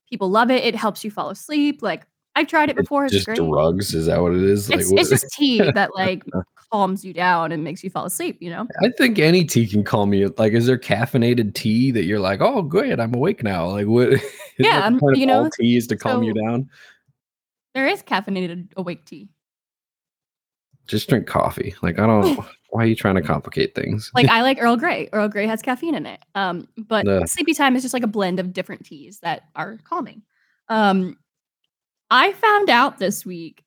People 0.10 0.30
love 0.30 0.52
it. 0.52 0.64
It 0.64 0.76
helps 0.76 1.04
you 1.04 1.12
fall 1.12 1.30
asleep. 1.30 1.82
Like 1.82 2.06
I've 2.36 2.48
tried 2.48 2.70
it 2.70 2.76
before. 2.76 3.06
It's 3.06 3.14
just 3.14 3.26
great. 3.26 3.38
drugs. 3.38 3.94
Is 3.94 4.08
that 4.08 4.22
what 4.22 4.34
it 4.34 4.44
is? 4.44 4.70
It's, 4.70 4.92
what- 4.92 5.02
it's 5.02 5.10
just 5.10 5.30
tea 5.34 5.60
that 5.76 5.96
like 5.96 6.24
calms 6.72 7.06
you 7.06 7.14
down 7.14 7.52
and 7.52 7.64
makes 7.64 7.84
you 7.84 7.90
fall 7.90 8.06
asleep. 8.06 8.38
You 8.40 8.50
know. 8.50 8.68
I 8.82 8.90
think 8.98 9.20
any 9.20 9.46
tea 9.46 9.68
can 9.68 9.84
calm 9.84 10.14
you. 10.14 10.34
Like, 10.38 10.54
is 10.54 10.66
there 10.66 10.78
caffeinated 10.78 11.54
tea 11.54 11.92
that 11.92 12.06
you're 12.06 12.20
like, 12.20 12.42
oh, 12.42 12.62
good, 12.64 13.00
I'm 13.00 13.14
awake 13.14 13.44
now? 13.44 13.68
Like, 13.68 13.88
what? 13.88 14.20
Yeah, 14.60 14.88
of 14.88 15.02
you 15.16 15.26
know, 15.26 15.46
all 15.46 15.50
tea 15.50 15.78
is 15.78 15.88
to 15.88 15.98
calm 15.98 16.22
you 16.22 16.32
down. 16.32 16.70
There 17.74 17.88
is 17.88 18.04
caffeinated 18.04 18.68
awake 18.78 19.04
tea. 19.04 19.30
Just 20.86 21.10
drink 21.10 21.26
coffee. 21.26 21.74
Like, 21.82 21.98
I 21.98 22.06
don't. 22.06 22.46
why 22.74 22.84
are 22.84 22.88
you 22.88 22.96
trying 22.96 23.16
to 23.16 23.22
complicate 23.22 23.76
things? 23.76 24.12
Like 24.16 24.28
I 24.28 24.42
like 24.42 24.58
Earl 24.60 24.78
Grey. 24.78 25.08
Earl 25.14 25.28
Grey 25.30 25.46
has 25.46 25.62
caffeine 25.62 25.94
in 25.96 26.08
it. 26.08 26.20
Um, 26.34 26.68
but 26.78 27.30
sleepy 27.30 27.54
time 27.54 27.76
is 27.76 27.84
just 27.84 27.94
like 27.94 28.04
a 28.04 28.08
blend 28.08 28.40
of 28.40 28.52
different 28.52 28.86
teas 28.86 29.20
that 29.20 29.44
are 29.56 29.78
calming. 29.84 30.24
Um, 30.70 31.18
I 32.14 32.32
found 32.34 32.70
out 32.70 33.00
this 33.00 33.26
week 33.26 33.64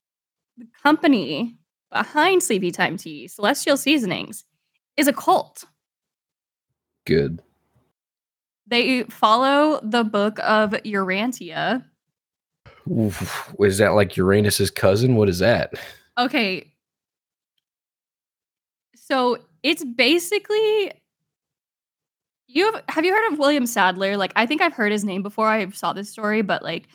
the 0.57 0.69
company 0.81 1.57
behind 1.91 2.45
Sleepy 2.45 2.71
Time 2.71 2.97
Tea, 2.97 3.27
Celestial 3.27 3.77
Seasonings, 3.77 4.45
is 4.97 5.09
a 5.09 5.13
cult. 5.13 5.65
Good. 7.07 7.43
They 8.69 9.03
follow 9.03 9.81
the 9.83 10.05
book 10.05 10.39
of 10.45 10.71
Urantia. 10.71 11.85
Oof. 12.89 13.53
Is 13.59 13.79
that 13.79 13.95
like 13.95 14.17
Uranus's 14.17 14.71
cousin? 14.71 15.17
What 15.17 15.29
is 15.29 15.41
that? 15.41 15.75
Okay. 16.17 16.73
So 18.95 19.39
it's 19.65 19.85
basically 19.85 20.93
you 22.47 22.65
have 22.73 22.85
have 22.91 23.05
you 23.05 23.13
heard 23.13 23.33
of 23.33 23.41
William 23.41 23.67
Sadler? 23.67 24.17
Like 24.17 24.33
I 24.37 24.47
think 24.47 24.63
I've 24.63 24.73
heard 24.73 24.93
his 24.93 25.05
name 25.05 25.25
before 25.25 25.49
I 25.49 25.69
saw 25.71 25.93
this 25.93 26.11
story, 26.11 26.43
but 26.43 26.63
like 26.63 26.87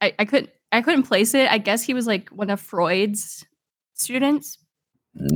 I, 0.00 0.14
I 0.20 0.24
couldn't 0.26 0.50
I 0.72 0.80
couldn't 0.80 1.04
place 1.04 1.34
it. 1.34 1.50
I 1.50 1.58
guess 1.58 1.82
he 1.82 1.94
was 1.94 2.06
like 2.06 2.30
one 2.30 2.50
of 2.50 2.60
Freud's 2.60 3.44
students. 3.94 4.58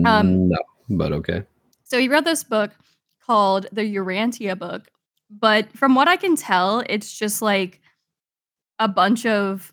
Um, 0.05 0.49
no, 0.49 0.59
but 0.89 1.13
okay. 1.13 1.43
So 1.85 2.01
he 2.01 2.09
wrote 2.09 2.25
this 2.25 2.43
book 2.43 2.73
called 3.25 3.67
the 3.71 3.83
Urantia 3.97 4.59
book, 4.59 4.89
but 5.31 5.71
from 5.77 5.95
what 5.95 6.09
I 6.09 6.17
can 6.17 6.37
tell, 6.37 6.83
it's 6.89 7.17
just 7.17 7.43
like 7.43 7.81
a 8.79 8.89
bunch 8.89 9.27
of 9.27 9.73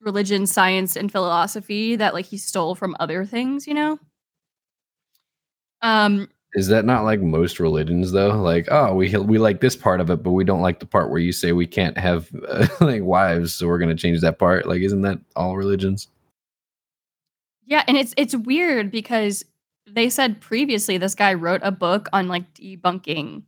religion, 0.00 0.46
science, 0.46 0.96
and 0.96 1.10
philosophy 1.10 1.96
that 1.96 2.12
like 2.12 2.26
he 2.26 2.36
stole 2.36 2.74
from 2.74 2.96
other 3.00 3.24
things, 3.24 3.66
you 3.66 3.74
know? 3.74 3.98
Um, 5.80 6.28
Is 6.54 6.68
that 6.68 6.84
not 6.84 7.04
like 7.04 7.20
most 7.20 7.58
religions 7.58 8.12
though? 8.12 8.40
Like, 8.40 8.68
oh, 8.70 8.94
we 8.94 9.16
we 9.16 9.38
like 9.38 9.60
this 9.60 9.76
part 9.76 10.00
of 10.00 10.10
it, 10.10 10.22
but 10.22 10.32
we 10.32 10.44
don't 10.44 10.60
like 10.60 10.80
the 10.80 10.86
part 10.86 11.10
where 11.10 11.20
you 11.20 11.32
say 11.32 11.52
we 11.52 11.66
can't 11.66 11.96
have 11.96 12.28
uh, 12.46 12.66
like 12.80 13.02
wives, 13.02 13.54
so 13.54 13.66
we're 13.66 13.78
gonna 13.78 13.94
change 13.94 14.20
that 14.20 14.38
part. 14.38 14.66
Like, 14.66 14.82
isn't 14.82 15.02
that 15.02 15.18
all 15.34 15.56
religions? 15.56 16.08
yeah, 17.72 17.84
and 17.88 17.96
it's 17.96 18.12
it's 18.16 18.36
weird 18.36 18.90
because 18.90 19.44
they 19.86 20.10
said 20.10 20.40
previously 20.40 20.98
this 20.98 21.14
guy 21.14 21.34
wrote 21.34 21.60
a 21.64 21.72
book 21.72 22.08
on 22.12 22.28
like 22.28 22.52
debunking 22.54 23.42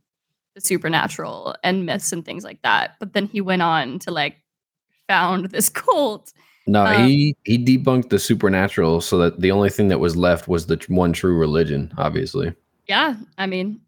the 0.55 0.61
supernatural 0.61 1.55
and 1.63 1.85
myths 1.85 2.11
and 2.11 2.25
things 2.25 2.43
like 2.43 2.61
that, 2.63 2.95
but 2.99 3.13
then 3.13 3.27
he 3.27 3.39
went 3.41 3.61
on 3.61 3.99
to 3.99 4.11
like 4.11 4.37
found 5.07 5.45
this 5.51 5.69
cult 5.69 6.33
No, 6.65 6.85
Um, 6.85 7.05
he 7.05 7.35
he 7.43 7.63
debunked 7.63 8.09
the 8.09 8.19
supernatural, 8.19 9.01
so 9.01 9.19
that 9.19 9.41
the 9.41 9.51
only 9.51 9.69
thing 9.69 9.89
that 9.89 9.99
was 9.99 10.15
left 10.15 10.47
was 10.47 10.65
the 10.65 10.83
one 10.87 11.13
true 11.13 11.37
religion. 11.37 11.93
Obviously, 11.97 12.53
Yeah, 12.87 13.15
I 13.37 13.45
mean, 13.47 13.81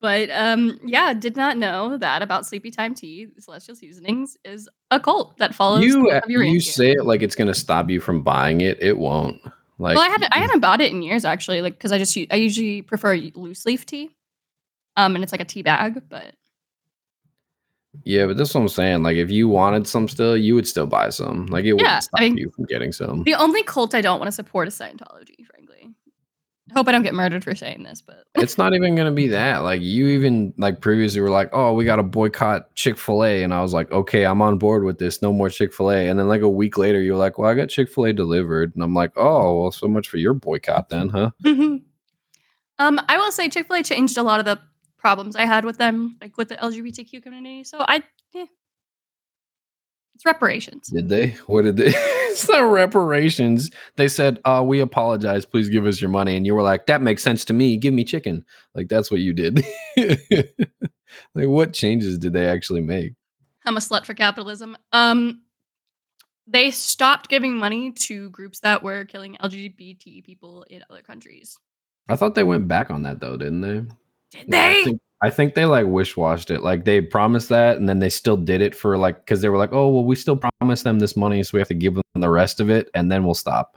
but 0.00 0.30
um, 0.30 0.78
yeah, 0.84 1.12
did 1.14 1.36
not 1.36 1.56
know 1.56 1.96
that 1.98 2.22
about 2.22 2.46
Sleepy 2.46 2.70
Time 2.70 2.94
Tea. 2.94 3.28
Celestial 3.38 3.74
Seasonings 3.74 4.36
is 4.44 4.68
a 4.90 4.98
cult 5.00 5.36
that 5.38 5.54
follows. 5.54 5.84
you 5.84 6.10
you 6.28 6.60
say 6.60 6.92
it 6.92 7.04
like 7.04 7.22
it's 7.22 7.34
gonna 7.34 7.54
stop 7.54 7.90
you 7.90 8.00
from 8.00 8.22
buying 8.22 8.60
it. 8.60 8.80
It 8.82 8.96
won't. 8.98 9.40
Like, 9.78 9.96
well, 9.96 10.04
I 10.06 10.10
haven't 10.10 10.32
I 10.34 10.38
haven't 10.38 10.60
bought 10.60 10.80
it 10.80 10.92
in 10.92 11.02
years 11.02 11.24
actually, 11.24 11.60
like 11.62 11.74
because 11.74 11.92
I 11.92 11.98
just 11.98 12.16
I 12.30 12.36
usually 12.36 12.82
prefer 12.82 13.16
loose 13.16 13.66
leaf 13.66 13.84
tea, 13.86 14.10
um, 14.96 15.14
and 15.14 15.24
it's 15.24 15.32
like 15.32 15.40
a 15.40 15.44
tea 15.46 15.62
bag, 15.62 16.02
but 16.08 16.34
yeah, 18.04 18.26
but 18.26 18.36
that's 18.36 18.54
what 18.54 18.60
I'm 18.60 18.68
saying. 18.68 19.02
Like, 19.02 19.16
if 19.16 19.30
you 19.30 19.48
wanted 19.48 19.86
some 19.88 20.06
still, 20.08 20.36
you 20.36 20.54
would 20.54 20.68
still 20.68 20.86
buy 20.86 21.10
some. 21.10 21.46
Like, 21.46 21.64
it 21.64 21.72
wouldn't 21.72 21.88
Yeah, 21.90 21.96
I 21.96 22.00
stop 22.00 22.20
mean- 22.20 22.36
you 22.36 22.50
from 22.54 22.66
getting 22.66 22.92
some. 22.92 23.24
the 23.24 23.34
only 23.34 23.64
cult 23.64 23.94
I 23.96 24.00
don't 24.00 24.20
want 24.20 24.28
to 24.28 24.32
support 24.32 24.68
is 24.68 24.78
Scientology. 24.78 25.44
I 25.56 25.59
hope 26.74 26.88
I 26.88 26.92
don't 26.92 27.02
get 27.02 27.14
murdered 27.14 27.44
for 27.44 27.54
saying 27.54 27.82
this, 27.82 28.00
but 28.00 28.24
it's 28.34 28.58
not 28.58 28.74
even 28.74 28.94
gonna 28.94 29.10
be 29.12 29.28
that. 29.28 29.58
Like 29.58 29.80
you 29.82 30.08
even 30.08 30.54
like 30.56 30.80
previously 30.80 31.20
were 31.20 31.30
like, 31.30 31.50
oh, 31.52 31.72
we 31.72 31.84
gotta 31.84 32.02
boycott 32.02 32.74
Chick 32.74 32.98
Fil 32.98 33.24
A, 33.24 33.42
and 33.42 33.52
I 33.52 33.62
was 33.62 33.72
like, 33.72 33.90
okay, 33.92 34.24
I'm 34.24 34.42
on 34.42 34.58
board 34.58 34.84
with 34.84 34.98
this. 34.98 35.22
No 35.22 35.32
more 35.32 35.50
Chick 35.50 35.72
Fil 35.72 35.90
A. 35.90 36.08
And 36.08 36.18
then 36.18 36.28
like 36.28 36.42
a 36.42 36.48
week 36.48 36.78
later, 36.78 37.00
you're 37.00 37.16
like, 37.16 37.38
well, 37.38 37.50
I 37.50 37.54
got 37.54 37.68
Chick 37.68 37.90
Fil 37.90 38.06
A 38.06 38.12
delivered, 38.12 38.74
and 38.74 38.82
I'm 38.84 38.94
like, 38.94 39.12
oh, 39.16 39.62
well, 39.62 39.72
so 39.72 39.88
much 39.88 40.08
for 40.08 40.16
your 40.16 40.34
boycott 40.34 40.88
then, 40.88 41.08
huh? 41.08 41.30
um, 41.44 41.82
I 42.78 43.16
will 43.16 43.32
say 43.32 43.48
Chick 43.48 43.66
Fil 43.66 43.76
A 43.76 43.82
changed 43.82 44.16
a 44.18 44.22
lot 44.22 44.40
of 44.40 44.46
the 44.46 44.60
problems 44.96 45.36
I 45.36 45.46
had 45.46 45.64
with 45.64 45.78
them, 45.78 46.16
like 46.20 46.36
with 46.36 46.48
the 46.48 46.56
LGBTQ 46.56 47.22
community. 47.22 47.64
So 47.64 47.78
I, 47.80 48.02
yeah, 48.32 48.44
it's 50.20 50.26
reparations. 50.26 50.88
Did 50.88 51.08
they? 51.08 51.30
What 51.46 51.62
did 51.62 51.78
they? 51.78 51.86
it's 51.94 52.46
not 52.46 52.60
reparations. 52.60 53.70
They 53.96 54.06
said, 54.06 54.38
uh, 54.44 54.62
we 54.62 54.80
apologize. 54.80 55.46
Please 55.46 55.70
give 55.70 55.86
us 55.86 55.98
your 55.98 56.10
money. 56.10 56.36
And 56.36 56.44
you 56.44 56.54
were 56.54 56.60
like, 56.60 56.84
that 56.88 57.00
makes 57.00 57.22
sense 57.22 57.42
to 57.46 57.54
me. 57.54 57.78
Give 57.78 57.94
me 57.94 58.04
chicken. 58.04 58.44
Like 58.74 58.90
that's 58.90 59.10
what 59.10 59.20
you 59.20 59.32
did. 59.32 59.64
like 59.96 61.46
what 61.46 61.72
changes 61.72 62.18
did 62.18 62.34
they 62.34 62.46
actually 62.46 62.82
make? 62.82 63.14
I'm 63.64 63.78
a 63.78 63.80
slut 63.80 64.04
for 64.04 64.12
capitalism. 64.12 64.76
Um, 64.92 65.40
they 66.46 66.70
stopped 66.70 67.30
giving 67.30 67.56
money 67.56 67.90
to 67.92 68.28
groups 68.28 68.60
that 68.60 68.82
were 68.82 69.06
killing 69.06 69.38
LGBT 69.42 70.22
people 70.22 70.66
in 70.68 70.84
other 70.90 71.00
countries. 71.00 71.56
I 72.10 72.16
thought 72.16 72.34
they 72.34 72.44
went 72.44 72.68
back 72.68 72.90
on 72.90 73.04
that 73.04 73.20
though, 73.20 73.38
didn't 73.38 73.62
they? 73.62 73.94
Did 74.30 74.48
I 74.54 74.74
they? 74.74 74.84
think, 74.84 75.00
I 75.22 75.30
think 75.30 75.54
they 75.54 75.64
like 75.66 75.86
wish 75.86 76.16
washed 76.16 76.50
it. 76.50 76.62
Like 76.62 76.84
they 76.84 77.00
promised 77.00 77.48
that, 77.50 77.76
and 77.76 77.88
then 77.88 77.98
they 77.98 78.10
still 78.10 78.36
did 78.36 78.60
it 78.60 78.74
for 78.74 78.96
like 78.98 79.24
because 79.24 79.40
they 79.40 79.48
were 79.48 79.58
like, 79.58 79.72
oh 79.72 79.88
well, 79.88 80.04
we 80.04 80.16
still 80.16 80.36
promised 80.36 80.84
them 80.84 80.98
this 80.98 81.16
money, 81.16 81.42
so 81.42 81.50
we 81.54 81.60
have 81.60 81.68
to 81.68 81.74
give 81.74 81.94
them 81.94 82.02
the 82.16 82.30
rest 82.30 82.60
of 82.60 82.70
it, 82.70 82.90
and 82.94 83.10
then 83.10 83.24
we'll 83.24 83.34
stop. 83.34 83.76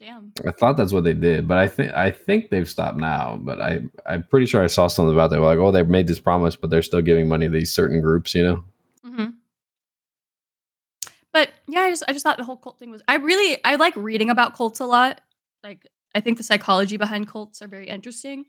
Damn. 0.00 0.32
I 0.46 0.50
thought 0.50 0.76
that's 0.76 0.92
what 0.92 1.04
they 1.04 1.14
did, 1.14 1.46
but 1.46 1.58
I 1.58 1.68
think 1.68 1.92
I 1.94 2.10
think 2.10 2.50
they've 2.50 2.68
stopped 2.68 2.98
now. 2.98 3.36
But 3.40 3.60
I 3.60 3.82
I'm 4.04 4.24
pretty 4.24 4.46
sure 4.46 4.62
I 4.62 4.66
saw 4.66 4.88
something 4.88 5.14
about 5.14 5.30
that. 5.30 5.40
Like, 5.40 5.58
oh, 5.58 5.70
they've 5.70 5.88
made 5.88 6.08
this 6.08 6.18
promise, 6.18 6.56
but 6.56 6.70
they're 6.70 6.82
still 6.82 7.02
giving 7.02 7.28
money 7.28 7.46
to 7.46 7.52
these 7.52 7.72
certain 7.72 8.00
groups. 8.00 8.34
You 8.34 8.42
know? 8.42 8.64
hmm 9.04 9.26
But 11.32 11.50
yeah, 11.68 11.82
I 11.82 11.90
just 11.90 12.02
I 12.08 12.12
just 12.12 12.24
thought 12.24 12.36
the 12.36 12.44
whole 12.44 12.56
cult 12.56 12.78
thing 12.78 12.90
was. 12.90 13.02
I 13.08 13.16
really 13.16 13.58
I 13.64 13.76
like 13.76 13.94
reading 13.96 14.28
about 14.30 14.56
cults 14.56 14.80
a 14.80 14.86
lot. 14.86 15.20
Like 15.62 15.86
I 16.14 16.20
think 16.20 16.38
the 16.38 16.44
psychology 16.44 16.96
behind 16.96 17.28
cults 17.28 17.62
are 17.62 17.68
very 17.68 17.88
interesting, 17.88 18.44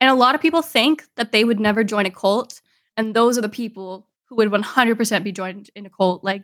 and 0.00 0.10
a 0.10 0.14
lot 0.14 0.34
of 0.34 0.40
people 0.40 0.62
think 0.62 1.04
that 1.16 1.32
they 1.32 1.44
would 1.44 1.60
never 1.60 1.84
join 1.84 2.06
a 2.06 2.10
cult, 2.10 2.60
and 2.96 3.14
those 3.14 3.38
are 3.38 3.42
the 3.42 3.48
people 3.48 4.06
who 4.26 4.36
would 4.36 4.50
100% 4.50 5.24
be 5.24 5.32
joined 5.32 5.70
in 5.74 5.86
a 5.86 5.90
cult. 5.90 6.24
Like 6.24 6.42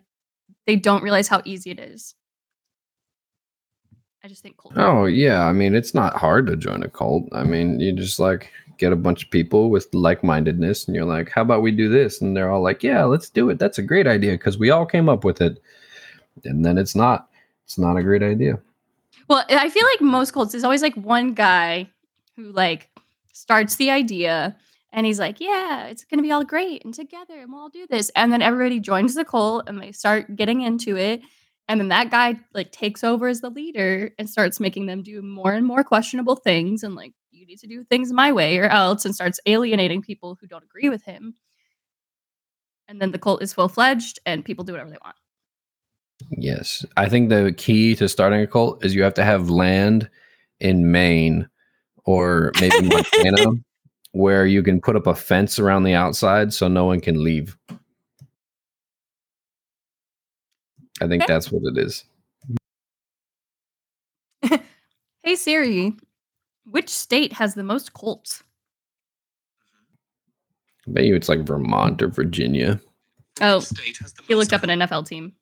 they 0.66 0.76
don't 0.76 1.02
realize 1.02 1.28
how 1.28 1.42
easy 1.44 1.70
it 1.70 1.80
is. 1.80 2.14
I 4.24 4.28
just 4.28 4.42
think 4.42 4.56
cult. 4.56 4.74
Oh 4.76 5.06
yeah. 5.06 5.44
I 5.44 5.52
mean, 5.52 5.74
it's 5.74 5.94
not 5.94 6.16
hard 6.16 6.46
to 6.46 6.56
join 6.56 6.82
a 6.82 6.88
cult. 6.88 7.28
I 7.32 7.42
mean, 7.42 7.80
you 7.80 7.92
just 7.92 8.20
like 8.20 8.52
get 8.78 8.92
a 8.92 8.96
bunch 8.96 9.24
of 9.24 9.30
people 9.30 9.68
with 9.68 9.92
like 9.92 10.22
mindedness, 10.22 10.86
and 10.86 10.94
you're 10.94 11.04
like, 11.04 11.28
how 11.28 11.42
about 11.42 11.62
we 11.62 11.72
do 11.72 11.88
this? 11.88 12.20
And 12.20 12.36
they're 12.36 12.50
all 12.50 12.62
like, 12.62 12.82
yeah, 12.82 13.04
let's 13.04 13.28
do 13.28 13.50
it. 13.50 13.58
That's 13.58 13.78
a 13.78 13.82
great 13.82 14.06
idea 14.06 14.32
because 14.32 14.58
we 14.58 14.70
all 14.70 14.86
came 14.86 15.08
up 15.08 15.24
with 15.24 15.40
it. 15.40 15.60
And 16.44 16.64
then 16.64 16.78
it's 16.78 16.94
not. 16.94 17.28
It's 17.64 17.78
not 17.78 17.96
a 17.96 18.02
great 18.02 18.22
idea. 18.22 18.60
Well, 19.32 19.46
I 19.48 19.70
feel 19.70 19.86
like 19.86 20.02
most 20.02 20.32
cults 20.34 20.52
there's 20.52 20.62
always 20.62 20.82
like 20.82 20.94
one 20.94 21.32
guy 21.32 21.88
who 22.36 22.52
like 22.52 22.90
starts 23.32 23.76
the 23.76 23.90
idea 23.90 24.54
and 24.92 25.06
he's 25.06 25.18
like, 25.18 25.40
"Yeah, 25.40 25.86
it's 25.86 26.04
gonna 26.04 26.20
be 26.22 26.30
all 26.30 26.44
great 26.44 26.84
and 26.84 26.92
together 26.92 27.38
and 27.40 27.50
we'll 27.50 27.62
all 27.62 27.68
do 27.70 27.86
this." 27.88 28.10
And 28.14 28.30
then 28.30 28.42
everybody 28.42 28.78
joins 28.78 29.14
the 29.14 29.24
cult 29.24 29.70
and 29.70 29.80
they 29.80 29.90
start 29.92 30.36
getting 30.36 30.60
into 30.60 30.98
it. 30.98 31.22
And 31.66 31.80
then 31.80 31.88
that 31.88 32.10
guy 32.10 32.40
like 32.52 32.72
takes 32.72 33.02
over 33.02 33.26
as 33.26 33.40
the 33.40 33.48
leader 33.48 34.10
and 34.18 34.28
starts 34.28 34.60
making 34.60 34.84
them 34.84 35.02
do 35.02 35.22
more 35.22 35.54
and 35.54 35.64
more 35.64 35.82
questionable 35.82 36.36
things 36.36 36.82
and 36.82 36.94
like 36.94 37.14
you 37.30 37.46
need 37.46 37.60
to 37.60 37.66
do 37.66 37.84
things 37.84 38.12
my 38.12 38.32
way 38.32 38.58
or 38.58 38.66
else 38.66 39.06
and 39.06 39.14
starts 39.14 39.40
alienating 39.46 40.02
people 40.02 40.36
who 40.42 40.46
don't 40.46 40.64
agree 40.64 40.90
with 40.90 41.04
him. 41.04 41.36
And 42.88 43.00
then 43.00 43.10
the 43.12 43.18
cult 43.18 43.42
is 43.42 43.52
full 43.52 43.68
fledged 43.68 44.18
and 44.26 44.44
people 44.44 44.64
do 44.64 44.72
whatever 44.72 44.90
they 44.90 44.98
want. 45.02 45.16
Yes. 46.30 46.84
I 46.96 47.08
think 47.08 47.28
the 47.28 47.52
key 47.56 47.94
to 47.96 48.08
starting 48.08 48.40
a 48.40 48.46
cult 48.46 48.84
is 48.84 48.94
you 48.94 49.02
have 49.02 49.14
to 49.14 49.24
have 49.24 49.50
land 49.50 50.08
in 50.60 50.90
Maine 50.90 51.48
or 52.04 52.52
maybe 52.60 52.80
Montana 52.88 53.52
where 54.12 54.46
you 54.46 54.62
can 54.62 54.80
put 54.80 54.96
up 54.96 55.06
a 55.06 55.14
fence 55.14 55.58
around 55.58 55.84
the 55.84 55.94
outside 55.94 56.52
so 56.52 56.68
no 56.68 56.84
one 56.84 57.00
can 57.00 57.22
leave. 57.22 57.56
I 61.00 61.08
think 61.08 61.22
Okay. 61.22 61.32
that's 61.32 61.50
what 61.50 61.62
it 61.64 61.78
is. 61.78 62.04
Hey 65.24 65.36
Siri, 65.36 65.94
which 66.64 66.88
state 66.88 67.32
has 67.34 67.54
the 67.54 67.62
most 67.62 67.94
cults? 67.94 68.42
I 70.86 70.90
bet 70.90 71.04
you 71.04 71.14
it's 71.14 71.28
like 71.28 71.46
Vermont 71.46 72.02
or 72.02 72.08
Virginia. 72.08 72.80
Oh, 73.40 73.60
State 73.60 73.96
has 73.98 74.12
the 74.14 74.22
he 74.26 74.34
looked 74.34 74.52
up 74.52 74.64
an 74.64 74.80
NFL 74.80 75.06
team. 75.06 75.32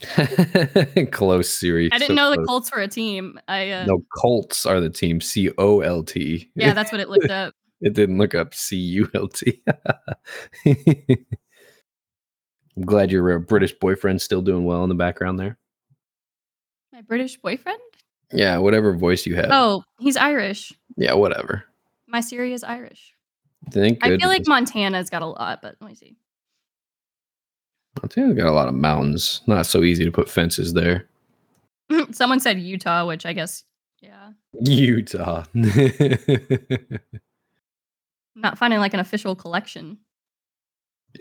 close, 1.12 1.52
Siri. 1.52 1.90
I 1.92 1.98
didn't 1.98 2.08
so 2.08 2.14
know 2.14 2.30
the 2.30 2.36
close. 2.36 2.46
Colts 2.46 2.72
were 2.72 2.80
a 2.80 2.88
team. 2.88 3.38
I 3.48 3.70
uh, 3.70 3.84
No, 3.86 4.04
Colts 4.16 4.66
are 4.66 4.80
the 4.80 4.90
team. 4.90 5.20
C 5.20 5.50
O 5.58 5.80
L 5.80 6.02
T. 6.02 6.50
yeah, 6.54 6.72
that's 6.72 6.92
what 6.92 7.00
it 7.00 7.08
looked 7.08 7.30
up. 7.30 7.54
It 7.80 7.94
didn't 7.94 8.18
look 8.18 8.34
up 8.34 8.54
C 8.54 8.76
U 8.76 9.10
L 9.14 9.28
T. 9.28 9.62
I'm 12.76 12.84
glad 12.84 13.10
your 13.10 13.36
uh, 13.36 13.38
British 13.38 13.72
boyfriend's 13.74 14.22
still 14.22 14.42
doing 14.42 14.64
well 14.64 14.82
in 14.84 14.88
the 14.88 14.94
background 14.94 15.38
there. 15.38 15.58
My 16.92 17.02
British 17.02 17.36
boyfriend? 17.36 17.80
Yeah, 18.32 18.58
whatever 18.58 18.94
voice 18.94 19.26
you 19.26 19.34
have. 19.36 19.48
Oh, 19.50 19.84
he's 19.98 20.16
Irish. 20.16 20.72
Yeah, 20.96 21.14
whatever. 21.14 21.64
My 22.06 22.20
Siri 22.20 22.52
is 22.52 22.62
Irish. 22.62 23.14
Thank 23.70 24.04
I 24.04 24.16
feel 24.16 24.28
like 24.28 24.46
Montana's 24.46 25.10
got 25.10 25.22
a 25.22 25.26
lot, 25.26 25.60
but 25.62 25.76
let 25.80 25.90
me 25.90 25.94
see. 25.94 26.16
Montana's 28.02 28.36
got 28.36 28.46
a 28.46 28.52
lot 28.52 28.68
of 28.68 28.74
mountains. 28.74 29.42
Not 29.46 29.66
so 29.66 29.82
easy 29.82 30.04
to 30.04 30.12
put 30.12 30.28
fences 30.28 30.72
there. 30.72 31.06
Someone 32.12 32.40
said 32.40 32.58
Utah, 32.58 33.06
which 33.06 33.26
I 33.26 33.32
guess, 33.32 33.64
yeah. 34.00 34.30
Utah. 34.60 35.44
Not 38.34 38.58
finding 38.58 38.80
like 38.80 38.94
an 38.94 39.00
official 39.00 39.34
collection. 39.34 39.98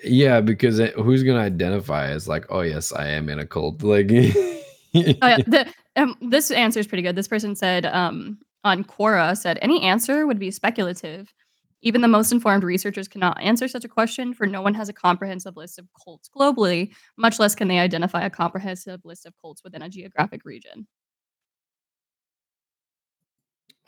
yeah, 0.03 0.39
because 0.41 0.79
it, 0.79 0.93
who's 0.93 1.23
gonna 1.23 1.39
identify 1.39 2.07
as 2.09 2.27
like, 2.27 2.45
oh 2.49 2.61
yes, 2.61 2.91
I 2.93 3.07
am 3.07 3.29
in 3.29 3.39
a 3.39 3.45
cult? 3.45 3.83
Like, 3.83 4.09
Oh 4.11 4.59
yeah, 4.93 5.37
the, 5.47 5.73
um, 5.95 6.15
this 6.21 6.51
answer 6.51 6.79
is 6.79 6.87
pretty 6.87 7.01
good. 7.01 7.15
This 7.15 7.27
person 7.27 7.55
said 7.55 7.85
um, 7.85 8.39
on 8.63 8.83
Quora 8.83 9.37
said 9.37 9.59
any 9.61 9.81
answer 9.81 10.25
would 10.25 10.39
be 10.39 10.51
speculative. 10.51 11.33
Even 11.81 12.01
the 12.01 12.07
most 12.07 12.31
informed 12.31 12.63
researchers 12.63 13.07
cannot 13.07 13.39
answer 13.41 13.67
such 13.67 13.85
a 13.85 13.89
question, 13.89 14.33
for 14.33 14.45
no 14.45 14.61
one 14.61 14.73
has 14.73 14.89
a 14.89 14.93
comprehensive 14.93 15.55
list 15.55 15.79
of 15.79 15.87
cults 16.03 16.29
globally. 16.29 16.93
Much 17.17 17.39
less 17.39 17.55
can 17.55 17.67
they 17.67 17.79
identify 17.79 18.25
a 18.25 18.29
comprehensive 18.29 18.99
list 19.05 19.25
of 19.25 19.33
cults 19.39 19.63
within 19.63 19.81
a 19.81 19.89
geographic 19.89 20.43
region. 20.43 20.87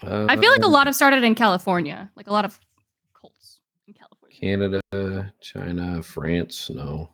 I 0.04 0.36
feel 0.38 0.52
like 0.52 0.64
a 0.64 0.66
Uh, 0.66 0.70
lot 0.70 0.88
have 0.88 0.96
started 0.96 1.24
in 1.24 1.36
California, 1.36 2.10
like 2.16 2.28
a 2.28 2.34
lot 2.34 2.46
of 2.46 2.60
cults 3.14 3.60
in 3.88 3.94
California. 3.94 4.40
Canada, 4.40 5.34
China, 5.42 6.02
France. 6.02 6.70
No, 6.70 7.10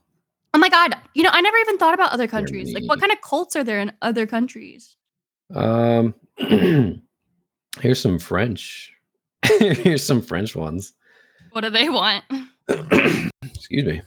Oh 0.53 0.59
my 0.59 0.69
god! 0.69 0.95
You 1.13 1.23
know, 1.23 1.29
I 1.33 1.41
never 1.41 1.57
even 1.57 1.77
thought 1.77 1.93
about 1.93 2.11
other 2.11 2.27
countries. 2.27 2.73
Like, 2.73 2.83
what 2.85 2.99
kind 2.99 3.11
of 3.11 3.21
cults 3.21 3.55
are 3.55 3.63
there 3.63 3.79
in 3.79 3.91
other 4.01 4.25
countries? 4.25 4.95
Um, 5.53 6.15
here's 7.79 7.99
some 7.99 8.17
French. 8.19 8.93
here's 9.59 10.05
some 10.05 10.21
French 10.21 10.55
ones. 10.55 10.93
What 11.51 11.61
do 11.61 11.69
they 11.69 11.89
want? 11.89 12.23
Excuse 13.43 13.85
me. 13.85 14.01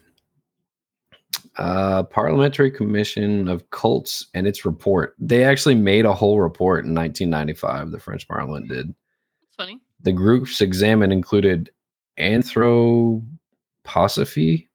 Uh, 1.56 2.02
Parliamentary 2.04 2.70
Commission 2.70 3.48
of 3.48 3.68
Cults 3.70 4.26
and 4.34 4.46
its 4.46 4.64
report. 4.64 5.16
They 5.18 5.44
actually 5.44 5.74
made 5.74 6.06
a 6.06 6.14
whole 6.14 6.40
report 6.40 6.84
in 6.84 6.94
1995. 6.94 7.90
The 7.90 8.00
French 8.00 8.26
Parliament 8.28 8.68
did. 8.68 8.94
It's 9.42 9.56
funny. 9.56 9.80
The 10.02 10.12
groups 10.12 10.60
examined 10.60 11.12
included 11.12 11.70
anthroposophy. 12.18 14.68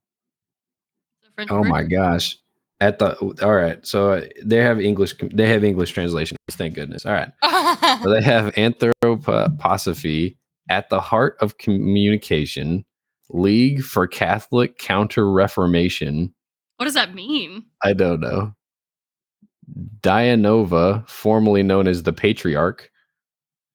Oh 1.50 1.62
word? 1.62 1.70
my 1.70 1.84
gosh. 1.84 2.38
At 2.82 3.00
the 3.00 3.16
all 3.42 3.56
right, 3.56 3.88
so 3.88 4.28
they 4.44 4.58
have 4.58 4.82
English. 4.82 5.16
They 5.34 5.48
have 5.48 5.64
English 5.64 5.94
translations. 5.94 6.38
Thank 6.52 6.76
goodness. 6.76 7.06
All 7.06 7.14
right. 7.14 7.32
So 8.04 8.10
they 8.10 8.22
have 8.22 8.54
anthroposophy 8.56 10.36
at 10.70 10.90
the 10.90 11.00
heart 11.00 11.38
of 11.42 11.58
communication, 11.58 12.86
League 13.30 13.84
for 13.84 14.08
Catholic 14.08 14.78
Counter 14.78 15.32
Reformation. 15.32 16.34
what 16.78 16.86
does 16.86 16.94
that 16.94 17.16
mean? 17.16 17.66
I 17.84 17.94
don't 17.94 18.20
know. 18.20 18.54
Dianova, 20.02 21.08
formerly 21.10 21.64
known 21.64 21.88
as 21.88 22.04
the 22.04 22.14
Patriarch, 22.14 22.92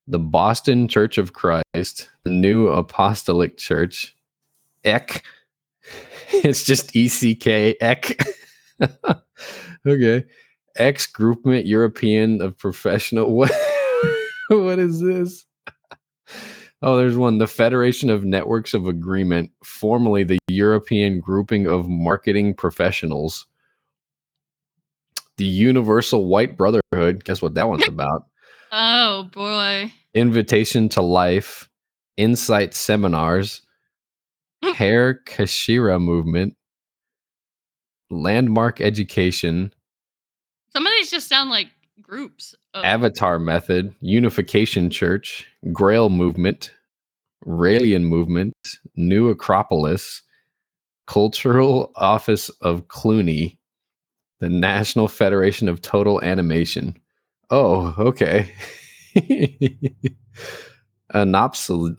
the 0.07 0.19
Boston 0.19 0.87
Church 0.87 1.17
of 1.17 1.33
Christ, 1.33 2.09
the 2.23 2.29
New 2.29 2.67
Apostolic 2.67 3.57
Church, 3.57 4.15
ECK. 4.83 5.23
It's 6.33 6.63
just 6.63 6.95
E 6.95 7.09
C 7.09 7.35
K 7.35 7.75
ECK. 7.81 8.17
okay. 9.85 10.23
Ex 10.77 11.05
Groupment 11.05 11.65
European 11.65 12.41
of 12.41 12.57
Professional. 12.57 13.35
What? 13.35 13.51
what 14.49 14.79
is 14.79 15.01
this? 15.01 15.43
Oh, 16.83 16.97
there's 16.97 17.17
one. 17.17 17.37
The 17.37 17.47
Federation 17.47 18.09
of 18.09 18.23
Networks 18.23 18.73
of 18.73 18.87
Agreement, 18.87 19.51
formerly 19.63 20.23
the 20.23 20.39
European 20.47 21.19
Grouping 21.19 21.67
of 21.67 21.87
Marketing 21.87 22.55
Professionals. 22.55 23.45
The 25.37 25.45
Universal 25.45 26.27
White 26.27 26.57
Brotherhood. 26.57 27.23
Guess 27.23 27.41
what 27.41 27.53
that 27.53 27.67
one's 27.67 27.87
about? 27.87 28.25
Oh 28.71 29.29
boy. 29.31 29.93
Invitation 30.13 30.89
to 30.89 31.01
Life, 31.01 31.69
Insight 32.17 32.73
Seminars, 32.73 33.61
hmm. 34.63 34.71
Hare 34.71 35.15
Krishna 35.25 35.99
Movement, 35.99 36.55
Landmark 38.09 38.81
Education, 38.81 39.73
Some 40.73 40.85
of 40.85 40.91
these 40.97 41.11
just 41.11 41.29
sound 41.29 41.49
like 41.49 41.67
groups. 42.11 42.53
Of, 42.73 42.83
Avatar 42.83 43.39
Method, 43.39 43.95
Unification 44.01 44.89
Church, 44.89 45.47
Grail 45.71 46.09
Movement, 46.09 46.71
Raelian 47.45 48.03
Movement, 48.03 48.53
New 48.95 49.29
Acropolis, 49.29 50.21
Cultural 51.07 51.91
Office 51.95 52.49
of 52.61 52.89
Cluny, 52.89 53.57
the 54.39 54.49
National 54.49 55.07
Federation 55.07 55.69
of 55.69 55.81
Total 55.81 56.21
Animation. 56.21 56.99
Oh, 57.49 57.95
okay. 57.97 58.53
Anopsology, 61.13 61.95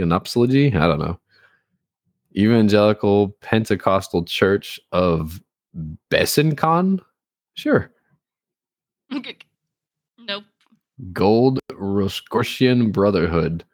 anopsology? 0.00 0.74
I 0.74 0.86
don't 0.86 0.98
know. 1.00 1.18
Evangelical 2.36 3.30
Pentecostal 3.40 4.24
Church 4.24 4.78
of 4.92 5.40
Besancon? 6.10 7.00
Sure. 7.54 7.90
nope. 10.18 10.44
Gold 11.12 11.58
Rosicrucian 11.72 12.90
Brotherhood. 12.90 13.64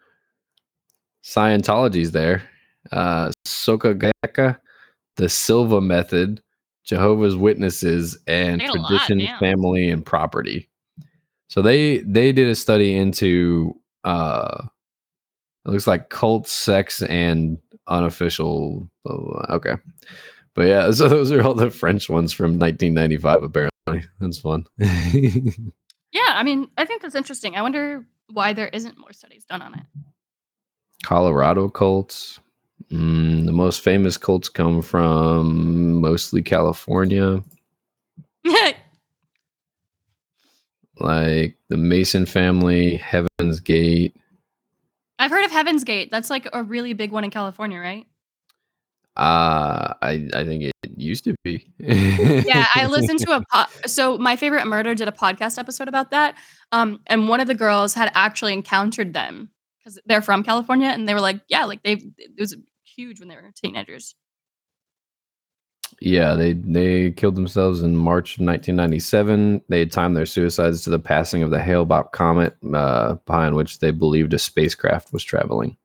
Scientology's 1.24 2.12
there. 2.12 2.42
Uh 2.92 3.32
Soka 3.46 4.12
Gakka, 4.24 4.56
the 5.16 5.28
Silva 5.28 5.80
Method, 5.80 6.40
Jehovah's 6.84 7.34
Witnesses, 7.36 8.16
and 8.28 8.62
a 8.62 8.72
lot, 8.72 8.88
Tradition. 9.06 9.38
Family, 9.40 9.90
and 9.90 10.06
Property. 10.06 10.68
So 11.48 11.62
they 11.62 11.98
they 11.98 12.30
did 12.32 12.48
a 12.48 12.54
study 12.54 12.94
into 12.96 13.74
uh 14.04 14.66
it 15.66 15.70
looks 15.70 15.88
like 15.88 16.10
cult, 16.10 16.46
sex, 16.46 17.02
and 17.02 17.58
unofficial. 17.88 18.88
uh, 19.04 19.54
Okay, 19.56 19.74
but 20.54 20.68
yeah, 20.68 20.90
so 20.92 21.08
those 21.08 21.32
are 21.32 21.42
all 21.42 21.54
the 21.54 21.70
French 21.72 22.08
ones 22.08 22.32
from 22.32 22.56
1995. 22.58 23.42
Apparently, 23.42 23.70
that's 24.20 24.38
fun. 24.38 24.66
Yeah, 26.12 26.32
I 26.34 26.44
mean, 26.44 26.68
I 26.78 26.86
think 26.86 27.02
that's 27.02 27.14
interesting. 27.14 27.56
I 27.56 27.62
wonder 27.62 28.06
why 28.32 28.54
there 28.54 28.68
isn't 28.68 28.96
more 28.96 29.12
studies 29.12 29.44
done 29.44 29.60
on 29.60 29.74
it. 29.74 29.82
Colorado 31.04 31.68
cults. 31.68 32.40
Mm, 32.90 33.44
the 33.44 33.52
most 33.52 33.82
famous 33.82 34.16
cults 34.16 34.48
come 34.48 34.80
from 34.80 36.00
mostly 36.00 36.40
California, 36.42 37.42
like 40.98 41.56
the 41.68 41.76
Manson 41.76 42.24
family, 42.24 42.96
Heaven's 42.96 43.60
Gate. 43.60 44.16
I've 45.18 45.30
heard 45.30 45.44
of 45.44 45.50
Heaven's 45.50 45.84
Gate. 45.84 46.10
That's 46.10 46.30
like 46.30 46.48
a 46.52 46.62
really 46.62 46.92
big 46.92 47.10
one 47.10 47.24
in 47.24 47.30
California, 47.30 47.78
right? 47.78 48.06
Uh, 49.16 49.94
I 50.02 50.28
I 50.34 50.44
think 50.44 50.62
it 50.64 50.72
used 50.96 51.24
to 51.24 51.34
be. 51.42 51.66
yeah 51.78 52.66
i 52.74 52.86
listened 52.90 53.18
to 53.20 53.32
a 53.32 53.42
po- 53.52 53.70
so 53.86 54.16
my 54.18 54.36
favorite 54.36 54.66
murder 54.66 54.94
did 54.94 55.08
a 55.08 55.12
podcast 55.12 55.58
episode 55.58 55.88
about 55.88 56.10
that 56.10 56.34
um 56.72 57.00
and 57.06 57.28
one 57.28 57.40
of 57.40 57.46
the 57.46 57.54
girls 57.54 57.94
had 57.94 58.10
actually 58.14 58.52
encountered 58.52 59.12
them 59.14 59.50
because 59.78 59.98
they're 60.06 60.22
from 60.22 60.42
california 60.42 60.88
and 60.88 61.08
they 61.08 61.14
were 61.14 61.20
like 61.20 61.40
yeah 61.48 61.64
like 61.64 61.82
they 61.82 61.92
it 62.18 62.30
was 62.38 62.56
huge 62.84 63.18
when 63.20 63.28
they 63.28 63.36
were 63.36 63.50
teenagers 63.54 64.14
Yeah, 66.00 66.34
they 66.34 66.52
they 66.52 67.12
killed 67.12 67.36
themselves 67.36 67.82
in 67.82 67.96
March 67.96 68.34
of 68.36 68.40
1997. 68.44 69.62
They 69.68 69.78
had 69.80 69.92
timed 69.92 70.16
their 70.16 70.26
suicides 70.26 70.82
to 70.82 70.90
the 70.90 70.98
passing 70.98 71.42
of 71.42 71.50
the 71.50 71.62
Hale-Bopp 71.62 72.12
comet, 72.12 72.54
uh, 72.74 73.14
behind 73.26 73.54
which 73.56 73.78
they 73.78 73.92
believed 73.92 74.34
a 74.34 74.38
spacecraft 74.38 75.12
was 75.12 75.24
traveling. 75.24 75.76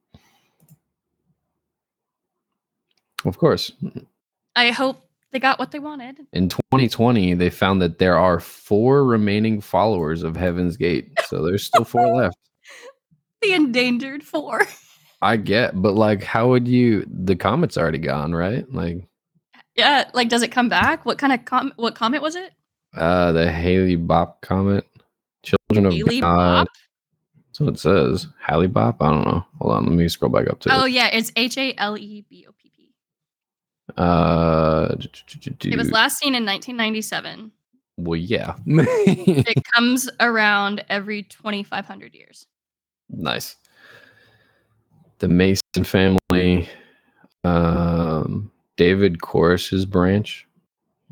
Of 3.25 3.37
course, 3.37 3.71
i 4.55 4.71
hope 4.71 5.07
they 5.31 5.39
got 5.39 5.59
what 5.59 5.71
they 5.71 5.79
wanted 5.79 6.17
in 6.33 6.49
2020, 6.49 7.35
they 7.35 7.49
found 7.49 7.81
that 7.81 7.99
there 7.99 8.17
are 8.17 8.39
four 8.39 9.05
remaining 9.05 9.61
followers 9.61 10.23
of 10.23 10.35
Heaven's 10.35 10.75
Gate. 10.77 11.11
So 11.27 11.43
there's 11.43 11.63
still 11.63 11.85
four 11.85 12.07
left. 12.15 12.35
the 13.41 13.53
endangered 13.53 14.23
four 14.23 14.63
I 15.21 15.37
get, 15.37 15.79
but 15.81 15.93
like, 15.93 16.23
how 16.23 16.49
would 16.49 16.67
you? 16.67 17.05
The 17.07 17.35
comet's 17.35 17.77
already 17.77 17.99
gone, 17.99 18.33
right? 18.33 18.65
Like, 18.73 19.07
Yeah, 19.75 20.09
like 20.13 20.29
does 20.29 20.41
it 20.41 20.51
come 20.51 20.67
back? 20.67 21.05
What 21.05 21.17
kind 21.19 21.31
of 21.31 21.45
com- 21.45 21.73
what 21.75 21.95
comet 21.95 22.21
was 22.21 22.35
it? 22.35 22.51
uh, 22.97 23.31
the 23.31 23.49
Haley 23.51 23.95
Bop 23.95 24.41
comet, 24.41 24.85
Children 25.43 25.85
of 25.85 25.93
Haley 25.93 26.19
God. 26.21 26.65
Bop? 26.65 26.67
That's 27.47 27.59
what 27.61 27.73
it 27.75 27.79
says. 27.79 28.27
Haley 28.47 28.67
Bop. 28.67 29.01
I 29.01 29.11
don't 29.11 29.25
know. 29.25 29.45
Hold 29.59 29.73
on, 29.73 29.85
let 29.85 29.93
me 29.93 30.07
scroll 30.09 30.31
back 30.31 30.49
up 30.49 30.59
to 30.61 30.69
Oh 30.75 30.85
it. 30.85 30.91
yeah, 30.91 31.07
it's 31.07 31.31
H 31.35 31.57
A 31.57 31.73
L 31.77 31.97
E 31.97 32.25
B 32.29 32.45
O 32.49 32.51
P. 32.51 32.60
Uh, 33.97 34.95
It 35.63 35.77
was 35.77 35.91
last 35.91 36.17
seen 36.19 36.35
in 36.35 36.45
1997. 36.45 37.51
well, 37.97 38.15
yeah. 38.17 38.55
It 38.67 39.63
comes 39.73 40.09
around 40.19 40.83
every 40.89 41.23
2,500 41.23 42.13
years. 42.15 42.47
nice. 43.09 43.55
The 45.19 45.27
Manson 45.27 45.83
family. 45.83 46.67
Um, 47.43 48.51
David 48.75 49.21
Koresh's 49.21 49.85
branch. 49.85 50.47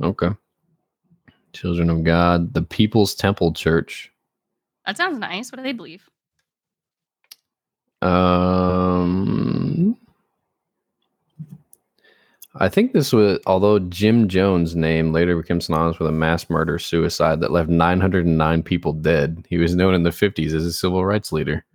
Okay. 0.01 0.29
Children 1.53 1.89
of 1.91 2.03
God. 2.03 2.53
The 2.55 2.63
People's 2.63 3.13
Temple 3.13 3.53
Church. 3.53 4.11
That 4.87 4.97
sounds 4.97 5.19
nice. 5.19 5.51
What 5.51 5.57
do 5.57 5.63
they 5.63 5.73
believe? 5.73 6.09
Um, 8.01 9.97
I 12.61 12.67
think 12.67 12.91
this 12.91 13.13
was, 13.13 13.39
although 13.45 13.79
Jim 13.79 14.27
Jones' 14.27 14.75
name 14.75 15.13
later 15.13 15.37
became 15.37 15.61
synonymous 15.61 15.97
with 15.97 16.09
a 16.09 16.11
mass 16.13 16.49
murder 16.49 16.77
suicide 16.77 17.39
that 17.39 17.51
left 17.51 17.69
909 17.69 18.63
people 18.63 18.91
dead. 18.91 19.45
He 19.49 19.57
was 19.57 19.75
known 19.75 19.93
in 19.93 20.03
the 20.03 20.09
50s 20.09 20.53
as 20.53 20.65
a 20.65 20.73
civil 20.73 21.05
rights 21.05 21.31
leader. 21.31 21.65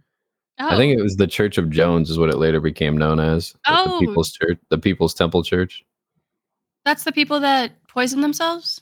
Oh, 0.60 0.68
I 0.68 0.76
think 0.76 0.96
it 0.96 1.02
was 1.02 1.16
the 1.16 1.26
Church 1.26 1.56
of 1.56 1.70
Jones, 1.70 2.10
is 2.10 2.18
what 2.18 2.28
it 2.28 2.36
later 2.36 2.60
became 2.60 2.98
known 2.98 3.18
as. 3.18 3.54
Oh. 3.66 3.98
the 3.98 4.06
People's 4.06 4.32
Church, 4.32 4.58
the 4.68 4.78
People's 4.78 5.14
Temple 5.14 5.42
Church. 5.42 5.84
that's 6.84 7.04
the 7.04 7.12
people 7.12 7.40
that 7.40 7.72
poison 7.88 8.20
themselves. 8.20 8.80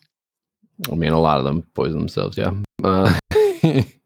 I 0.91 0.97
mean, 0.97 1.13
a 1.13 1.21
lot 1.21 1.39
of 1.39 1.45
them 1.45 1.63
poison 1.75 2.01
themselves. 2.01 2.37
Yeah. 2.37 2.53
Uh, 2.83 3.17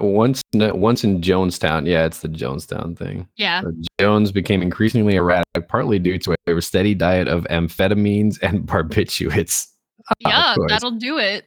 once, 0.00 0.42
once 0.54 1.04
in 1.04 1.20
Jonestown, 1.20 1.86
yeah, 1.86 2.04
it's 2.04 2.20
the 2.20 2.28
Jonestown 2.28 2.96
thing. 2.96 3.28
Yeah. 3.36 3.62
Jones 4.00 4.32
became 4.32 4.62
increasingly 4.62 5.16
erratic, 5.16 5.68
partly 5.68 5.98
due 5.98 6.18
to 6.18 6.34
a 6.46 6.60
steady 6.60 6.94
diet 6.94 7.28
of 7.28 7.44
amphetamines 7.44 8.38
and 8.42 8.62
barbiturates. 8.66 9.68
Ah, 10.10 10.14
Yeah, 10.20 10.54
that'll 10.68 10.90
do 10.92 11.18
it. 11.18 11.46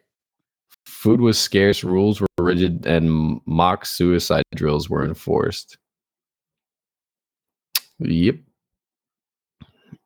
Food 0.85 1.19
was 1.19 1.37
scarce, 1.37 1.83
rules 1.83 2.21
were 2.21 2.27
rigid, 2.39 2.85
and 2.85 3.41
mock 3.45 3.85
suicide 3.85 4.43
drills 4.55 4.89
were 4.89 5.03
enforced. 5.03 5.77
Yep. 7.99 8.35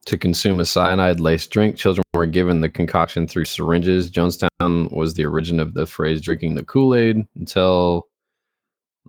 To 0.10 0.18
consume 0.18 0.60
a 0.60 0.66
cyanide 0.66 1.20
laced 1.20 1.52
drink, 1.52 1.76
children 1.76 2.04
were 2.16 2.26
given 2.26 2.62
the 2.62 2.70
concoction 2.70 3.28
through 3.28 3.46
syringes. 3.46 4.10
Jonestown 4.10 4.92
was 4.92 5.14
the 5.14 5.28
origin 5.28 5.60
of 5.60 5.76
the 5.76 5.86
phrase 5.86 6.20
drinking 6.20 6.56
the 6.56 6.66
Kool 6.66 6.96
Aid 6.96 7.28
until 7.36 8.08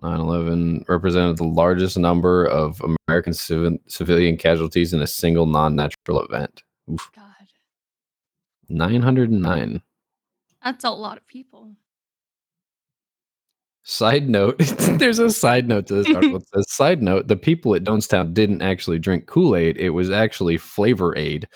9 0.03 0.19
11 0.19 0.85
represented 0.87 1.37
the 1.37 1.43
largest 1.43 1.97
number 1.97 2.45
of 2.45 2.79
American 3.09 3.33
civ- 3.33 3.79
civilian 3.87 4.37
casualties 4.37 4.93
in 4.93 5.01
a 5.01 5.07
single 5.07 5.47
non 5.47 5.75
natural 5.75 6.21
event. 6.21 6.61
Oof. 6.91 7.09
God, 7.15 7.47
909. 8.69 9.81
that's 10.63 10.83
a 10.83 10.91
lot 10.91 11.17
of 11.17 11.25
people. 11.25 11.71
Side 13.83 14.29
note, 14.29 14.57
there's 14.99 15.17
a 15.17 15.31
side 15.31 15.67
note 15.67 15.87
to 15.87 15.95
this 15.95 16.15
article. 16.15 16.37
It 16.41 16.47
says, 16.53 16.71
side 16.71 17.01
note, 17.01 17.27
the 17.27 17.35
people 17.35 17.73
at 17.73 17.83
Jonestown 17.83 18.33
didn't 18.33 18.61
actually 18.61 18.99
drink 18.99 19.25
Kool-Aid. 19.25 19.77
It 19.77 19.89
was 19.89 20.11
actually 20.11 20.57
Flavor 20.57 21.17
Aid. 21.17 21.47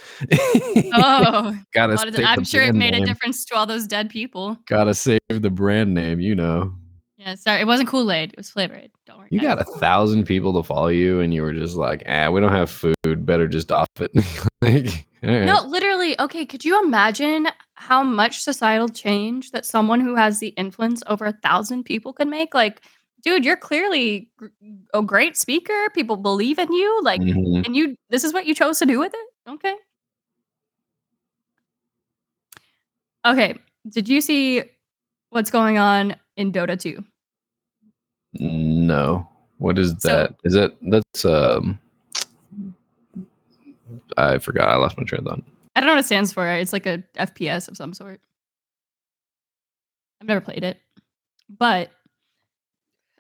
Oh, 0.94 1.56
gotta 1.74 1.94
of- 1.94 2.16
I'm 2.26 2.44
sure 2.44 2.64
it 2.64 2.74
made 2.74 2.96
a 2.96 3.06
difference 3.06 3.46
to 3.46 3.56
all 3.56 3.68
those 3.68 3.86
dead 3.86 4.10
people. 4.10 4.58
Gotta 4.68 4.96
save 4.96 5.20
the 5.30 5.52
brand 5.52 5.94
name, 5.94 6.20
you 6.20 6.34
know. 6.34 6.74
Yeah, 7.18 7.36
sorry, 7.36 7.62
it 7.62 7.68
wasn't 7.68 7.90
Kool 7.90 8.12
Aid. 8.12 8.32
It 8.32 8.38
was 8.38 8.50
Flavor 8.50 8.76
Aid. 8.76 8.92
Don't 9.06 9.20
worry. 9.20 9.28
You 9.32 9.40
guys. 9.40 9.56
got 9.56 9.68
a 9.68 9.80
thousand 9.80 10.26
people 10.26 10.54
to 10.54 10.64
follow 10.68 10.88
you, 10.88 11.22
and 11.22 11.34
you 11.34 11.42
were 11.44 11.54
just 11.54 11.76
like, 11.76 12.04
ah, 12.08 12.30
we 12.30 12.42
don't 12.42 12.52
have 12.52 12.70
food. 12.70 13.26
Better 13.26 13.48
just 13.48 13.72
off 13.72 13.88
it. 14.00 14.12
like, 14.62 15.06
right. 15.24 15.46
No, 15.46 15.64
literally. 15.66 16.20
Okay, 16.20 16.46
could 16.46 16.66
you 16.66 16.84
imagine 16.84 17.48
how 17.76 18.04
much 18.04 18.40
societal 18.42 18.90
change 18.90 19.52
that 19.52 19.66
someone 19.66 20.00
who 20.00 20.16
has 20.16 20.40
the 20.40 20.50
influence 20.50 21.04
over 21.08 21.26
a 21.26 21.34
thousand 21.34 21.84
people 21.84 22.14
can 22.14 22.30
make? 22.30 22.54
Like, 22.54 22.82
dude, 23.22 23.44
you're 23.46 23.58
clearly 23.58 24.30
a 24.94 25.02
great 25.02 25.36
speaker. 25.38 25.90
People 25.94 26.16
believe 26.18 26.58
in 26.60 26.72
you. 26.72 27.00
Like, 27.04 27.22
Mhm. 27.22 27.66
and 27.66 27.76
you, 27.76 27.96
this 28.10 28.24
is 28.24 28.34
what 28.34 28.46
you 28.46 28.56
chose 28.56 28.80
to 28.80 28.86
do 28.86 29.00
with 29.00 29.14
it. 29.14 29.50
Okay. 29.52 29.76
Okay. 33.26 33.56
Did 33.90 34.08
you 34.08 34.22
see 34.22 34.64
what's 35.30 35.52
going 35.52 35.78
on 35.78 36.16
in 36.38 36.52
Dota 36.52 36.80
2? 36.80 37.04
No. 38.34 39.28
What 39.58 39.78
is 39.80 39.92
So- 40.00 40.10
that? 40.10 40.36
Is 40.44 40.54
that 40.54 40.76
that's 40.82 41.26
um 41.26 41.80
I 44.18 44.38
forgot. 44.40 44.70
I 44.70 44.76
lost 44.76 44.98
my 44.98 45.04
train 45.04 45.20
of 45.20 45.26
thought. 45.26 45.44
I 45.76 45.80
don't 45.82 45.88
know 45.88 45.94
what 45.94 46.00
it 46.00 46.06
stands 46.06 46.32
for. 46.32 46.48
It's 46.48 46.74
like 46.74 46.86
a 46.86 47.04
FPS 47.18 47.68
of 47.68 47.76
some 47.78 47.94
sort. 47.94 48.22
I've 50.22 50.28
never 50.28 50.42
played 50.42 50.64
it. 50.64 50.80
But 51.50 51.92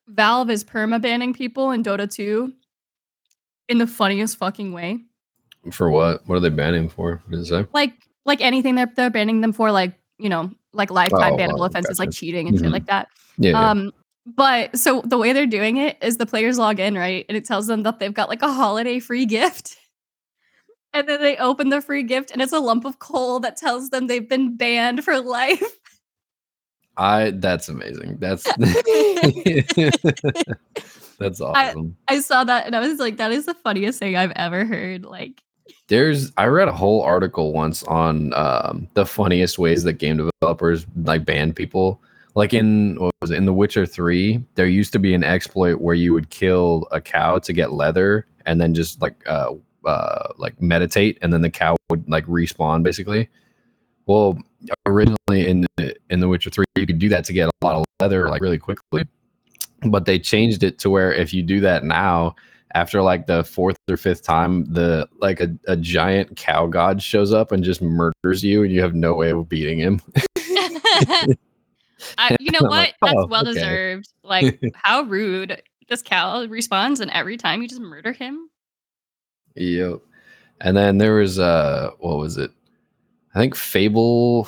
Valve 0.08 0.50
is 0.50 0.64
perma 0.64 1.02
banning 1.02 1.34
people 1.34 1.72
in 1.72 1.84
Dota 1.84 2.10
2 2.12 2.54
in 3.70 3.78
the 3.78 3.88
funniest 3.88 4.38
fucking 4.38 4.72
way. 4.72 5.00
For 5.72 5.90
what? 5.90 6.26
What 6.28 6.36
are 6.36 6.40
they 6.40 6.50
banning 6.50 6.90
for? 6.90 7.22
What 7.28 7.38
does 7.38 7.50
say? 7.50 7.66
Like 7.74 7.94
like 8.26 8.42
anything 8.42 8.76
that 8.76 8.96
they're 8.96 9.12
banning 9.12 9.42
them 9.42 9.54
for, 9.54 9.72
like, 9.72 9.94
you 10.18 10.30
know, 10.30 10.50
like 10.74 10.90
lifetime 10.90 11.34
Oh, 11.34 11.38
bannable 11.38 11.60
oh, 11.60 11.64
offenses 11.66 12.00
like 12.00 12.12
cheating 12.12 12.48
and 12.48 12.58
shit 12.58 12.68
Mhm. 12.68 12.72
like 12.72 12.86
that. 12.88 13.08
Yeah. 13.38 13.52
yeah. 13.52 13.70
Um, 13.70 13.92
but 14.26 14.76
so 14.76 15.02
the 15.06 15.18
way 15.20 15.32
they're 15.34 15.46
doing 15.46 15.78
it 15.78 15.98
is 16.02 16.18
the 16.18 16.26
players 16.26 16.58
log 16.58 16.80
in, 16.80 16.96
right? 16.96 17.26
And 17.30 17.38
it 17.38 17.46
tells 17.46 17.68
them 17.68 17.84
that 17.84 18.00
they've 18.00 18.14
got 18.14 18.30
like 18.30 18.42
a 18.42 18.52
holiday 18.52 19.00
free 19.00 19.26
gift. 19.28 19.78
And 20.96 21.08
then 21.10 21.22
they 21.22 21.36
open 21.36 21.68
the 21.70 21.82
free 21.82 22.04
gift 22.04 22.32
and 22.32 22.42
it's 22.42 22.54
a 22.54 22.60
lump 22.60 22.86
of 22.86 23.00
coal 23.00 23.42
that 23.42 23.58
tells 23.58 23.90
them 23.90 24.08
they've 24.08 24.28
been 24.28 24.56
banned 24.56 25.04
for 25.04 25.20
life. 25.20 25.62
I 26.98 27.32
that's 27.32 27.68
amazing. 27.68 28.16
That's 28.20 28.44
that's 31.20 31.42
awesome. 31.42 31.98
I 32.08 32.22
saw 32.22 32.46
that 32.46 32.66
and 32.66 32.78
I 32.78 32.80
was 32.80 33.00
like, 33.00 33.18
that 33.18 33.34
is 33.34 33.46
the 33.46 33.56
funniest 33.56 34.00
thing 34.00 34.16
I've 34.16 34.32
ever 34.38 34.64
heard. 34.64 35.04
Like, 35.04 35.44
There's 35.90 36.32
I 36.38 36.46
read 36.46 36.70
a 36.70 36.74
whole 36.74 37.02
article 37.02 37.52
once 37.52 37.84
on 37.84 38.34
um, 38.34 38.88
the 38.94 39.06
funniest 39.06 39.60
ways 39.60 39.84
that 39.84 39.94
game 39.94 40.16
developers 40.16 40.86
like 41.04 41.26
ban 41.26 41.52
people. 41.52 42.02
Like 42.36 42.54
in 42.54 42.96
what 43.02 43.14
was 43.22 43.32
it, 43.32 43.36
in 43.36 43.46
The 43.46 43.54
Witcher 43.54 43.86
3, 43.86 44.42
there 44.56 44.68
used 44.68 44.94
to 44.94 45.00
be 45.00 45.14
an 45.14 45.26
exploit 45.26 45.82
where 45.82 45.96
you 45.96 46.14
would 46.14 46.30
kill 46.30 46.88
a 46.92 47.02
cow 47.02 47.40
to 47.40 47.52
get 47.52 47.74
leather 47.74 48.28
and 48.46 48.62
then 48.62 48.74
just 48.74 49.02
like 49.02 49.22
uh 49.28 49.52
uh 49.86 50.30
like 50.38 50.62
meditate 50.62 51.18
and 51.22 51.32
then 51.32 51.42
the 51.42 51.50
cow 51.50 51.76
would 51.90 52.10
like 52.10 52.26
respawn 52.26 52.84
basically. 52.84 53.30
Well, 54.08 54.38
originally 54.86 55.48
in 55.48 55.66
the, 55.78 55.96
in 56.12 56.20
The 56.20 56.28
Witcher 56.28 56.52
3 56.52 56.66
you 56.76 56.86
could 56.86 57.00
do 57.00 57.10
that 57.10 57.26
to 57.26 57.34
get 57.34 57.50
a 57.50 57.66
lot 57.66 57.76
of 57.76 57.86
leather 58.00 58.30
like 58.30 58.42
really 58.42 58.60
quickly. 58.60 59.08
But 59.82 60.06
they 60.06 60.20
changed 60.20 60.64
it 60.64 60.80
to 60.80 60.90
where 60.90 61.12
if 61.12 61.34
you 61.34 61.44
do 61.44 61.60
that 61.62 61.84
now, 61.84 62.36
after 62.74 63.02
like 63.02 63.26
the 63.26 63.44
fourth 63.44 63.78
or 63.90 63.98
fifth 63.98 64.24
time, 64.24 64.66
the 64.66 65.08
like 65.22 65.40
a, 65.40 65.56
a 65.68 65.78
giant 65.78 66.36
cow 66.36 66.68
god 66.68 67.02
shows 67.02 67.34
up 67.34 67.52
and 67.52 67.64
just 67.64 67.82
murders 67.82 68.44
you, 68.44 68.64
and 68.64 68.72
you 68.72 68.82
have 68.82 68.94
no 68.94 69.14
way 69.14 69.32
of 69.32 69.48
beating 69.48 69.80
him. 69.80 70.02
I, 72.18 72.36
you 72.40 72.52
know 72.52 72.60
what? 72.62 72.72
like, 72.72 72.96
That's 73.02 73.16
oh, 73.18 73.28
well 73.28 73.48
okay. 73.48 73.54
deserved. 73.54 74.10
Like, 74.24 74.62
how 74.76 75.04
rude. 75.04 75.62
This 75.88 76.02
cow 76.02 76.44
responds 76.46 77.00
and 77.00 77.12
every 77.12 77.38
time 77.38 77.62
you 77.62 77.68
just 77.68 77.82
murder 77.82 78.12
him. 78.12 78.50
Yep. 79.56 80.00
And 80.62 80.78
then 80.78 80.98
there 80.98 81.16
was 81.16 81.40
uh 81.40 81.92
what 82.00 82.18
was 82.18 82.38
it? 82.38 82.52
I 83.34 83.40
think 83.40 83.56
Fable 83.56 84.46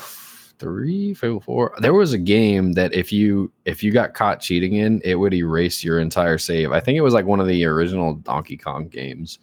three, 0.59 1.13
Fable 1.13 1.39
four. 1.39 1.73
There 1.79 1.93
was 1.93 2.13
a 2.13 2.17
game 2.17 2.73
that 2.73 2.93
if 2.93 3.11
you 3.11 3.51
if 3.65 3.83
you 3.83 3.91
got 3.91 4.13
caught 4.13 4.39
cheating 4.39 4.75
in, 4.75 5.01
it 5.03 5.15
would 5.15 5.33
erase 5.33 5.83
your 5.83 5.99
entire 5.99 6.37
save. 6.37 6.71
I 6.71 6.79
think 6.79 6.97
it 6.97 7.01
was 7.01 7.13
like 7.13 7.25
one 7.25 7.39
of 7.39 7.47
the 7.47 7.65
original 7.65 8.15
Donkey 8.15 8.57
Kong 8.57 8.87
games. 8.87 9.39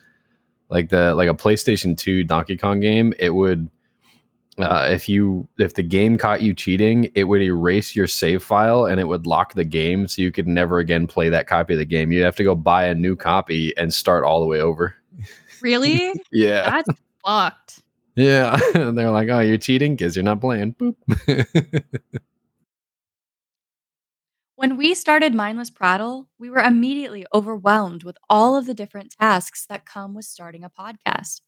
Like 0.70 0.88
the 0.88 1.14
like 1.14 1.28
a 1.28 1.34
PlayStation 1.34 1.96
2 1.96 2.24
Donkey 2.24 2.56
Kong 2.56 2.80
game, 2.80 3.12
it 3.18 3.30
would 3.30 3.68
uh, 4.58 4.88
if 4.90 5.08
you 5.08 5.46
if 5.58 5.74
the 5.74 5.82
game 5.82 6.16
caught 6.16 6.42
you 6.42 6.54
cheating, 6.54 7.10
it 7.14 7.24
would 7.24 7.42
erase 7.42 7.94
your 7.94 8.06
save 8.06 8.42
file 8.42 8.86
and 8.86 9.00
it 9.00 9.08
would 9.08 9.26
lock 9.26 9.54
the 9.54 9.64
game 9.64 10.06
so 10.06 10.22
you 10.22 10.30
could 10.30 10.46
never 10.46 10.78
again 10.78 11.06
play 11.06 11.28
that 11.28 11.46
copy 11.46 11.74
of 11.74 11.78
the 11.78 11.84
game. 11.84 12.12
You'd 12.12 12.24
have 12.24 12.36
to 12.36 12.44
go 12.44 12.54
buy 12.54 12.84
a 12.86 12.94
new 12.94 13.16
copy 13.16 13.76
and 13.76 13.92
start 13.92 14.24
all 14.24 14.40
the 14.40 14.46
way 14.46 14.60
over. 14.60 14.94
Really? 15.64 16.12
Yeah. 16.30 16.68
That's 16.68 17.00
fucked. 17.24 17.80
Yeah. 18.16 18.60
And 18.74 18.96
they're 18.98 19.10
like, 19.10 19.30
oh, 19.30 19.40
you're 19.40 19.56
cheating 19.56 19.96
because 19.96 20.14
you're 20.14 20.22
not 20.22 20.40
playing. 20.40 20.74
Boop. 20.74 20.94
When 24.56 24.76
we 24.76 24.94
started 24.94 25.34
Mindless 25.34 25.68
Prattle, 25.68 26.28
we 26.38 26.48
were 26.48 26.60
immediately 26.60 27.26
overwhelmed 27.34 28.04
with 28.04 28.16
all 28.30 28.56
of 28.56 28.66
the 28.66 28.72
different 28.72 29.14
tasks 29.20 29.66
that 29.66 29.84
come 29.84 30.14
with 30.14 30.24
starting 30.24 30.62
a 30.62 30.70
podcast. 30.70 31.40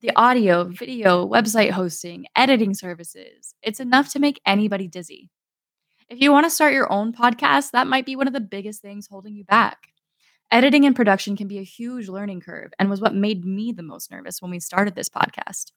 The 0.00 0.12
audio, 0.16 0.64
video, 0.64 1.28
website 1.28 1.70
hosting, 1.70 2.24
editing 2.34 2.72
services. 2.74 3.54
It's 3.62 3.80
enough 3.80 4.10
to 4.14 4.18
make 4.18 4.40
anybody 4.46 4.88
dizzy. 4.88 5.28
If 6.08 6.20
you 6.20 6.32
want 6.32 6.46
to 6.46 6.50
start 6.50 6.72
your 6.72 6.90
own 6.90 7.12
podcast, 7.12 7.72
that 7.72 7.86
might 7.86 8.06
be 8.06 8.16
one 8.16 8.26
of 8.26 8.32
the 8.32 8.40
biggest 8.40 8.80
things 8.80 9.06
holding 9.06 9.36
you 9.36 9.44
back. 9.44 9.91
Editing 10.52 10.84
and 10.84 10.94
production 10.94 11.34
can 11.34 11.48
be 11.48 11.58
a 11.58 11.64
huge 11.64 12.10
learning 12.10 12.42
curve 12.42 12.74
and 12.78 12.90
was 12.90 13.00
what 13.00 13.14
made 13.14 13.42
me 13.42 13.72
the 13.72 13.82
most 13.82 14.10
nervous 14.10 14.42
when 14.42 14.50
we 14.50 14.60
started 14.60 14.94
this 14.94 15.08
podcast. 15.08 15.72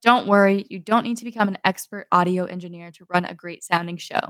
Don't 0.00 0.28
worry, 0.28 0.64
you 0.70 0.78
don't 0.78 1.02
need 1.02 1.16
to 1.16 1.24
become 1.24 1.48
an 1.48 1.58
expert 1.64 2.06
audio 2.12 2.44
engineer 2.44 2.92
to 2.92 3.06
run 3.12 3.24
a 3.24 3.34
great 3.34 3.64
sounding 3.64 3.96
show. 3.96 4.20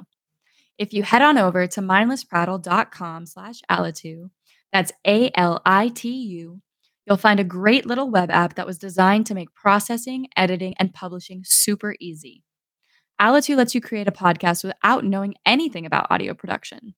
If 0.79 0.95
you 0.95 1.03
head 1.03 1.21
on 1.21 1.37
over 1.37 1.67
to 1.67 1.81
mindlessprattle.com 1.83 3.27
slash 3.27 3.61
Alitu, 3.71 4.31
that's 4.73 4.93
A-L-I-T-U, 5.07 6.61
you'll 7.07 7.17
find 7.19 7.39
a 7.39 7.45
great 7.45 7.85
little 7.85 8.09
web 8.09 8.31
app 8.31 8.55
that 8.55 8.67
was 8.67 8.79
designed 8.79 9.27
to 9.27 9.35
make 9.35 9.55
processing, 9.55 10.29
editing, 10.39 10.73
and 10.79 10.95
publishing 10.95 11.43
super 11.45 11.95
easy. 12.01 12.43
Alitu 13.21 13.55
lets 13.59 13.75
you 13.75 13.83
create 13.83 14.09
a 14.09 14.13
podcast 14.13 14.65
without 14.65 15.05
knowing 15.05 15.35
anything 15.45 15.85
about 15.85 16.07
audio 16.09 16.33
production. 16.33 16.95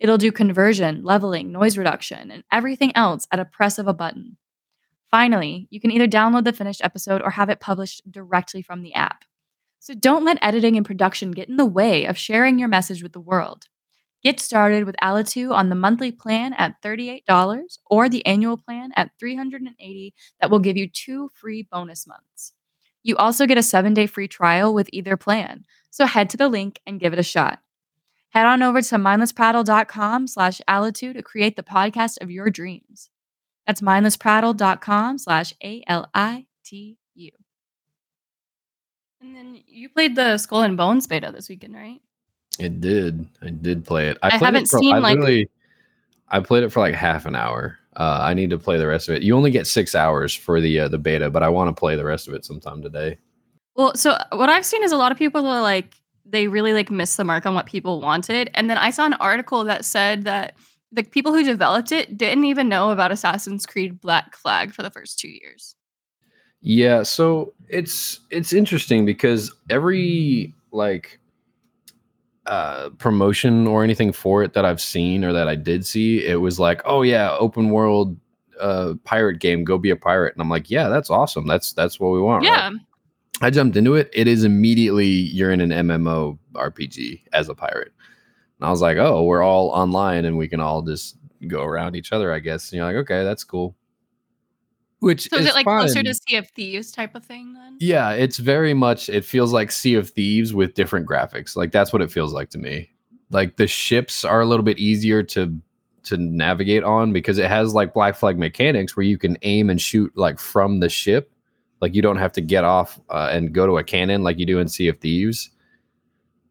It'll 0.00 0.18
do 0.18 0.32
conversion, 0.32 1.04
leveling, 1.04 1.52
noise 1.52 1.76
reduction, 1.76 2.30
and 2.30 2.42
everything 2.50 2.90
else 2.96 3.26
at 3.30 3.38
a 3.38 3.44
press 3.44 3.78
of 3.78 3.86
a 3.86 3.92
button. 3.92 4.38
Finally, 5.10 5.68
you 5.70 5.78
can 5.78 5.90
either 5.90 6.08
download 6.08 6.44
the 6.44 6.54
finished 6.54 6.80
episode 6.82 7.20
or 7.20 7.30
have 7.30 7.50
it 7.50 7.60
published 7.60 8.10
directly 8.10 8.62
from 8.62 8.82
the 8.82 8.94
app. 8.94 9.24
So 9.78 9.94
don't 9.94 10.24
let 10.24 10.38
editing 10.40 10.76
and 10.76 10.86
production 10.86 11.32
get 11.32 11.48
in 11.48 11.56
the 11.56 11.66
way 11.66 12.06
of 12.06 12.16
sharing 12.16 12.58
your 12.58 12.68
message 12.68 13.02
with 13.02 13.12
the 13.12 13.20
world. 13.20 13.66
Get 14.22 14.40
started 14.40 14.84
with 14.84 14.96
Alitu 15.02 15.52
on 15.52 15.68
the 15.68 15.74
monthly 15.74 16.12
plan 16.12 16.54
at 16.54 16.80
$38 16.82 17.78
or 17.90 18.08
the 18.08 18.24
annual 18.26 18.56
plan 18.56 18.92
at 18.96 19.10
380 19.18 20.14
that 20.40 20.50
will 20.50 20.58
give 20.58 20.76
you 20.76 20.88
two 20.88 21.30
free 21.34 21.66
bonus 21.70 22.06
months. 22.06 22.52
You 23.02 23.16
also 23.16 23.46
get 23.46 23.56
a 23.56 23.62
7-day 23.62 24.06
free 24.06 24.28
trial 24.28 24.74
with 24.74 24.90
either 24.92 25.16
plan. 25.16 25.64
So 25.90 26.04
head 26.04 26.28
to 26.30 26.36
the 26.36 26.48
link 26.48 26.80
and 26.86 27.00
give 27.00 27.14
it 27.14 27.18
a 27.18 27.22
shot. 27.22 27.60
Head 28.30 28.46
on 28.46 28.62
over 28.62 28.80
to 28.80 28.94
mindlessprattle.com 28.96 30.26
slash 30.28 30.60
Alitu 30.68 31.12
to 31.14 31.22
create 31.22 31.56
the 31.56 31.62
podcast 31.62 32.22
of 32.22 32.30
your 32.30 32.48
dreams. 32.50 33.10
That's 33.66 33.80
mindlessprattle.com 33.80 35.18
slash 35.18 35.52
A-L-I-T-U. 35.62 37.30
And 39.20 39.36
then 39.36 39.58
you 39.66 39.88
played 39.88 40.14
the 40.16 40.38
Skull 40.38 40.62
and 40.62 40.76
Bones 40.76 41.06
beta 41.06 41.32
this 41.32 41.48
weekend, 41.48 41.74
right? 41.74 42.00
It 42.58 42.80
did. 42.80 43.26
I 43.42 43.50
did 43.50 43.84
play 43.84 44.08
it. 44.08 44.18
I 44.22 44.30
played 44.30 44.42
haven't 44.42 44.62
it 44.64 44.68
for, 44.70 44.78
seen, 44.78 44.94
I 44.94 44.98
like- 44.98 45.18
literally- 45.18 45.50
I 46.32 46.38
played 46.38 46.62
it 46.62 46.70
for 46.70 46.78
like 46.80 46.94
half 46.94 47.26
an 47.26 47.34
hour. 47.34 47.76
Uh, 47.96 48.20
I 48.22 48.34
need 48.34 48.50
to 48.50 48.58
play 48.58 48.78
the 48.78 48.86
rest 48.86 49.08
of 49.08 49.16
it. 49.16 49.22
You 49.22 49.36
only 49.36 49.50
get 49.50 49.66
six 49.66 49.96
hours 49.96 50.32
for 50.32 50.60
the 50.60 50.78
uh, 50.80 50.88
the 50.88 50.96
beta, 50.98 51.28
but 51.28 51.42
I 51.42 51.48
want 51.48 51.74
to 51.74 51.78
play 51.78 51.96
the 51.96 52.04
rest 52.04 52.28
of 52.28 52.34
it 52.34 52.44
sometime 52.44 52.80
today. 52.82 53.18
Well, 53.74 53.96
so 53.96 54.16
what 54.30 54.48
I've 54.48 54.64
seen 54.64 54.84
is 54.84 54.92
a 54.92 54.96
lot 54.96 55.10
of 55.10 55.18
people 55.18 55.44
are 55.48 55.60
like 55.60 55.92
they 56.24 56.48
really 56.48 56.72
like 56.72 56.90
missed 56.90 57.16
the 57.16 57.24
mark 57.24 57.46
on 57.46 57.54
what 57.54 57.66
people 57.66 58.00
wanted. 58.00 58.50
And 58.54 58.70
then 58.70 58.78
I 58.78 58.90
saw 58.90 59.06
an 59.06 59.14
article 59.14 59.64
that 59.64 59.84
said 59.84 60.24
that 60.24 60.54
the 60.92 61.02
people 61.02 61.32
who 61.32 61.44
developed 61.44 61.92
it 61.92 62.16
didn't 62.16 62.44
even 62.44 62.68
know 62.68 62.90
about 62.90 63.12
Assassin's 63.12 63.66
Creed 63.66 64.00
Black 64.00 64.34
Flag 64.36 64.72
for 64.72 64.82
the 64.82 64.90
first 64.90 65.18
two 65.18 65.28
years. 65.28 65.74
Yeah, 66.62 67.02
so 67.04 67.54
it's 67.68 68.20
it's 68.30 68.52
interesting 68.52 69.06
because 69.06 69.52
every 69.70 70.52
like 70.72 71.18
uh 72.46 72.90
promotion 72.98 73.66
or 73.66 73.82
anything 73.84 74.12
for 74.12 74.42
it 74.42 74.52
that 74.54 74.64
I've 74.64 74.80
seen 74.80 75.24
or 75.24 75.32
that 75.32 75.48
I 75.48 75.54
did 75.54 75.86
see, 75.86 76.26
it 76.26 76.40
was 76.40 76.58
like, 76.58 76.82
"Oh 76.84 77.02
yeah, 77.02 77.34
open 77.38 77.70
world 77.70 78.16
uh 78.58 78.94
pirate 79.04 79.38
game, 79.38 79.64
go 79.64 79.78
be 79.78 79.90
a 79.90 79.96
pirate." 79.96 80.34
And 80.34 80.42
I'm 80.42 80.50
like, 80.50 80.70
"Yeah, 80.70 80.88
that's 80.88 81.08
awesome. 81.08 81.46
That's 81.46 81.72
that's 81.72 81.98
what 81.98 82.10
we 82.10 82.20
want." 82.20 82.44
right?" 82.72 82.80
I 83.40 83.50
jumped 83.50 83.76
into 83.76 83.94
it. 83.94 84.10
It 84.12 84.28
is 84.28 84.44
immediately 84.44 85.06
you're 85.06 85.50
in 85.50 85.60
an 85.60 85.70
MMO 85.70 86.38
RPG 86.54 87.22
as 87.32 87.48
a 87.48 87.54
pirate. 87.54 87.92
And 88.58 88.66
I 88.66 88.70
was 88.70 88.82
like, 88.82 88.98
"Oh, 88.98 89.22
we're 89.24 89.42
all 89.42 89.68
online 89.70 90.24
and 90.26 90.36
we 90.36 90.48
can 90.48 90.60
all 90.60 90.82
just 90.82 91.16
go 91.48 91.62
around 91.64 91.96
each 91.96 92.12
other, 92.12 92.32
I 92.32 92.38
guess." 92.40 92.70
And 92.70 92.78
you're 92.78 92.86
like, 92.86 92.96
"Okay, 92.96 93.24
that's 93.24 93.44
cool." 93.44 93.74
Which 95.00 95.30
So 95.30 95.36
is 95.36 95.42
is 95.42 95.48
it 95.48 95.54
like 95.54 95.64
closer 95.64 96.02
to 96.02 96.12
Sea 96.12 96.36
of 96.36 96.48
Thieves 96.50 96.92
type 96.92 97.14
of 97.14 97.24
thing 97.24 97.54
then? 97.54 97.78
Yeah, 97.80 98.10
it's 98.10 98.36
very 98.36 98.74
much. 98.74 99.08
It 99.08 99.24
feels 99.24 99.50
like 99.52 99.72
Sea 99.72 99.94
of 99.94 100.10
Thieves 100.10 100.52
with 100.52 100.74
different 100.74 101.08
graphics. 101.08 101.56
Like 101.56 101.72
that's 101.72 101.90
what 101.92 102.02
it 102.02 102.12
feels 102.12 102.34
like 102.34 102.50
to 102.50 102.58
me. 102.58 102.90
Like 103.30 103.56
the 103.56 103.66
ships 103.66 104.24
are 104.26 104.42
a 104.42 104.46
little 104.46 104.64
bit 104.64 104.78
easier 104.78 105.22
to 105.22 105.56
to 106.02 106.16
navigate 106.18 106.82
on 106.82 107.12
because 107.14 107.38
it 107.38 107.48
has 107.48 107.72
like 107.72 107.94
Black 107.94 108.14
Flag 108.14 108.38
mechanics 108.38 108.94
where 108.96 109.04
you 109.04 109.16
can 109.16 109.38
aim 109.42 109.70
and 109.70 109.80
shoot 109.80 110.12
like 110.16 110.38
from 110.38 110.80
the 110.80 110.88
ship. 110.90 111.32
Like 111.80 111.94
you 111.94 112.02
don't 112.02 112.18
have 112.18 112.32
to 112.32 112.40
get 112.40 112.64
off 112.64 113.00
uh, 113.10 113.28
and 113.32 113.52
go 113.52 113.66
to 113.66 113.78
a 113.78 113.84
cannon 113.84 114.22
like 114.22 114.38
you 114.38 114.46
do 114.46 114.58
in 114.58 114.68
Sea 114.68 114.88
of 114.88 114.98
Thieves. 114.98 115.50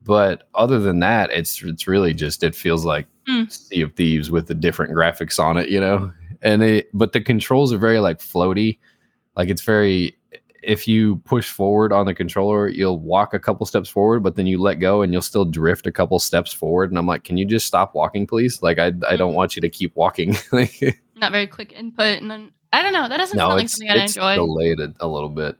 But 0.04 0.48
other 0.56 0.80
than 0.80 1.00
that, 1.02 1.30
it's 1.32 1.62
it's 1.64 1.88
really 1.88 2.14
just 2.14 2.44
it 2.44 2.56
feels 2.56 2.86
like 2.86 3.08
Hmm. 3.30 3.44
Sea 3.48 3.82
of 3.82 3.94
Thieves 3.94 4.32
with 4.32 4.48
the 4.48 4.56
different 4.56 4.92
graphics 4.92 5.40
on 5.40 5.58
it, 5.58 5.70
you 5.70 5.80
know. 5.80 6.12
And 6.42 6.64
it, 6.64 6.90
but 6.94 7.12
the 7.14 7.22
controls 7.22 7.72
are 7.72 7.78
very 7.78 8.00
like 8.00 8.18
floaty. 8.18 8.80
Like 9.38 9.50
it's 9.50 9.62
very 9.62 10.18
if 10.64 10.88
you 10.88 11.18
push 11.18 11.50
forward 11.50 11.94
on 11.94 12.06
the 12.06 12.14
controller, 12.16 12.68
you'll 12.68 13.00
walk 13.00 13.34
a 13.34 13.40
couple 13.40 13.66
steps 13.66 13.88
forward, 13.88 14.24
but 14.24 14.36
then 14.36 14.48
you 14.48 14.60
let 14.60 14.76
go 14.76 15.02
and 15.02 15.14
you'll 15.14 15.22
still 15.22 15.46
drift 15.46 15.86
a 15.88 15.92
couple 15.92 16.18
steps 16.20 16.52
forward. 16.52 16.90
And 16.90 16.98
I'm 16.98 17.06
like, 17.06 17.24
can 17.24 17.38
you 17.38 17.46
just 17.46 17.66
stop 17.68 17.94
walking, 17.94 18.28
please? 18.28 18.62
Like, 18.62 18.78
I, 18.80 18.92
I 19.08 19.16
don't 19.16 19.36
want 19.36 19.56
you 19.56 19.62
to 19.62 19.70
keep 19.70 19.96
walking. 19.96 20.36
Like, 20.52 21.00
Not 21.16 21.32
very 21.32 21.48
quick 21.48 21.72
input. 21.74 22.22
And 22.22 22.30
then 22.30 22.52
I 22.72 22.84
don't 22.84 22.94
know. 22.94 23.08
That 23.08 23.18
doesn't 23.18 23.38
no, 23.38 23.48
sound 23.48 23.58
like 23.58 23.70
something 23.70 23.90
I'd 23.90 23.98
it's 23.98 24.16
enjoy. 24.16 24.36
delayed 24.36 24.80
a, 24.80 24.94
a 25.00 25.08
little 25.08 25.30
bit. 25.30 25.58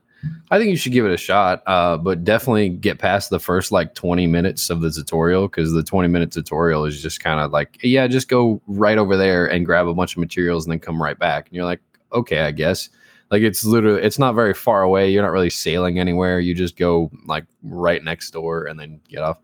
I 0.50 0.58
think 0.58 0.70
you 0.70 0.76
should 0.76 0.92
give 0.92 1.06
it 1.06 1.12
a 1.12 1.16
shot, 1.16 1.62
uh, 1.66 1.96
but 1.96 2.24
definitely 2.24 2.68
get 2.68 2.98
past 2.98 3.30
the 3.30 3.38
first 3.38 3.72
like 3.72 3.94
20 3.94 4.26
minutes 4.26 4.68
of 4.68 4.80
the 4.80 4.90
tutorial 4.90 5.48
because 5.48 5.72
the 5.72 5.82
20 5.82 6.08
minute 6.08 6.30
tutorial 6.32 6.84
is 6.84 7.00
just 7.00 7.20
kind 7.20 7.40
of 7.40 7.52
like, 7.52 7.78
yeah, 7.82 8.06
just 8.06 8.28
go 8.28 8.60
right 8.66 8.98
over 8.98 9.16
there 9.16 9.46
and 9.46 9.64
grab 9.64 9.86
a 9.86 9.94
bunch 9.94 10.12
of 10.12 10.18
materials 10.18 10.64
and 10.64 10.72
then 10.72 10.80
come 10.80 11.02
right 11.02 11.18
back. 11.18 11.46
And 11.46 11.56
you're 11.56 11.64
like, 11.64 11.80
okay, 12.12 12.40
I 12.40 12.50
guess. 12.50 12.90
Like 13.30 13.42
it's 13.42 13.64
literally, 13.64 14.02
it's 14.02 14.18
not 14.18 14.34
very 14.34 14.52
far 14.52 14.82
away. 14.82 15.10
You're 15.10 15.22
not 15.22 15.32
really 15.32 15.50
sailing 15.50 15.98
anywhere. 16.00 16.40
You 16.40 16.54
just 16.54 16.76
go 16.76 17.10
like 17.26 17.44
right 17.62 18.02
next 18.02 18.32
door 18.32 18.64
and 18.66 18.78
then 18.78 19.00
get 19.08 19.20
off. 19.20 19.38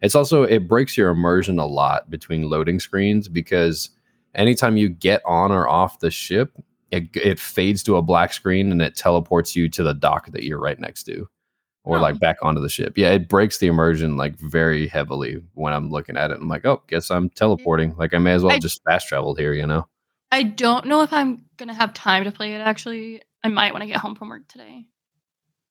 It's 0.00 0.14
also, 0.14 0.44
it 0.44 0.68
breaks 0.68 0.96
your 0.96 1.10
immersion 1.10 1.58
a 1.58 1.66
lot 1.66 2.08
between 2.08 2.48
loading 2.48 2.78
screens 2.80 3.28
because 3.28 3.90
anytime 4.34 4.76
you 4.76 4.88
get 4.88 5.22
on 5.26 5.50
or 5.50 5.68
off 5.68 5.98
the 5.98 6.10
ship, 6.10 6.52
it, 6.92 7.08
it 7.16 7.40
fades 7.40 7.82
to 7.84 7.96
a 7.96 8.02
black 8.02 8.32
screen 8.32 8.70
and 8.70 8.80
it 8.80 8.94
teleports 8.94 9.56
you 9.56 9.68
to 9.70 9.82
the 9.82 9.94
dock 9.94 10.30
that 10.30 10.44
you're 10.44 10.60
right 10.60 10.78
next 10.78 11.02
to 11.04 11.28
or 11.84 11.96
Oh. 11.98 12.00
like 12.00 12.20
back 12.20 12.36
onto 12.42 12.60
the 12.60 12.68
ship. 12.68 12.96
Yeah, 12.96 13.10
it 13.10 13.28
breaks 13.28 13.58
the 13.58 13.66
immersion 13.66 14.16
like 14.16 14.36
very 14.38 14.86
heavily 14.86 15.42
when 15.54 15.72
I'm 15.72 15.90
looking 15.90 16.16
at 16.16 16.30
it. 16.30 16.36
I'm 16.40 16.48
like, 16.48 16.64
oh, 16.64 16.82
guess 16.86 17.10
I'm 17.10 17.28
teleporting. 17.30 17.96
Like 17.96 18.14
I 18.14 18.18
may 18.18 18.32
as 18.34 18.44
well 18.44 18.54
I- 18.54 18.60
just 18.60 18.84
fast 18.84 19.08
traveled 19.08 19.38
here, 19.40 19.52
you 19.54 19.66
know? 19.66 19.88
I 20.30 20.44
don't 20.44 20.86
know 20.86 21.02
if 21.02 21.12
I'm 21.12 21.42
gonna 21.56 21.74
have 21.74 21.92
time 21.92 22.24
to 22.24 22.30
play 22.32 22.54
it 22.54 22.60
actually. 22.60 23.20
I 23.42 23.48
might 23.48 23.72
when 23.72 23.82
I 23.82 23.86
get 23.86 23.96
home 23.96 24.14
from 24.14 24.28
work 24.28 24.46
today. 24.48 24.86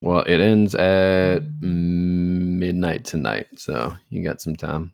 Well, 0.02 0.22
it 0.24 0.40
ends 0.40 0.74
at 0.76 1.44
midnight 1.62 3.06
tonight, 3.06 3.48
so 3.56 3.96
you 4.10 4.24
got 4.24 4.42
some 4.42 4.56
time. 4.56 4.94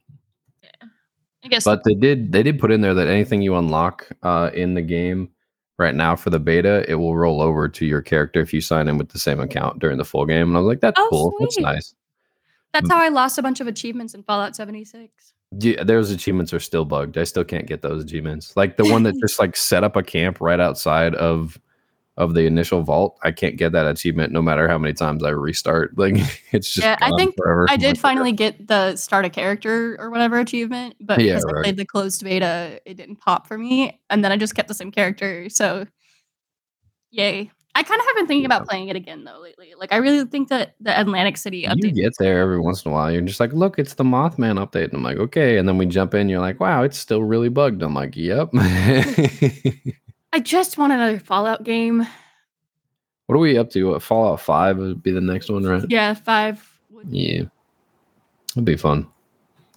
Yeah. 0.62 0.88
I 1.44 1.48
guess 1.48 1.64
But 1.64 1.84
they 1.86 1.96
did 1.96 2.32
they 2.32 2.44
did 2.44 2.60
put 2.60 2.72
in 2.72 2.82
there 2.82 2.94
that 2.94 3.08
anything 3.08 3.42
you 3.42 3.56
unlock 3.56 4.08
uh, 4.24 4.52
in 4.54 4.74
the 4.74 4.82
game 4.82 5.30
right 5.78 5.96
now 5.96 6.16
for 6.16 6.30
the 6.30 6.40
beta, 6.40 6.86
it 6.90 6.96
will 6.96 7.16
roll 7.16 7.42
over 7.42 7.68
to 7.70 7.86
your 7.86 8.02
character 8.02 8.42
if 8.42 8.54
you 8.54 8.62
sign 8.62 8.88
in 8.88 8.98
with 8.98 9.10
the 9.10 9.20
same 9.20 9.40
account 9.40 9.80
during 9.80 9.98
the 9.98 10.06
full 10.06 10.26
game. 10.26 10.50
And 10.50 10.58
I 10.58 10.60
was 10.60 10.68
like, 10.68 10.82
that's 10.82 11.00
Oh, 11.00 11.08
cool. 11.10 11.34
That's 11.40 11.60
nice. 11.60 11.94
that's 12.74 12.88
mm. 12.88 12.92
how 12.92 13.02
I 13.02 13.10
lost 13.10 13.38
a 13.38 13.42
bunch 13.42 13.60
of 13.60 13.68
achievements 13.68 14.14
in 14.14 14.24
Fallout 14.24 14.56
76. 14.56 15.34
Yeah, 15.60 15.84
those 15.84 16.12
achievements 16.12 16.54
are 16.54 16.60
still 16.60 16.84
bugged. 16.84 17.18
I 17.18 17.24
still 17.24 17.46
can't 17.46 17.68
get 17.68 17.82
those 17.82 18.04
achievements. 18.04 18.56
Like 18.58 18.78
the 18.78 18.86
one 18.86 19.04
that 19.04 19.16
just 19.22 19.40
like 19.40 19.56
set 19.56 19.84
up 19.84 19.96
a 19.96 20.04
camp 20.04 20.42
right 20.42 20.60
outside 20.60 21.16
of 21.16 21.60
of 22.18 22.34
the 22.34 22.42
initial 22.42 22.82
vault. 22.82 23.18
I 23.24 23.32
can't 23.32 23.58
get 23.58 23.72
that 23.74 23.86
achievement 23.86 24.34
no 24.34 24.42
matter 24.42 24.68
how 24.68 24.78
many 24.78 24.94
times 24.94 25.24
I 25.24 25.30
restart. 25.30 25.94
Like 25.98 26.16
it's 26.52 26.74
just 26.74 26.86
Yeah, 26.86 26.98
I 27.02 27.12
think 27.18 27.36
forever. 27.38 27.68
I 27.70 27.78
did 27.78 28.00
finally 28.00 28.32
get 28.32 28.68
the 28.68 28.96
start 28.96 29.26
a 29.26 29.30
character 29.30 29.96
or 30.00 30.10
whatever 30.10 30.40
achievement, 30.40 30.96
but 31.00 31.20
Yeah, 31.20 31.36
because 31.36 31.46
I 31.46 31.62
played 31.62 31.78
the 31.78 31.86
closed 31.86 32.24
beta, 32.24 32.82
it 32.86 32.96
didn't 32.96 33.18
pop 33.18 33.48
for 33.48 33.58
me, 33.58 34.00
and 34.10 34.24
then 34.24 34.32
I 34.32 34.38
just 34.38 34.56
kept 34.56 34.68
the 34.68 34.74
same 34.74 34.92
character. 34.92 35.48
So, 35.50 35.86
yay! 37.12 37.52
I 37.76 37.84
kind 37.84 38.00
of 38.00 38.08
have 38.08 38.16
been 38.16 38.26
thinking 38.26 38.50
Yeah. 38.50 38.56
about 38.56 38.68
playing 38.68 38.88
it 38.88 38.96
again 38.96 39.24
though 39.24 39.40
lately. 39.40 39.74
Like, 39.78 39.94
I 39.94 39.98
really 39.98 40.26
think 40.26 40.50
that 40.50 40.74
the 40.82 41.00
Atlantic 41.00 41.38
City 41.38 41.64
update. 41.64 41.84
You 41.84 41.92
get 42.04 42.14
there 42.18 42.40
every 42.40 42.60
once 42.60 42.84
in 42.84 42.90
a 42.92 42.94
while. 42.94 43.12
You're 43.12 43.22
just 43.22 43.40
like, 43.40 43.54
look, 43.54 43.78
it's 43.78 43.94
the 43.94 44.04
Mothman 44.04 44.58
update. 44.58 44.86
And 44.86 44.96
I'm 44.96 45.04
like, 45.04 45.18
okay. 45.18 45.58
And 45.60 45.70
then 45.70 45.78
we 45.78 45.86
jump 45.86 46.16
in. 46.16 46.28
You're 46.30 46.40
like, 46.40 46.60
wow, 46.60 46.82
it's 46.82 46.98
still 46.98 47.22
really 47.24 47.50
bugged. 47.50 47.84
I'm 47.84 47.94
like, 47.94 48.16
yep. 48.16 48.50
I 50.38 50.40
just 50.40 50.78
want 50.78 50.94
another 50.94 51.18
Fallout 51.18 51.64
game. 51.64 52.06
What 53.26 53.36
are 53.36 53.40
we 53.40 53.58
up 53.58 53.72
to? 53.72 53.86
What, 53.90 54.04
Fallout 54.04 54.40
5 54.40 54.78
would 54.78 55.02
be 55.02 55.10
the 55.10 55.20
next 55.20 55.50
one, 55.50 55.64
right? 55.64 55.84
Yeah, 55.90 56.14
five. 56.14 56.64
Would, 56.92 57.08
Yeah. 57.10 57.42
It'd 58.52 58.64
be 58.64 58.78
fun. 58.78 59.08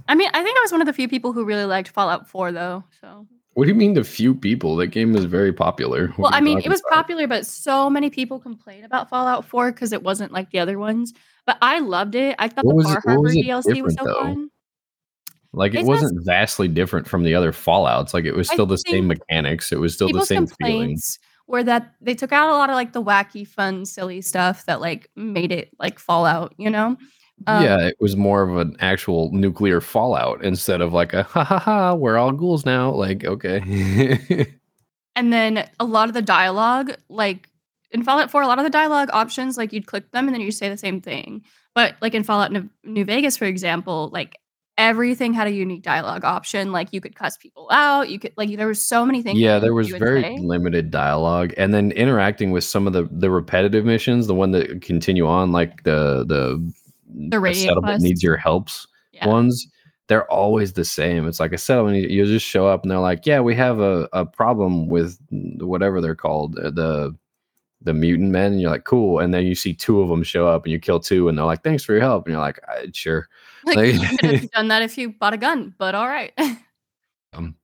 I 0.07 0.15
mean, 0.15 0.29
I 0.35 0.43
think 0.43 0.59
I 0.59 0.61
was 0.61 0.71
one 0.71 0.83
of 0.83 0.87
the 0.87 0.93
few 0.93 1.09
people 1.09 1.33
who 1.33 1.47
really 1.47 1.65
liked 1.65 1.89
Fallout 1.89 2.29
4 2.29 2.53
though, 2.53 2.85
so 3.01 3.27
What 3.55 3.65
do 3.65 3.71
you 3.71 3.75
mean 3.75 3.95
the 3.95 4.05
few 4.05 4.35
people? 4.35 4.77
That 4.77 4.89
game 4.89 5.15
was 5.15 5.25
very 5.25 5.51
popular. 5.55 6.09
What 6.09 6.19
Well, 6.19 6.31
I 6.35 6.43
mean, 6.43 6.59
it 6.59 6.69
was 6.69 6.81
about? 6.87 6.93
popular, 7.05 7.27
but 7.27 7.47
so 7.47 7.89
many 7.89 8.11
people 8.11 8.39
complained 8.39 8.85
about 8.85 9.09
Fallout 9.09 9.47
4 9.47 9.73
because 9.73 9.95
it 9.95 10.03
wasn't 10.03 10.31
like 10.31 10.51
the 10.51 10.59
other 10.59 10.79
ones, 10.79 11.15
but 11.47 11.57
I 11.63 11.79
loved 11.79 12.15
it. 12.17 12.37
I 12.39 12.49
thought 12.49 12.67
What 12.67 12.85
the 12.85 12.91
it 12.91 13.03
Harbor 13.03 13.31
DLC 13.31 13.83
was 13.83 13.95
so 13.95 14.05
though? 14.05 14.21
fun. 14.21 14.51
Like, 15.53 15.75
it 15.75 15.81
It's 15.81 15.89
wasn't 15.89 16.25
vastly 16.25 16.69
different 16.69 17.09
from 17.09 17.25
the 17.25 17.35
other 17.35 17.53
Fallouts, 17.53 18.15
like, 18.15 18.25
it 18.25 18.35
was 18.37 18.49
I 18.51 18.55
still 18.55 18.67
the 18.67 18.77
same 18.79 19.07
mechanics, 19.09 19.73
it 19.73 19.81
was 19.81 19.95
still 19.95 20.11
the 20.11 20.21
same 20.21 20.47
feeling. 20.47 20.97
complaints 20.97 21.19
were 21.49 21.65
that 21.65 21.95
they 22.01 22.15
took 22.15 22.33
out 22.33 22.49
a 22.51 22.53
lot 22.57 22.71
of 22.71 22.75
like, 22.77 22.93
the 22.93 23.03
wacky, 23.03 23.47
fun, 23.47 23.85
silly 23.85 24.21
stuff 24.23 24.65
that, 24.67 24.81
like, 24.81 25.11
made 25.17 25.53
it 25.53 25.71
like 25.79 25.99
Fallout, 25.99 26.55
you 26.59 26.71
know? 26.71 26.97
Yeah, 27.49 27.77
Um 27.79 27.81
it 27.89 27.97
was 28.01 28.17
more 28.17 28.43
of 28.43 28.57
an 28.59 28.77
actual 28.81 29.31
nuclear 29.33 29.81
fallout 29.81 30.45
instead 30.45 30.81
of 30.83 30.93
like 30.93 31.15
a, 31.15 31.23
"Ha 31.25 31.43
ha 31.45 31.59
ha, 31.59 31.95
we're 31.95 32.19
all 32.19 32.33
ghouls 32.33 32.67
now." 32.67 32.91
Like, 32.93 33.25
okay. 33.25 33.61
And 35.17 35.33
then 35.33 35.69
a 35.81 35.85
lot 35.85 36.09
of 36.09 36.15
the 36.15 36.23
dialogue, 36.23 36.93
like, 37.09 37.49
in 37.91 38.05
Fallout 38.05 38.31
4, 38.31 38.43
a 38.43 38.47
lot 38.47 38.59
of 38.59 38.65
the 38.65 38.71
dialogue 38.71 39.11
options, 39.13 39.57
like, 39.59 39.73
you'd 39.73 39.87
click 39.87 40.11
them 40.13 40.27
and 40.29 40.35
then 40.35 40.41
you 40.41 40.53
say 40.53 40.69
the 40.69 40.77
same 40.79 41.01
thing, 41.01 41.45
but, 41.75 41.97
like, 42.01 42.15
in 42.15 42.23
Fallout 42.25 42.53
New 42.85 43.05
Vegas, 43.05 43.37
for 43.37 43.47
example, 43.47 44.11
like, 44.13 44.37
everything 44.81 45.35
had 45.35 45.47
a 45.49 45.53
unique 45.53 45.83
dialogue 45.85 46.25
option, 46.25 46.73
like, 46.73 46.93
you 46.93 47.01
could 47.03 47.17
cuss 47.17 47.37
people 47.39 47.69
out, 47.73 48.11
you 48.11 48.19
could 48.21 48.33
like, 48.39 48.57
there 48.57 48.67
were 48.69 48.75
so 48.75 49.07
many 49.07 49.23
things 49.23 49.41
Yeah, 49.43 49.59
there 49.61 49.75
was 49.75 49.93
very 49.93 50.25
say. 50.25 50.37
limited 50.37 50.91
dialogue, 50.91 51.53
and 51.57 51.73
then 51.73 51.93
interacting 51.93 52.51
with 52.51 52.65
some 52.65 52.87
of 52.87 52.93
the 52.93 53.09
the 53.13 53.31
repetitive 53.31 53.85
missions, 53.85 54.27
the 54.27 54.35
one 54.35 54.51
that 54.53 54.83
continue 54.83 55.27
on, 55.27 55.53
like, 55.53 55.85
the 55.85 56.25
the 56.27 56.73
The 57.31 57.39
a 57.49 57.53
raiding 57.53 57.53
settlement 57.55 58.01
needs 58.01 58.23
your 58.23 58.37
helps 58.37 58.87
Yeah. 59.13 59.27
ones, 59.27 59.67
they're 60.09 60.31
always 60.31 60.73
the 60.73 60.85
same, 60.85 61.27
it's 61.29 61.39
like 61.41 61.53
a 61.53 61.59
settlement, 61.59 62.11
you 62.11 62.27
just 62.27 62.47
show 62.47 62.67
up 62.67 62.83
and 62.83 62.91
they're 62.91 62.99
like, 62.99 63.27
"Yeah, 63.27 63.41
we 63.41 63.55
have 63.57 63.79
a 63.81 64.09
a 64.13 64.27
problem 64.27 64.89
with" 64.89 65.19
whatever 65.61 66.01
they're 66.01 66.17
called, 66.17 66.59
uh, 66.59 66.71
the 66.71 67.15
the 67.83 67.95
mutant 67.95 68.31
men, 68.33 68.53
and 68.53 68.61
you're 68.63 68.71
like, 68.73 68.85
"Cool," 68.85 69.21
and 69.21 69.35
then 69.35 69.47
you 69.47 69.55
see 69.57 69.75
2 69.75 70.01
of 70.03 70.09
them 70.11 70.23
show 70.25 70.49
up 70.49 70.65
and 70.65 70.73
you 70.73 70.81
kill 70.81 71.01
2 71.01 71.29
and 71.29 71.39
they're 71.39 71.47
like, 71.47 71.65
"Thanks 71.65 71.85
for 71.85 71.93
your 71.95 72.03
help," 72.03 72.27
and 72.27 72.33
you're 72.35 72.43
like, 72.43 72.61
"Uh, 72.69 72.87
sure." 72.95 73.29
Like, 73.75 73.79
Like 73.79 73.95
you 74.03 74.09
could 74.19 74.25
have 74.31 74.51
done 74.53 74.69
that 74.69 74.83
if 74.83 74.99
you 74.99 75.13
bought 75.13 75.35
a 75.35 75.39
gun, 75.39 75.75
but 75.79 75.95
alright. 75.95 76.33
Um, 77.33 77.55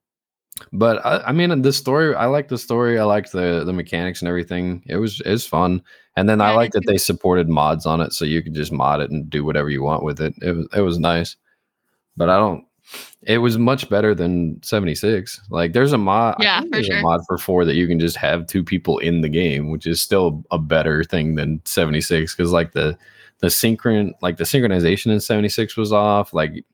but 0.72 1.04
I 1.06 1.18
I 1.28 1.32
mean, 1.32 1.62
the 1.62 1.72
story 1.72 2.14
I 2.14 2.26
like 2.26 2.48
the 2.48 2.58
story, 2.58 2.98
I 2.98 3.04
liked 3.04 3.32
the 3.32 3.64
the 3.64 3.72
mechanics 3.72 4.22
and 4.22 4.28
everything, 4.28 4.82
it 4.86 4.96
was 4.96 5.20
it's 5.26 5.46
fun, 5.46 5.82
and 6.16 6.28
then 6.28 6.40
I 6.40 6.50
Yeah, 6.50 6.52
I 6.52 6.56
like 6.56 6.72
that 6.72 6.82
too. 6.82 6.92
they 6.92 6.98
supported 6.98 7.48
mods 7.48 7.86
on 7.86 8.00
it, 8.00 8.12
so 8.12 8.24
you 8.24 8.42
could 8.42 8.54
just 8.54 8.72
mod 8.72 9.00
it 9.00 9.10
and 9.10 9.28
do 9.30 9.44
whatever 9.44 9.70
you 9.70 9.82
want 9.82 10.04
with 10.04 10.20
it, 10.20 10.34
it 10.42 10.52
was 10.56 10.68
it 10.76 10.80
was 10.82 10.98
nice. 10.98 11.36
But 12.16 12.30
I 12.30 12.36
don't 12.38 12.66
it 13.22 13.38
was 13.38 13.58
much 13.58 13.88
better 13.90 14.14
than 14.14 14.62
76, 14.62 15.40
like, 15.50 15.72
there's 15.74 15.92
a 15.92 15.98
mod 15.98 16.36
I 16.38 16.44
Yeah, 16.44 16.60
think 16.60 16.72
for 16.72 16.74
there's 16.74 16.88
a 16.90 17.02
mod 17.02 17.20
for 17.26 17.38
4 17.38 17.64
that 17.66 17.74
you 17.76 17.88
can 17.88 18.00
just 18.00 18.16
have 18.18 18.46
2 18.46 18.64
people 18.64 18.98
in 18.98 19.22
the 19.22 19.28
game, 19.30 19.70
which 19.70 19.86
is 19.86 20.00
still 20.00 20.44
a 20.52 20.58
better 20.58 21.04
thing 21.04 21.34
than 21.36 21.60
seventy 21.66 22.00
six 22.02 22.34
because 22.36 22.52
like, 22.52 22.72
the 22.72 22.96
the 23.40 23.48
synchron 23.48 24.12
like, 24.22 24.36
the 24.36 24.44
synchronization 24.44 25.12
in 25.12 25.20
76 25.20 25.76
was 25.76 25.92
off, 25.92 26.32
like, 26.32 26.64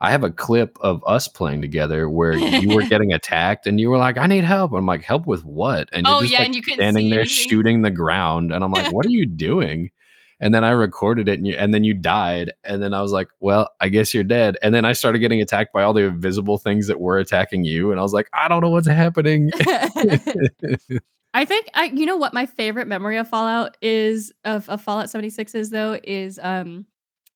I 0.00 0.12
have 0.12 0.22
a 0.22 0.30
clip 0.30 0.78
of 0.80 1.02
us 1.06 1.26
playing 1.26 1.60
together 1.60 2.08
where 2.08 2.34
you 2.34 2.72
were 2.74 2.82
getting 2.88 3.12
attacked 3.12 3.66
and 3.66 3.80
you 3.80 3.90
were 3.90 3.98
like, 3.98 4.16
"I 4.16 4.26
need 4.28 4.44
help." 4.44 4.72
I'm 4.72 4.86
like, 4.86 5.02
"Help 5.02 5.26
with 5.26 5.44
what?" 5.44 5.88
And 5.92 6.06
you're 6.06 6.16
Oh, 6.16 6.20
just, 6.20 6.32
yeah, 6.32 6.38
like, 6.38 6.46
and 6.46 6.54
you 6.54 6.62
standing 6.62 7.10
there 7.10 7.20
anything. 7.22 7.48
shooting 7.48 7.82
the 7.82 7.90
ground, 7.90 8.52
and 8.52 8.62
I'm 8.62 8.70
like, 8.70 8.92
"What 8.92 9.06
are 9.06 9.10
you 9.10 9.26
doing?" 9.26 9.90
And 10.38 10.54
then 10.54 10.62
I 10.62 10.70
recorded 10.70 11.28
it 11.28 11.38
and 11.38 11.48
you 11.48 11.54
and 11.54 11.74
then 11.74 11.82
you 11.82 11.94
died, 11.94 12.52
and 12.62 12.80
then 12.80 12.94
I 12.94 13.02
was 13.02 13.10
like, 13.10 13.26
"Well, 13.40 13.70
I 13.80 13.88
guess 13.88 14.14
you're 14.14 14.22
dead," 14.22 14.56
and 14.62 14.72
then 14.72 14.84
I 14.84 14.92
started 14.92 15.18
getting 15.18 15.40
attacked 15.40 15.72
by 15.72 15.82
all 15.82 15.92
the 15.92 16.04
invisible 16.04 16.58
things 16.58 16.86
that 16.86 17.00
were 17.00 17.18
attacking 17.18 17.64
you, 17.64 17.90
and 17.90 17.98
I 17.98 18.04
was 18.04 18.12
like, 18.12 18.28
"I 18.32 18.46
don't 18.46 18.60
know 18.60 18.70
what's 18.70 18.86
happening." 18.86 19.50
I 21.34 21.44
think 21.44 21.68
I 21.74 21.84
you 21.86 22.06
know 22.06 22.16
what 22.16 22.34
my 22.34 22.46
favorite 22.46 22.88
memory 22.88 23.16
of 23.18 23.28
Fallout 23.28 23.76
is 23.82 24.32
of 24.44 24.68
of 24.68 24.80
Fallout 24.80 25.10
76 25.10 25.54
is 25.54 25.70
though, 25.70 25.98
is, 26.02 26.38
um, 26.42 26.86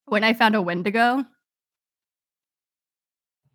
when 0.06 0.24
I 0.24 0.32
found 0.34 0.54
a 0.54 0.62
Wendigo. 0.62 1.24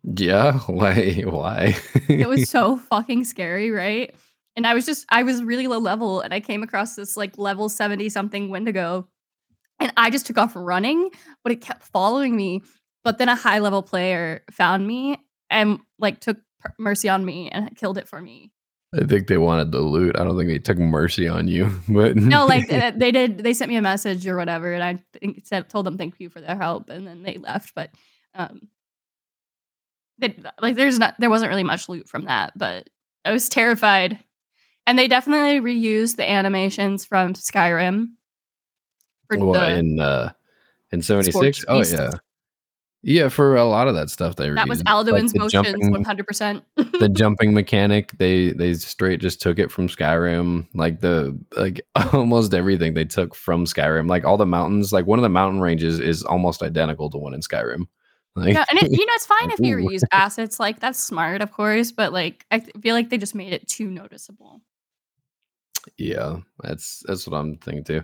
Yeah, 0.04 0.58
why 0.66 1.22
why? 1.26 1.76
It 2.08 2.28
was 2.28 2.44
so 2.50 2.76
fucking 2.78 3.24
scary, 3.24 3.70
right? 3.70 4.14
And 4.56 4.66
I 4.66 4.74
was 4.74 4.86
just 4.86 5.06
I 5.10 5.22
was 5.22 5.42
really 5.42 5.66
low 5.66 5.78
level, 5.78 6.20
and 6.20 6.32
I 6.34 6.40
came 6.40 6.62
across 6.62 6.96
this, 6.96 7.16
like, 7.16 7.38
level 7.38 7.68
70 7.68 8.08
something 8.08 8.48
Wendigo, 8.48 9.08
and 9.80 9.92
I 9.96 10.10
just 10.10 10.26
took 10.26 10.38
off 10.38 10.52
running, 10.56 11.10
but 11.44 11.52
it 11.52 11.60
kept 11.60 11.84
following 11.84 12.36
me, 12.36 12.62
but 13.04 13.18
then 13.18 13.28
a 13.28 13.36
high 13.36 13.60
level 13.60 13.82
player 13.82 14.42
found 14.50 14.86
me 14.86 15.18
and, 15.50 15.80
like, 15.98 16.20
took 16.20 16.38
mercy 16.78 17.08
on 17.08 17.24
me 17.24 17.50
and 17.50 17.76
killed 17.76 17.98
it 17.98 18.08
for 18.08 18.20
me. 18.20 18.52
I 18.94 19.04
think 19.04 19.26
they 19.26 19.36
wanted 19.36 19.70
the 19.70 19.80
loot, 19.80 20.16
I 20.18 20.24
don't 20.24 20.36
think 20.36 20.48
they 20.48 20.58
took 20.58 20.78
mercy 20.78 21.28
on 21.28 21.46
you, 21.48 21.70
but 21.88 22.16
No, 22.16 22.46
like, 22.48 22.72
uh, 22.72 22.92
they 22.96 23.12
did 23.12 23.38
they 23.38 23.54
sent 23.54 23.68
me 23.70 23.76
a 23.76 23.82
message 23.82 24.26
or 24.26 24.36
whatever, 24.36 24.72
and 24.72 24.82
I 24.82 24.98
think 25.18 25.42
said 25.44 25.68
told 25.68 25.86
them 25.86 25.98
thank 25.98 26.14
you 26.18 26.30
for 26.30 26.40
their 26.40 26.56
help, 26.56 26.88
and 26.88 27.06
then 27.06 27.22
they 27.22 27.38
left, 27.38 27.74
but, 27.74 27.90
um 28.34 28.68
they 30.18 30.36
like, 30.60 30.74
there's 30.74 30.98
not 30.98 31.14
there 31.18 31.30
wasn't 31.30 31.50
really 31.50 31.64
much 31.64 31.88
loot 31.88 32.08
from 32.08 32.24
that, 32.24 32.52
but 32.56 32.88
I 33.24 33.32
was 33.32 33.48
terrified. 33.48 34.18
And 34.86 34.98
they 34.98 35.06
definitely 35.06 35.60
reused 35.60 36.16
the 36.16 36.28
animations 36.28 37.04
from 37.04 37.34
Skyrim 37.34 38.12
for 39.26 39.38
What, 39.38 39.60
the 39.60 39.74
in, 39.76 40.00
uh, 40.00 40.32
in 40.92 41.02
Scorched 41.02 41.34
76? 41.34 41.64
Oh, 41.68 41.82
yeah. 41.82 42.10
Yeah, 43.02 43.28
for 43.28 43.54
a 43.56 43.64
lot 43.64 43.86
of 43.86 43.94
that 43.94 44.10
stuff 44.10 44.34
they 44.36 44.50
That 44.50 44.68
was 44.68 44.82
reused, 44.82 44.86
like 44.86 45.06
Alduin's 45.06 45.34
motions 45.36 45.88
100%. 45.88 46.64
the 46.98 47.08
jumping 47.14 47.54
mechanic, 47.54 48.12
they 48.18 48.50
they 48.52 48.74
straight 48.74 49.20
just 49.20 49.40
took 49.40 49.58
it 49.60 49.70
from 49.70 49.86
Skyrim, 49.88 50.66
like, 50.74 51.00
the 51.00 51.38
like, 51.56 51.80
almost 52.12 52.54
everything 52.54 52.94
they 52.94 53.04
took 53.04 53.34
from 53.36 53.66
Skyrim, 53.66 54.08
like, 54.08 54.24
all 54.24 54.36
the 54.36 54.46
mountains, 54.46 54.92
like, 54.92 55.06
one 55.06 55.18
of 55.18 55.22
the 55.22 55.28
mountain 55.28 55.60
ranges 55.60 56.00
is 56.00 56.24
almost 56.24 56.62
identical 56.62 57.08
to 57.10 57.18
one 57.18 57.34
in 57.34 57.40
Skyrim. 57.40 57.86
Like 58.34 58.54
Yeah, 58.54 58.64
and 58.70 58.80
it 58.82 58.90
you 58.90 59.06
know, 59.06 59.12
it's 59.14 59.26
fine 59.38 59.50
if 59.52 59.60
you 59.60 59.76
reuse 59.76 60.02
assets, 60.12 60.58
like, 60.58 60.80
that's 60.80 60.98
smart, 60.98 61.40
of 61.40 61.52
course, 61.52 61.92
but, 61.92 62.12
like, 62.12 62.46
I 62.50 62.60
feel 62.60 62.94
like 62.96 63.10
they 63.10 63.18
just 63.18 63.34
made 63.34 63.52
it 63.52 63.68
too 63.68 63.88
noticeable. 63.90 64.60
Yeah, 65.96 66.38
that's 66.62 67.02
that's 67.06 67.26
what 67.26 67.36
I'm 67.38 67.56
thinking 67.58 67.84
too. 67.84 68.02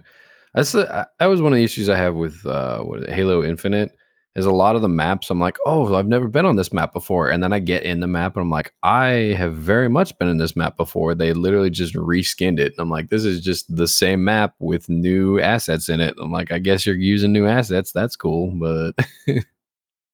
That's 0.55 0.73
the 0.73 1.09
that 1.19 1.27
was 1.27 1.43
one 1.43 1.53
of 1.53 1.57
the 1.57 1.65
issues 1.65 1.89
I 1.89 1.97
have 1.99 2.15
with, 2.15 2.45
uh, 2.47 2.81
what 2.81 3.09
Halo 3.11 3.43
Infinite, 3.45 3.93
is 4.37 4.47
a 4.47 4.51
lot 4.53 4.75
of 4.75 4.83
the 4.83 4.89
maps, 4.89 5.31
I'm 5.31 5.39
like, 5.41 5.57
"Oh, 5.65 5.95
I've 5.95 6.09
never 6.09 6.27
been 6.29 6.45
on 6.45 6.57
this 6.57 6.73
map 6.73 6.93
before," 6.93 7.31
and 7.31 7.43
then 7.43 7.53
I 7.53 7.61
get 7.61 7.85
in 7.85 8.01
the 8.01 8.07
map 8.07 8.37
and 8.37 8.43
I'm 8.43 8.51
like, 8.51 8.75
"I 8.83 9.35
have 9.39 9.55
very 9.55 9.89
much 9.89 10.17
been 10.19 10.29
in 10.29 10.39
this 10.39 10.57
map 10.57 10.77
before." 10.77 11.15
They 11.15 11.33
literally 11.33 11.71
just 11.71 11.95
reskinned 11.95 12.59
it, 12.59 12.73
and 12.73 12.81
I'm 12.81 12.91
like, 12.91 13.11
"This 13.11 13.25
is 13.25 13.41
just 13.41 13.75
the 13.75 13.87
same 13.89 14.25
map 14.25 14.55
with 14.59 14.89
new 14.89 15.39
assets 15.41 15.89
in 15.89 16.01
it." 16.01 16.15
I'm 16.21 16.33
like, 16.33 16.51
"I 16.53 16.59
guess 16.59 16.85
you're 16.85 16.97
using 16.97 17.33
new 17.33 17.47
assets, 17.47 17.93
that's 17.93 18.17
cool," 18.17 18.51
but 18.51 18.93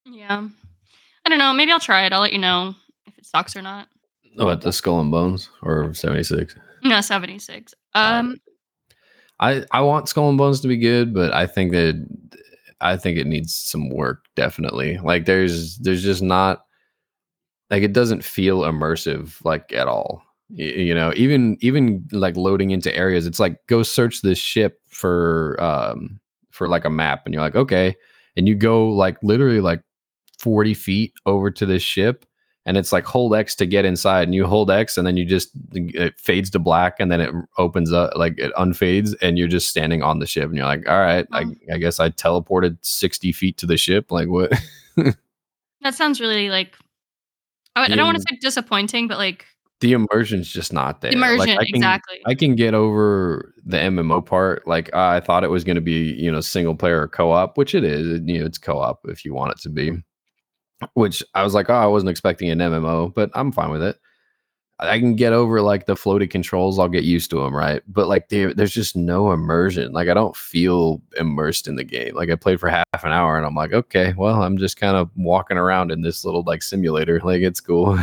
Yeah. 0.04 0.48
I 1.24 1.28
don't 1.28 1.38
know, 1.38 1.52
maybe 1.52 1.72
I'll 1.72 1.80
try 1.80 2.04
it, 2.06 2.12
I'll 2.12 2.20
let 2.20 2.32
you 2.32 2.38
know 2.38 2.74
if 3.06 3.16
it 3.18 3.26
sucks 3.26 3.54
or 3.56 3.62
not. 3.62 3.88
What, 4.36 4.60
the 4.62 4.72
Skull 4.72 5.00
and 5.00 5.10
Bones 5.10 5.50
or 5.62 5.92
76? 5.94 6.54
No, 6.82 7.00
76. 7.00 7.74
Alright. 7.96 8.12
Um 8.20 8.36
I 9.40 9.64
I 9.70 9.80
want 9.80 10.08
Skull 10.08 10.28
and 10.28 10.38
Bones 10.38 10.60
to 10.60 10.68
be 10.68 10.76
good, 10.76 11.14
but 11.14 11.32
I 11.32 11.46
think 11.46 11.72
that 11.72 12.06
I 12.80 12.96
think 12.96 13.18
it 13.18 13.26
needs 13.26 13.54
some 13.54 13.90
work, 13.90 14.24
definitely. 14.36 14.98
Like, 14.98 15.26
there's 15.26 15.78
there's 15.78 16.02
just 16.02 16.22
not 16.22 16.64
like, 17.70 17.82
it 17.82 17.92
doesn't 17.92 18.24
feel 18.24 18.62
immersive, 18.62 19.36
like, 19.44 19.72
at 19.72 19.86
all. 19.86 20.22
Y 20.50 20.64
you 20.64 20.94
know, 20.94 21.12
even 21.16 21.56
even, 21.60 22.08
like, 22.12 22.36
loading 22.36 22.70
into 22.72 22.94
areas, 22.96 23.26
it's 23.26 23.38
like, 23.38 23.58
"Go 23.68 23.82
search 23.84 24.20
this 24.22 24.38
ship 24.38 24.80
for, 24.88 25.56
um, 25.62 26.18
for, 26.50 26.66
like, 26.68 26.84
a 26.84 26.90
map," 26.90 27.22
and 27.24 27.32
you're 27.34 27.42
like, 27.42 27.54
"Okay," 27.56 27.94
and 28.36 28.48
you 28.48 28.56
go, 28.56 28.88
like, 28.88 29.16
literally, 29.22 29.60
like, 29.60 29.82
40 30.38 30.74
feet 30.74 31.12
over 31.26 31.50
to 31.52 31.66
this 31.66 31.82
ship, 31.82 32.26
and 32.66 32.76
it's 32.76 32.92
like, 32.92 33.04
hold 33.04 33.34
X 33.34 33.54
to 33.56 33.66
get 33.66 33.84
inside, 33.84 34.24
and 34.24 34.34
you 34.34 34.46
hold 34.46 34.70
X, 34.70 34.98
and 34.98 35.06
then 35.06 35.16
you 35.16 35.24
just 35.24 35.50
it 35.72 36.18
fades 36.18 36.50
to 36.50 36.58
black, 36.58 36.96
and 37.00 37.10
then 37.10 37.20
it 37.20 37.30
opens 37.58 37.92
up 37.92 38.12
like, 38.16 38.38
it 38.38 38.52
unfades, 38.54 39.14
and 39.22 39.38
you're 39.38 39.48
just 39.48 39.68
standing 39.70 40.02
on 40.02 40.18
the 40.18 40.26
ship, 40.26 40.44
and 40.48 40.56
you're 40.56 40.66
like, 40.66 40.86
"Alright, 40.88 41.26
I 41.32 41.44
Oh. 41.44 41.54
I 41.74 41.78
guess 41.78 42.00
I 42.00 42.10
teleported 42.10 42.78
60 42.82 43.32
feet 43.32 43.56
to 43.58 43.66
the 43.66 43.76
ship, 43.76 44.10
like, 44.12 44.28
what?" 44.28 44.52
That 45.82 45.94
sounds 45.94 46.20
really, 46.20 46.50
like 46.50 46.76
I 47.76 47.84
I 47.84 47.88
don't 47.88 48.06
wanna 48.06 48.20
say 48.20 48.36
disappointing, 48.40 49.08
but, 49.08 49.18
like 49.18 49.46
the 49.80 49.92
immersion's 49.94 50.48
just 50.52 50.72
not 50.74 51.00
there. 51.00 51.10
Like, 51.12 51.16
Immersion, 51.16 51.58
I 51.58 51.64
can 51.64 51.76
exactly. 51.76 52.20
I 52.26 52.34
can 52.34 52.54
get 52.54 52.74
over 52.74 53.54
the 53.64 53.78
MMO 53.78 54.20
part, 54.26 54.66
like, 54.68 54.94
I 54.94 55.20
thought 55.20 55.42
it 55.44 55.48
was 55.50 55.64
gonna 55.64 55.80
be, 55.80 56.12
you 56.14 56.30
know, 56.30 56.40
single 56.42 56.74
player 56.76 57.00
or 57.00 57.08
co-op, 57.08 57.56
which 57.56 57.74
it 57.74 57.82
is, 57.84 58.20
you 58.26 58.40
know, 58.40 58.46
it's 58.46 58.58
co-op 58.58 59.00
if 59.08 59.24
you 59.24 59.32
want 59.34 59.52
it 59.52 59.58
to 59.62 59.70
be. 59.70 59.92
Which 60.94 61.22
I 61.34 61.42
was 61.42 61.54
like, 61.54 61.68
"Oh, 61.70 61.74
I 61.74 61.86
wasn't 61.86 62.10
expecting 62.10 62.48
an 62.50 62.58
MMO," 62.58 63.12
but 63.14 63.30
I'm 63.34 63.52
fine 63.52 63.70
with 63.70 63.82
it. 63.82 63.98
I 64.82 64.98
can 64.98 65.14
get 65.14 65.34
over 65.34 65.60
like 65.60 65.84
the 65.84 65.92
floaty 65.94 66.28
controls. 66.30 66.78
I'll 66.78 66.88
get 66.88 67.04
used 67.04 67.28
to 67.30 67.40
them, 67.42 67.54
right? 67.54 67.82
But 67.86 68.08
like 68.08 68.30
there's 68.30 68.72
just 68.72 68.96
no 68.96 69.30
immersion. 69.30 69.92
Like 69.92 70.08
I 70.08 70.14
don't 70.14 70.34
feel 70.34 71.02
immersed 71.18 71.68
in 71.68 71.76
the 71.76 71.84
game. 71.84 72.14
Like 72.14 72.30
I 72.30 72.34
played 72.34 72.58
for 72.60 72.70
half 72.70 73.04
an 73.04 73.12
hour 73.12 73.36
and 73.36 73.44
I'm 73.44 73.54
like, 73.54 73.74
okay, 73.74 74.14
well, 74.16 74.42
I'm 74.42 74.56
just 74.56 74.78
kind 74.78 74.96
of 74.96 75.10
walking 75.16 75.58
around 75.58 75.90
in 75.92 76.00
this 76.00 76.24
little 76.24 76.42
like 76.46 76.62
simulator. 76.62 77.20
Like 77.24 77.42
it's 77.42 77.60
cool. 77.60 77.96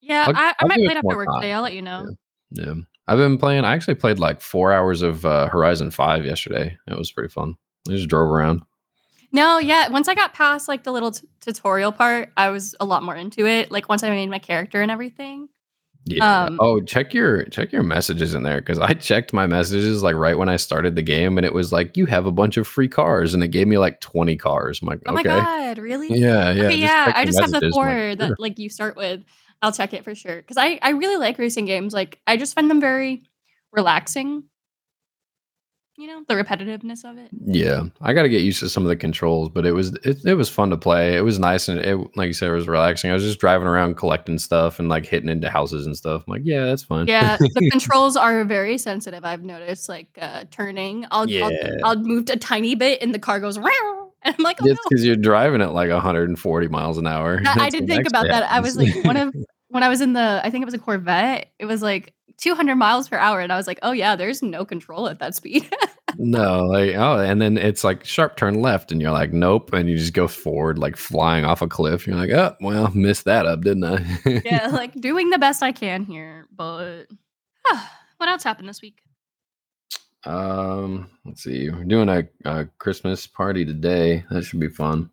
Yeah, 0.00 0.24
I'll- 0.28 0.36
I, 0.36 0.48
I 0.48 0.54
I'll 0.60 0.68
might 0.68 0.76
play 0.78 0.86
it 0.86 0.96
after 0.96 1.06
work 1.08 1.28
time. 1.28 1.40
today. 1.42 1.52
I'll 1.52 1.62
let 1.62 1.74
you 1.74 1.82
know. 1.82 2.06
yeah, 2.52 2.72
I've 3.06 3.18
been 3.18 3.36
playing. 3.36 3.64
I 3.66 3.74
actually 3.74 3.96
played 3.96 4.18
like 4.18 4.40
four 4.40 4.72
hours 4.72 5.02
of 5.02 5.26
uh, 5.26 5.48
Horizon 5.48 5.90
Five 5.90 6.24
yesterday. 6.24 6.74
It 6.88 6.96
was 6.96 7.12
pretty 7.12 7.28
fun. 7.30 7.54
I 7.86 7.92
just 7.92 8.08
drove 8.08 8.30
around. 8.30 8.62
No, 9.32 9.58
yeah. 9.58 9.88
Once 9.88 10.08
I 10.08 10.14
got 10.14 10.34
past 10.34 10.68
like 10.68 10.84
the 10.84 10.92
little 10.92 11.12
t- 11.12 11.26
tutorial 11.40 11.90
part, 11.90 12.30
I 12.36 12.50
was 12.50 12.74
a 12.80 12.84
lot 12.84 13.02
more 13.02 13.16
into 13.16 13.46
it. 13.46 13.70
Like 13.70 13.88
once 13.88 14.02
I 14.02 14.10
made 14.10 14.28
my 14.28 14.38
character 14.38 14.82
and 14.82 14.90
everything. 14.90 15.48
Yeah. 16.04 16.44
Um, 16.44 16.58
oh, 16.60 16.80
check 16.80 17.14
your 17.14 17.44
check 17.44 17.70
your 17.72 17.84
messages 17.84 18.34
in 18.34 18.42
there 18.42 18.60
because 18.60 18.78
I 18.78 18.92
checked 18.94 19.32
my 19.32 19.46
messages 19.46 20.02
like 20.02 20.16
right 20.16 20.36
when 20.36 20.48
I 20.48 20.56
started 20.56 20.96
the 20.96 21.02
game, 21.02 21.38
and 21.38 21.46
it 21.46 21.54
was 21.54 21.72
like 21.72 21.96
you 21.96 22.06
have 22.06 22.26
a 22.26 22.32
bunch 22.32 22.56
of 22.56 22.66
free 22.66 22.88
cars, 22.88 23.34
and 23.34 23.42
it 23.42 23.48
gave 23.48 23.68
me 23.68 23.78
like 23.78 24.00
twenty 24.00 24.36
cars. 24.36 24.82
I'm 24.82 24.88
like, 24.88 25.00
Oh 25.06 25.14
okay, 25.14 25.28
my 25.28 25.40
god, 25.40 25.78
really? 25.78 26.08
yeah, 26.08 26.50
yeah, 26.50 26.64
okay, 26.64 26.76
yeah. 26.76 27.12
I 27.14 27.24
just 27.24 27.40
have 27.40 27.52
the 27.52 27.70
four 27.72 27.86
like, 27.86 28.18
that 28.18 28.40
like 28.40 28.58
you 28.58 28.68
start 28.68 28.96
with. 28.96 29.22
I'll 29.62 29.70
check 29.70 29.94
it 29.94 30.02
for 30.02 30.14
sure 30.14 30.36
because 30.36 30.56
I 30.56 30.80
I 30.82 30.90
really 30.90 31.16
like 31.16 31.38
racing 31.38 31.66
games. 31.66 31.94
Like 31.94 32.18
I 32.26 32.36
just 32.36 32.54
find 32.54 32.68
them 32.68 32.80
very 32.80 33.22
relaxing. 33.72 34.42
You 35.98 36.06
know 36.06 36.24
the 36.26 36.34
repetitiveness 36.34 37.04
of 37.04 37.18
it. 37.18 37.28
Yeah, 37.44 37.84
I 38.00 38.14
got 38.14 38.22
to 38.22 38.28
get 38.30 38.40
used 38.42 38.60
to 38.60 38.68
some 38.70 38.82
of 38.82 38.88
the 38.88 38.96
controls, 38.96 39.50
but 39.50 39.66
it 39.66 39.72
was 39.72 39.92
it, 40.04 40.24
it 40.24 40.34
was 40.34 40.48
fun 40.48 40.70
to 40.70 40.76
play. 40.76 41.16
It 41.16 41.20
was 41.20 41.38
nice 41.38 41.68
and 41.68 41.78
it 41.80 41.96
like 42.16 42.28
you 42.28 42.32
said, 42.32 42.48
it 42.48 42.52
was 42.52 42.66
relaxing. 42.66 43.10
I 43.10 43.14
was 43.14 43.22
just 43.22 43.38
driving 43.38 43.66
around 43.68 43.96
collecting 43.96 44.38
stuff 44.38 44.78
and 44.78 44.88
like 44.88 45.04
hitting 45.04 45.28
into 45.28 45.50
houses 45.50 45.84
and 45.84 45.94
stuff. 45.96 46.24
I'm 46.26 46.32
like, 46.32 46.42
yeah, 46.44 46.64
that's 46.64 46.82
fun. 46.82 47.06
Yeah, 47.06 47.36
the 47.36 47.68
controls 47.70 48.16
are 48.16 48.42
very 48.44 48.78
sensitive. 48.78 49.22
I've 49.24 49.42
noticed, 49.42 49.88
like 49.90 50.08
uh, 50.20 50.44
turning. 50.50 51.04
I'll, 51.10 51.28
Yeah. 51.28 51.50
I'll 51.84 51.86
I'll 51.90 51.96
move 51.96 52.28
a 52.30 52.36
tiny 52.36 52.74
bit, 52.74 53.02
and 53.02 53.14
the 53.14 53.18
car 53.18 53.38
goes. 53.38 53.58
"Meow," 53.58 54.12
And 54.24 54.34
I'm 54.38 54.42
like, 54.44 54.62
oh 54.62 54.66
It's 54.66 54.76
no. 54.78 54.82
because 54.88 55.04
you're 55.04 55.16
driving 55.16 55.60
at 55.62 55.74
like 55.74 55.90
140 55.90 56.68
miles 56.68 56.96
an 56.96 57.06
hour. 57.06 57.42
I, 57.44 57.54
I 57.66 57.68
didn't 57.70 57.88
think 57.88 58.06
about 58.06 58.26
actually 58.26 58.40
that. 58.40 58.52
I 58.52 58.60
was 58.60 58.76
like, 58.76 59.04
one 59.04 59.16
of 59.16 59.34
when 59.68 59.82
I 59.82 59.88
was 59.88 60.00
in 60.00 60.12
the, 60.12 60.40
I 60.44 60.50
think 60.50 60.62
it 60.62 60.66
was 60.66 60.74
a 60.74 60.78
Corvette. 60.78 61.50
It 61.58 61.64
was 61.64 61.82
like 61.82 62.12
200 62.38 62.76
miles 62.76 63.08
per 63.08 63.16
hour, 63.16 63.40
and 63.40 63.52
I 63.52 63.56
was 63.56 63.66
like, 63.66 63.78
oh 63.82 63.92
yeah, 63.92 64.16
there's 64.16 64.42
no 64.42 64.64
control 64.64 65.08
at 65.08 65.18
that 65.18 65.34
speed. 65.34 65.68
no, 66.18 66.64
like 66.66 66.94
oh, 66.94 67.18
and 67.18 67.40
then 67.40 67.56
it's 67.56 67.84
like 67.84 68.04
sharp 68.04 68.36
turn 68.36 68.60
left, 68.60 68.92
and 68.92 69.00
you're 69.00 69.12
like, 69.12 69.32
nope, 69.32 69.72
and 69.72 69.88
you 69.88 69.96
just 69.96 70.12
go 70.12 70.28
forward 70.28 70.78
like 70.78 70.96
flying 70.96 71.44
off 71.44 71.62
a 71.62 71.68
cliff. 71.68 72.06
You're 72.06 72.16
like, 72.16 72.30
oh, 72.30 72.56
well, 72.60 72.90
missed 72.94 73.24
that 73.24 73.46
up, 73.46 73.62
didn't 73.62 73.84
I? 73.84 74.40
yeah, 74.44 74.66
like 74.72 74.94
doing 75.00 75.30
the 75.30 75.38
best 75.38 75.62
I 75.62 75.72
can 75.72 76.04
here, 76.04 76.46
but 76.54 77.04
what 78.18 78.28
else 78.28 78.42
happened 78.42 78.68
this 78.68 78.82
week? 78.82 79.02
Um, 80.24 81.10
let's 81.24 81.42
see. 81.42 81.68
We're 81.70 81.84
doing 81.84 82.08
a, 82.08 82.28
a 82.44 82.66
Christmas 82.78 83.26
party 83.26 83.64
today. 83.64 84.24
That 84.30 84.44
should 84.44 84.60
be 84.60 84.68
fun. 84.68 85.10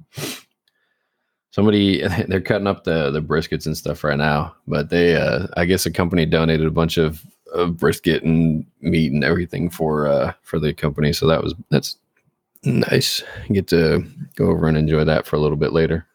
Somebody 1.52 2.08
they're 2.28 2.42
cutting 2.42 2.68
up 2.68 2.84
the 2.84 3.12
the 3.12 3.22
briskets 3.22 3.66
and 3.66 3.78
stuff 3.78 4.04
right 4.04 4.18
now, 4.18 4.56
but 4.68 4.90
they 4.90 5.16
uh 5.16 5.48
I 5.58 5.66
guess 5.66 5.86
a 5.86 5.92
company 5.92 6.26
donated 6.26 6.68
a 6.68 6.72
bunch 6.72 6.98
of, 6.98 7.26
of 7.54 7.78
brisket 7.78 8.24
and 8.24 8.66
meat 8.82 9.12
and 9.12 9.24
everything 9.24 9.70
for 9.70 10.08
uh 10.08 10.34
for 10.42 10.60
the 10.60 10.74
company. 10.74 11.14
So 11.14 11.28
that 11.28 11.44
was 11.44 11.54
that's 11.70 11.98
nice. 12.64 13.24
Get 13.52 13.68
to 13.70 14.06
go 14.36 14.48
over 14.48 14.68
and 14.68 14.78
enjoy 14.78 15.04
that 15.06 15.26
for 15.26 15.36
a 15.36 15.40
little 15.40 15.58
bit 15.58 15.74
later. 15.74 16.06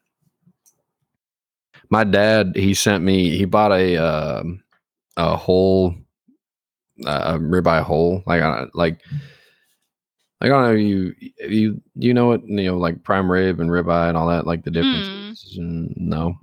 My 1.90 2.04
dad, 2.04 2.54
he 2.56 2.74
sent 2.74 3.04
me 3.04 3.36
he 3.36 3.44
bought 3.44 3.72
a 3.72 3.96
um 3.96 4.62
a 5.16 5.36
whole 5.36 5.94
uh, 7.06 7.38
ribeye 7.38 7.82
whole. 7.82 8.22
Like, 8.26 8.42
like, 8.74 9.00
like 10.44 10.52
I 10.52 10.54
don't 10.54 10.64
know. 10.64 10.72
You 10.78 11.14
you 11.48 11.82
you 11.94 12.14
know 12.14 12.26
what 12.26 12.46
you 12.46 12.64
know 12.70 12.76
like 12.76 13.02
prime 13.02 13.30
rib 13.30 13.60
and 13.60 13.70
ribeye 13.70 14.08
and 14.08 14.16
all 14.16 14.28
that 14.28 14.46
like 14.46 14.64
the 14.64 14.70
differences. 14.70 15.58
Mm, 15.58 15.96
No, 15.96 16.34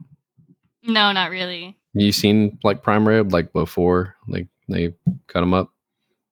No, 0.83 1.11
not 1.11 1.29
really. 1.31 1.77
you 1.93 2.11
seen 2.11 2.57
like 2.63 2.83
prime 2.83 3.07
rib 3.07 3.31
like 3.31 3.53
before 3.53 4.15
like 4.27 4.47
they 4.67 4.93
cut 5.27 5.41
them 5.41 5.53
up. 5.53 5.69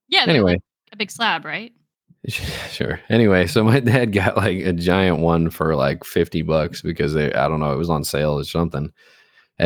Yeah. 0.08 0.24
Anyway, 0.26 0.52
like 0.54 0.62
a 0.92 0.96
big 0.96 1.10
slab, 1.10 1.44
right? 1.44 1.72
sure. 2.28 3.00
Anyway, 3.08 3.46
so 3.46 3.62
my 3.64 3.80
dad 3.90 4.12
got 4.12 4.36
like 4.36 4.58
a 4.58 4.72
giant 4.72 5.18
one 5.18 5.50
for 5.50 5.74
like 5.76 6.04
fifty 6.04 6.42
bucks 6.42 6.82
because 6.82 7.14
they 7.14 7.32
I 7.32 7.48
don't 7.48 7.60
know 7.60 7.72
it 7.72 7.78
was 7.78 7.90
on 7.90 8.04
sale 8.04 8.38
or 8.38 8.44
something. 8.44 8.92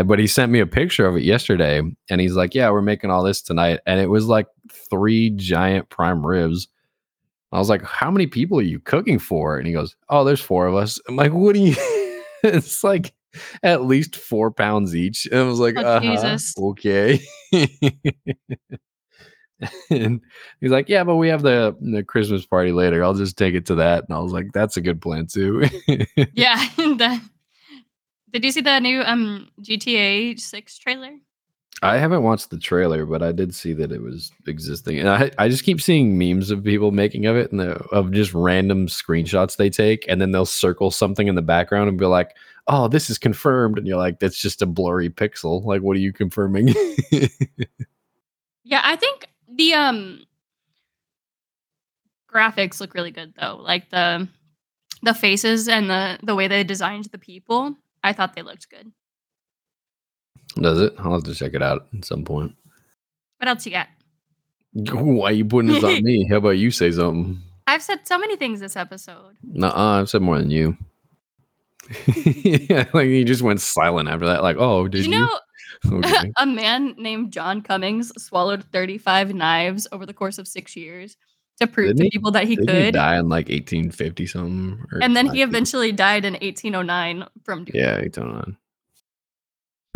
But 0.07 0.19
he 0.19 0.27
sent 0.27 0.51
me 0.51 0.59
a 0.59 0.67
picture 0.67 1.07
of 1.07 1.17
it 1.17 1.23
yesterday, 1.23 1.81
and 2.11 2.21
he's 2.21 2.35
like, 2.35 2.53
"Yeah, 2.53 2.69
we're 2.71 2.83
making 2.83 3.11
all 3.13 3.23
this 3.23 3.41
tonight," 3.41 3.79
and 3.87 4.01
it 4.01 4.09
was 4.11 4.27
like 4.27 4.49
three 4.91 5.31
giant 5.31 5.89
prime 5.89 6.27
ribs. 6.27 6.67
I 7.55 7.59
was 7.59 7.69
like, 7.69 7.83
"How 7.85 8.11
many 8.11 8.27
people 8.27 8.59
are 8.59 8.63
you 8.63 8.81
cooking 8.81 9.19
for?" 9.19 9.57
And 9.59 9.67
he 9.67 9.73
goes, 9.73 9.95
"Oh, 10.09 10.25
there's 10.25 10.41
four 10.41 10.67
of 10.67 10.75
us." 10.75 10.99
I'm 11.09 11.17
like, 11.17 11.33
"What 11.33 11.55
do 11.55 11.61
you?" 11.61 11.75
it's 12.43 12.83
like 12.85 13.15
at 13.63 13.85
least 13.85 14.17
four 14.17 14.51
pounds 14.51 14.95
each. 14.95 15.27
And 15.27 15.41
I 15.41 15.43
was 15.45 15.61
like, 15.61 15.77
Oh, 15.79 15.83
uh 15.83 16.01
Jesus. 16.01 16.55
okay." 16.59 17.21
and 19.91 20.21
he's 20.61 20.71
like, 20.71 20.89
"Yeah, 20.89 21.05
but 21.05 21.17
we 21.17 21.29
have 21.29 21.43
the 21.43 21.77
the 21.81 22.03
Christmas 22.03 22.45
party 22.45 22.73
later. 22.73 23.05
I'll 23.05 23.15
just 23.15 23.39
take 23.39 23.55
it 23.55 23.67
to 23.67 23.77
that." 23.77 24.05
And 24.09 24.17
I 24.17 24.21
was 24.21 24.33
like, 24.33 24.53
"That's 24.53 24.77
a 24.77 24.81
good 24.83 25.01
plan 25.01 25.27
too." 25.27 25.65
Yeah. 26.35 26.69
the- 26.77 27.21
did 28.33 28.45
you 28.45 28.51
see 28.51 28.63
the 28.63 28.81
new 28.81 29.01
um 29.03 29.49
GTA 29.63 30.39
6 30.41 30.79
trailer? 30.79 31.13
I 31.83 31.99
haven't 31.99 32.23
watched 32.23 32.51
the 32.51 32.59
trailer, 32.59 33.05
but 33.05 33.23
I 33.23 33.33
did 33.33 33.55
see 33.55 33.73
that 33.75 33.93
it 33.93 34.01
was 34.01 34.33
existing, 34.47 35.01
and 35.01 35.09
I 35.09 35.31
I 35.39 35.49
just 35.49 35.65
keep 35.65 35.81
seeing 35.81 36.17
memes 36.17 36.51
of 36.51 36.65
people 36.65 36.93
making 36.93 37.27
of 37.27 37.37
it, 37.37 37.51
and 37.51 37.61
the, 37.61 37.75
of 37.93 38.13
just 38.13 38.33
random 38.33 38.87
screenshots 38.87 39.57
they 39.57 39.71
take, 39.71 40.05
and 40.09 40.21
then 40.21 40.33
they'll 40.33 40.47
circle 40.47 40.91
something 40.91 41.27
in 41.27 41.35
the 41.35 41.43
background 41.43 41.89
and 41.89 41.99
be 41.99 42.07
like, 42.07 42.37
"Oh, 42.69 42.89
this 42.89 43.11
is 43.11 43.19
confirmed," 43.19 43.77
and 43.77 43.87
you're 43.87 43.99
like, 43.99 44.21
"That's 44.21 44.41
just 44.41 44.63
a 44.63 44.67
blurry 44.67 45.11
pixel. 45.11 45.65
Like, 45.65 45.83
what 45.83 45.97
are 45.97 46.01
you 46.01 46.13
confirming?" 46.13 46.75
Yeah, 48.65 48.81
I 48.83 48.97
think 48.97 49.29
the 49.49 49.75
um 49.75 50.25
graphics 52.33 52.81
look 52.81 52.95
really 52.95 53.11
good 53.11 53.35
though. 53.39 53.57
Like 53.57 53.91
the 53.91 54.27
the 55.03 55.15
faces 55.15 55.69
and 55.69 55.89
the 55.89 56.19
the 56.23 56.35
way 56.35 56.49
they 56.49 56.65
designed 56.65 57.05
the 57.07 57.19
people. 57.19 57.77
I 58.03 58.13
thought 58.13 58.35
they 58.35 58.43
looked 58.43 58.69
good. 58.71 58.91
Does 60.57 60.81
it? 60.81 60.95
I'll 60.99 61.15
have 61.15 61.25
to 61.25 61.35
check 61.35 61.55
it 61.55 61.63
out 61.63 61.87
at 61.97 62.05
some 62.05 62.25
point. 62.25 62.55
What 63.39 63.49
else 63.49 63.67
you 63.67 63.73
got? 63.73 63.89
Why 64.73 65.31
are 65.31 65.33
you 65.33 65.45
putting 65.45 65.71
this 65.73 65.83
on 65.85 66.03
me? 66.03 66.27
How 66.29 66.37
about 66.37 66.51
you 66.51 66.71
say 66.71 66.91
something? 66.91 67.41
I've 67.67 67.83
said 67.83 68.07
so 68.07 68.19
many 68.19 68.37
things 68.37 68.61
this 68.61 68.77
episode. 68.77 69.37
Nuh-uh, 69.43 70.01
I've 70.01 70.09
said 70.11 70.23
more 70.23 70.39
than 70.39 70.51
you. 70.51 70.77
yeah, 72.17 72.85
like 72.95 73.07
you 73.09 73.25
just 73.25 73.43
went 73.43 73.61
silent 73.61 74.09
after 74.09 74.27
that. 74.27 74.43
Like, 74.43 74.57
oh, 74.59 74.89
did 74.89 75.03
Did 75.03 75.07
you? 75.07 75.13
you 75.15 75.21
know 75.21 75.39
Okay. 75.99 76.33
a 76.39 76.47
man 76.47 76.95
named 76.99 77.33
John 77.33 77.61
Cummings 77.61 78.11
swallowed 78.23 78.65
35 78.73 79.35
knives 79.35 79.87
over 79.93 80.07
the 80.07 80.15
course 80.15 80.39
of 80.39 80.49
six 80.49 80.77
years 80.77 81.17
to 81.61 81.67
prove 81.67 81.89
Didn't 81.89 81.99
to 81.99 82.05
he? 82.05 82.11
people 82.11 82.31
that 82.31 82.45
he 82.47 82.57
Didn't 82.57 82.75
he 82.75 82.83
could? 82.85 82.95
die 82.95 83.19
in 83.19 83.29
like 83.29 83.49
1850 83.49 84.27
something? 84.27 84.83
and 85.03 85.15
then 85.17 85.27
he 85.27 85.43
eventually 85.43 85.93
died 85.93 86.25
in 86.25 86.35
1809 86.35 87.27
from 87.45 87.65
doing 87.65 87.85
Yeah, 87.85 87.99
809. 87.99 88.57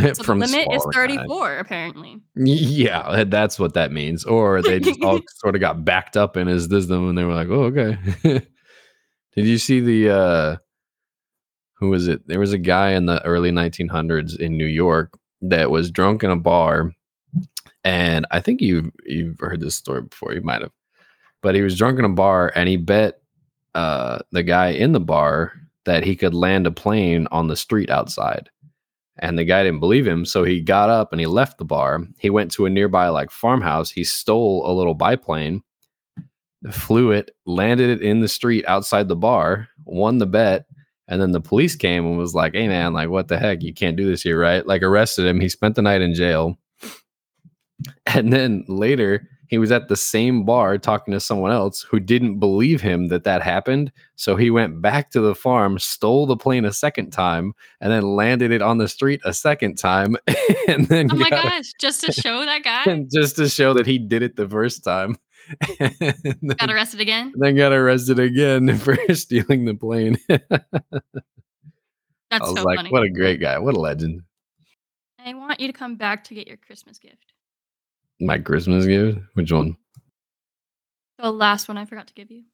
So 0.01 0.23
From 0.23 0.39
the 0.39 0.47
limit 0.47 0.69
is 0.73 0.83
swallowing 0.83 1.17
knives. 1.17 1.29
34, 1.29 1.59
apparently. 1.59 2.21
Yeah, 2.37 3.25
that's 3.25 3.59
what 3.59 3.75
that 3.75 3.91
means. 3.91 4.25
Or 4.25 4.63
they 4.63 4.79
just 4.79 5.03
all 5.03 5.21
sort 5.39 5.57
of 5.57 5.61
got 5.61 5.85
backed 5.85 6.17
up 6.17 6.37
in 6.37 6.47
his 6.47 6.69
wisdom 6.69 7.09
and 7.09 7.19
they 7.19 7.25
were 7.25 7.35
like, 7.35 7.49
oh, 7.49 7.65
okay. 7.65 7.99
Did 9.35 9.47
you 9.47 9.59
see 9.59 9.81
the 9.81 10.11
uh 10.11 10.57
who 11.75 11.91
was 11.91 12.09
it? 12.09 12.27
There 12.27 12.41
was 12.41 12.53
a 12.53 12.59
guy 12.59 12.91
in 12.91 13.07
the 13.07 13.25
early 13.25 13.51
1900s 13.51 14.39
in 14.39 14.57
New 14.57 14.67
York 14.67 15.17
that 15.43 15.71
was 15.71 15.91
drunk 15.91 16.23
in 16.23 16.31
a 16.31 16.37
bar. 16.37 16.93
And 17.85 18.27
I 18.31 18.41
think 18.41 18.61
you've, 18.61 18.91
you've 19.07 19.39
heard 19.39 19.61
this 19.61 19.77
story 19.77 20.03
before, 20.03 20.33
you 20.33 20.43
might 20.43 20.61
have. 20.61 20.73
But 21.41 21.55
he 21.55 21.63
was 21.63 21.79
drunk 21.79 21.99
in 22.01 22.05
a 22.05 22.09
bar 22.09 22.53
and 22.55 22.69
he 22.69 22.77
bet 22.77 23.21
uh 23.75 24.21
the 24.31 24.45
guy 24.45 24.69
in 24.69 24.93
the 24.93 25.01
bar 25.01 25.53
that 25.85 26.05
he 26.05 26.15
could 26.15 26.35
land 26.35 26.67
a 26.67 26.71
plane 26.71 27.27
on 27.31 27.49
the 27.49 27.57
street 27.57 27.91
outside. 27.91 28.51
And 29.21 29.39
the 29.39 29.45
guy 29.45 29.65
didn't 29.65 29.81
believe 29.81 30.07
him, 30.07 30.25
so 30.25 30.45
he 30.45 30.61
got 30.61 30.91
up 30.91 31.13
and 31.13 31.21
he 31.21 31.27
left 31.27 31.59
the 31.59 31.65
bar. 31.65 32.03
He 32.19 32.31
went 32.31 32.53
to 32.53 32.67
a 32.67 32.71
nearby 32.71 33.09
like 33.09 33.31
farmhouse. 33.31 33.91
He 33.91 34.05
stole 34.05 34.71
a 34.71 34.73
little 34.73 34.95
biplane, 34.95 35.63
flew 36.71 37.11
it, 37.11 37.33
landed 37.45 37.91
it 37.91 38.03
in 38.03 38.21
the 38.21 38.29
street 38.29 38.65
outside 38.69 39.09
the 39.09 39.17
bar, 39.17 39.69
won 39.85 40.19
the 40.19 40.27
bet, 40.27 40.67
and 41.09 41.21
then 41.21 41.33
the 41.33 41.41
police 41.41 41.75
came 41.75 42.07
and 42.07 42.19
was 42.19 42.35
like, 42.35 42.55
"Hey 42.55 42.69
man, 42.69 42.93
like 42.93 43.09
what 43.09 43.29
the 43.29 43.39
heck? 43.39 43.63
You 43.63 43.75
can't 43.75 43.97
do 43.97 44.07
this 44.07 44.23
here, 44.23 44.39
right?" 44.39 44.67
Like 44.67 44.83
arrested 44.83 45.27
him. 45.27 45.41
He 45.41 45.49
spent 45.49 45.75
the 45.75 45.83
night 45.83 46.03
in 46.03 46.15
jail. 46.15 46.59
And 48.07 48.33
then 48.33 48.65
later, 48.69 49.29
he 49.49 49.59
was 49.59 49.73
at 49.73 49.89
the 49.89 49.97
same 49.97 50.45
bar 50.45 50.79
talking 50.79 51.13
to 51.13 51.21
someone 51.21 51.51
else 51.51 51.83
who 51.83 51.99
didn't 51.99 52.39
believe 52.39 52.81
him 52.81 53.09
that 53.09 53.25
that 53.25 53.43
happened. 53.43 53.91
So 54.17 54.37
he 54.37 54.51
went 54.51 54.81
back 54.81 55.11
to 55.11 55.21
the 55.21 55.35
farm, 55.35 55.79
stole 55.79 56.27
the 56.27 56.37
plane 56.37 56.65
a 56.65 56.73
second 56.73 57.11
time, 57.11 57.55
and 57.81 57.91
then 57.91 58.03
landed 58.03 58.53
it 58.53 58.63
on 58.63 58.79
the 58.79 58.89
street 58.89 59.21
a 59.25 59.33
second 59.33 59.77
time. 59.77 60.17
and 60.69 60.87
then 60.89 61.09
Oh 61.11 61.17
my 61.17 61.31
gosh, 61.31 61.73
just 61.81 62.03
to 62.05 62.13
show 62.13 62.45
that 62.45 62.63
guy 62.63 62.85
and 62.85 63.11
just 63.11 63.37
to 63.37 63.49
show 63.49 63.73
that 63.75 63.87
he 63.87 63.99
did 63.99 64.23
it 64.23 64.37
the 64.37 64.49
first 64.49 64.85
time. 64.85 65.17
then, 65.79 66.37
got 66.59 66.71
arrested 66.71 67.01
again. 67.01 67.33
then 67.37 67.57
got 67.57 67.73
arrested 67.73 68.19
again 68.19 68.77
for 68.77 68.99
stealing 69.15 69.65
the 69.65 69.75
plane. 69.75 70.19
That's 70.29 70.45
I 72.33 72.51
was 72.51 72.59
so 72.59 72.63
like, 72.65 72.77
funny. 72.77 72.91
what 72.91 73.03
a 73.03 73.09
great 73.09 73.41
guy. 73.41 73.59
What 73.59 73.75
a 73.75 73.81
legend. 73.81 74.21
I 75.25 75.33
want 75.33 75.59
you 75.59 75.67
to 75.67 75.73
come 75.73 75.97
back 75.97 76.25
to 76.25 76.35
get 76.35 76.47
your 76.47 76.59
Christmas 76.59 76.99
gift. 76.99 77.33
My 78.21 78.39
Christmas 78.39 78.87
gift? 78.87 79.19
Which 79.35 79.53
one? 79.53 79.77
The 81.19 81.31
last 81.31 81.69
one 81.69 81.77
I 81.79 81.85
forgot 81.85 82.07
to 82.09 82.15
give 82.15 82.31
you. 82.31 82.45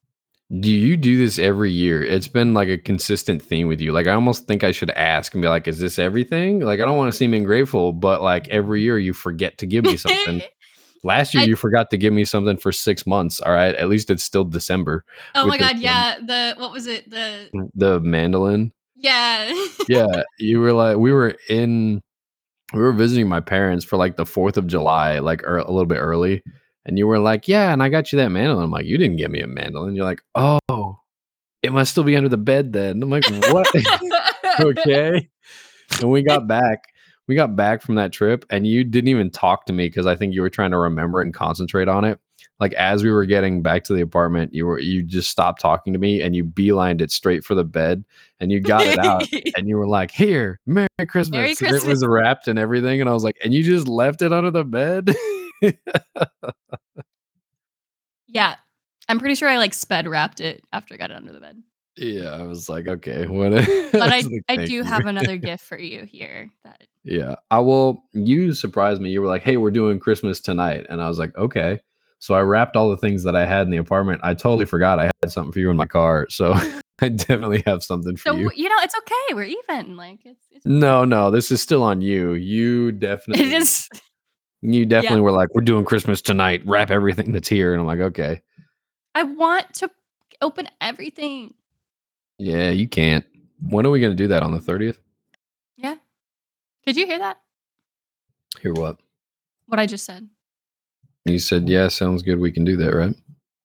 Do 0.60 0.70
you 0.70 0.96
do 0.96 1.16
this 1.16 1.38
every 1.38 1.72
year? 1.72 2.02
It's 2.04 2.28
been 2.28 2.52
like 2.54 2.68
a 2.68 2.76
consistent 2.78 3.42
theme 3.42 3.66
with 3.66 3.80
you. 3.80 3.92
Like 3.92 4.06
I 4.06 4.12
almost 4.12 4.46
think 4.46 4.62
I 4.62 4.72
should 4.72 4.90
ask 4.90 5.32
and 5.34 5.42
be 5.42 5.48
like, 5.48 5.66
"Is 5.66 5.78
this 5.78 5.98
everything?" 5.98 6.60
Like 6.60 6.80
I 6.80 6.84
don't 6.84 6.98
want 6.98 7.10
to 7.12 7.16
seem 7.16 7.32
ungrateful, 7.34 7.92
but 7.92 8.22
like 8.22 8.46
every 8.48 8.82
year 8.82 8.98
you 8.98 9.12
forget 9.14 9.56
to 9.58 9.66
give 9.66 9.84
me 9.84 9.96
something. 9.96 10.42
Last 11.02 11.34
year 11.34 11.42
I- 11.42 11.46
you 11.46 11.56
forgot 11.56 11.90
to 11.90 11.96
give 11.96 12.12
me 12.12 12.24
something 12.24 12.56
for 12.58 12.72
six 12.72 13.06
months. 13.06 13.40
All 13.40 13.52
right, 13.52 13.74
at 13.74 13.88
least 13.88 14.10
it's 14.10 14.22
still 14.24 14.44
December. 14.44 15.04
oh 15.34 15.46
my 15.46 15.58
god, 15.58 15.72
one. 15.74 15.80
yeah. 15.82 16.18
The 16.20 16.54
what 16.58 16.72
was 16.72 16.86
it? 16.86 17.08
The 17.10 17.48
The 17.74 18.00
mandolin. 18.00 18.72
yeah. 18.96 19.52
yeah, 19.88 20.22
you 20.38 20.60
were 20.60 20.72
like 20.72 20.98
we 20.98 21.10
were 21.12 21.36
in 21.48 22.02
we 22.74 22.80
were 22.80 22.92
visiting 22.92 23.28
my 23.28 23.40
parents 23.40 23.84
for 23.84 23.96
like 23.96 24.16
the 24.16 24.24
4th 24.24 24.56
of 24.56 24.66
July, 24.66 25.18
like 25.20 25.42
ear 25.42 25.58
a 25.58 25.70
little 25.70 25.86
bit 25.86 25.98
early. 25.98 26.42
And 26.86 26.98
you 26.98 27.06
were 27.06 27.18
like, 27.18 27.48
Yeah, 27.48 27.72
and 27.72 27.82
I 27.82 27.88
got 27.88 28.12
you 28.12 28.18
that 28.18 28.30
mandolin. 28.30 28.64
I'm 28.64 28.70
like, 28.70 28.86
You 28.86 28.98
didn't 28.98 29.16
give 29.16 29.30
me 29.30 29.40
a 29.40 29.46
mandolin. 29.46 29.94
You're 29.94 30.04
like, 30.04 30.22
Oh, 30.34 30.98
it 31.62 31.72
must 31.72 31.92
still 31.92 32.04
be 32.04 32.16
under 32.16 32.28
the 32.28 32.36
bed 32.36 32.72
then. 32.72 33.02
I'm 33.02 33.10
like, 33.10 33.24
What? 33.50 33.68
okay. 34.60 35.28
And 36.00 36.10
we 36.10 36.22
got 36.22 36.46
back. 36.46 36.84
We 37.26 37.34
got 37.34 37.56
back 37.56 37.80
from 37.80 37.94
that 37.94 38.12
trip, 38.12 38.44
and 38.50 38.66
you 38.66 38.84
didn't 38.84 39.08
even 39.08 39.30
talk 39.30 39.64
to 39.66 39.72
me 39.72 39.88
because 39.88 40.06
I 40.06 40.14
think 40.14 40.34
you 40.34 40.42
were 40.42 40.50
trying 40.50 40.72
to 40.72 40.78
remember 40.78 41.22
it 41.22 41.24
and 41.24 41.32
concentrate 41.32 41.88
on 41.88 42.04
it. 42.04 42.20
Like 42.60 42.72
as 42.74 43.02
we 43.02 43.10
were 43.10 43.24
getting 43.24 43.62
back 43.62 43.84
to 43.84 43.94
the 43.94 44.00
apartment, 44.00 44.54
you 44.54 44.66
were 44.66 44.78
you 44.78 45.02
just 45.02 45.28
stopped 45.28 45.60
talking 45.60 45.92
to 45.92 45.98
me 45.98 46.22
and 46.22 46.36
you 46.36 46.44
beelined 46.44 47.00
it 47.00 47.10
straight 47.10 47.44
for 47.44 47.54
the 47.54 47.64
bed 47.64 48.04
and 48.40 48.52
you 48.52 48.60
got 48.60 48.86
it 48.86 48.98
out 48.98 49.26
and 49.56 49.68
you 49.68 49.76
were 49.76 49.88
like, 49.88 50.10
"Here, 50.10 50.60
Merry 50.66 50.88
Christmas." 51.08 51.30
Merry 51.30 51.54
And 51.60 51.76
it 51.76 51.84
was 51.84 52.06
wrapped 52.06 52.46
and 52.46 52.58
everything, 52.58 53.00
and 53.00 53.10
I 53.10 53.12
was 53.12 53.24
like, 53.24 53.36
"And 53.42 53.52
you 53.52 53.62
just 53.62 53.88
left 53.88 54.22
it 54.22 54.32
under 54.32 54.50
the 54.50 54.64
bed?" 54.64 55.14
yeah. 58.28 58.56
I'm 59.08 59.18
pretty 59.18 59.34
sure 59.34 59.48
I 59.48 59.58
like 59.58 59.74
sped 59.74 60.06
wrapped 60.08 60.40
it 60.40 60.62
after 60.72 60.94
I 60.94 60.96
got 60.96 61.10
it 61.10 61.16
under 61.16 61.32
the 61.32 61.40
bed. 61.40 61.62
yeah, 61.96 62.30
I 62.30 62.42
was 62.42 62.68
like, 62.68 62.86
"Okay, 62.88 63.26
what?" 63.26 63.52
But 63.92 64.12
I 64.12 64.22
I 64.48 64.64
do 64.64 64.82
have 64.82 65.06
another 65.06 65.36
gift 65.36 65.64
for 65.64 65.78
you 65.78 66.04
here 66.04 66.50
that 66.64 66.84
Yeah, 67.02 67.34
I 67.50 67.58
will. 67.58 68.04
You 68.12 68.54
surprised 68.54 69.00
me. 69.02 69.10
You 69.10 69.20
were 69.20 69.28
like, 69.28 69.42
"Hey, 69.42 69.56
we're 69.56 69.70
doing 69.70 69.98
Christmas 69.98 70.40
tonight," 70.40 70.86
and 70.88 71.02
I 71.02 71.08
was 71.08 71.18
like, 71.18 71.36
"Okay." 71.36 71.80
So 72.18 72.34
I 72.34 72.40
wrapped 72.40 72.76
all 72.76 72.88
the 72.88 72.96
things 72.96 73.22
that 73.24 73.36
I 73.36 73.44
had 73.44 73.62
in 73.62 73.70
the 73.70 73.76
apartment. 73.76 74.20
I 74.24 74.34
totally 74.34 74.64
forgot 74.64 74.98
I 74.98 75.10
had 75.22 75.30
something 75.30 75.52
for 75.52 75.58
you 75.58 75.70
in 75.70 75.76
my 75.76 75.86
car, 75.86 76.26
so 76.30 76.54
I 77.00 77.08
definitely 77.08 77.62
have 77.66 77.82
something 77.82 78.16
for 78.16 78.30
you. 78.30 78.34
So 78.34 78.40
you. 78.40 78.64
you 78.64 78.68
know, 78.68 78.76
it's 78.82 78.94
okay. 78.96 79.34
We're 79.34 79.44
even. 79.44 79.96
Like 79.96 80.20
it's, 80.24 80.46
it's 80.50 80.64
No, 80.64 81.04
no, 81.04 81.30
this 81.30 81.50
is 81.50 81.60
still 81.60 81.82
on 81.82 82.00
you. 82.00 82.32
You 82.32 82.92
definitely, 82.92 83.44
it 83.44 83.52
is 83.52 83.88
you 84.62 84.86
definitely 84.86 85.20
were 85.20 85.32
like, 85.32 85.54
"We're 85.54 85.60
doing 85.60 85.84
Christmas 85.84 86.22
tonight. 86.22 86.62
Wrap 86.64 86.90
everything 86.90 87.32
that's 87.32 87.48
here," 87.48 87.72
and 87.72 87.80
I'm 87.80 87.86
like, 87.86 88.00
"Okay." 88.00 88.40
I 89.14 89.22
want 89.22 89.72
to 89.74 89.90
open 90.40 90.68
everything. 90.80 91.54
Yeah, 92.38 92.70
you 92.70 92.88
can't. 92.88 93.24
When 93.60 93.86
are 93.86 93.90
we 93.90 94.00
going 94.00 94.12
to 94.12 94.16
do 94.16 94.28
that 94.28 94.42
on 94.42 94.52
the 94.52 94.58
30th? 94.58 94.98
Yeah. 95.76 95.96
Did 96.84 96.96
you 96.96 97.06
hear 97.06 97.18
that? 97.18 97.38
Hear 98.60 98.72
what? 98.72 98.98
What 99.66 99.78
I 99.78 99.86
just 99.86 100.04
said. 100.04 100.28
You 101.24 101.38
said, 101.38 101.68
yeah, 101.68 101.88
sounds 101.88 102.22
good. 102.22 102.38
We 102.38 102.52
can 102.52 102.64
do 102.64 102.76
that, 102.76 102.94
right? 102.94 103.14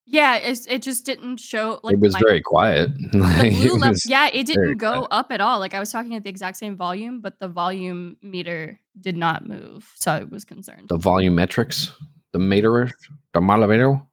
Yeah, 0.06 0.38
it's, 0.38 0.66
it 0.66 0.82
just 0.82 1.06
didn't 1.06 1.38
show 1.38 1.80
like 1.84 1.94
it 1.94 2.00
was 2.00 2.14
my- 2.14 2.20
very 2.20 2.42
quiet. 2.42 2.90
Like, 3.14 3.52
it 3.54 3.74
level. 3.74 3.96
Yeah, 4.06 4.30
it 4.34 4.48
didn't 4.48 4.78
go 4.78 4.92
quiet. 5.06 5.08
up 5.12 5.32
at 5.32 5.42
all. 5.42 5.60
Like 5.60 5.74
I 5.76 5.80
was 5.80 5.92
talking 5.92 6.16
at 6.16 6.24
the 6.24 6.30
exact 6.30 6.58
same 6.58 6.76
volume, 6.76 7.22
but 7.22 7.38
the 7.40 7.48
volume 7.48 8.18
meter 8.24 8.80
did 9.00 9.16
not 9.16 9.48
move. 9.48 9.88
So 9.96 10.12
I 10.12 10.24
was 10.24 10.46
concerned. 10.46 10.90
the 10.90 10.98
volumetrics, 10.98 11.92
the 12.34 12.40
meter, 12.40 12.90
the 13.34 13.40
malametro. 13.40 14.06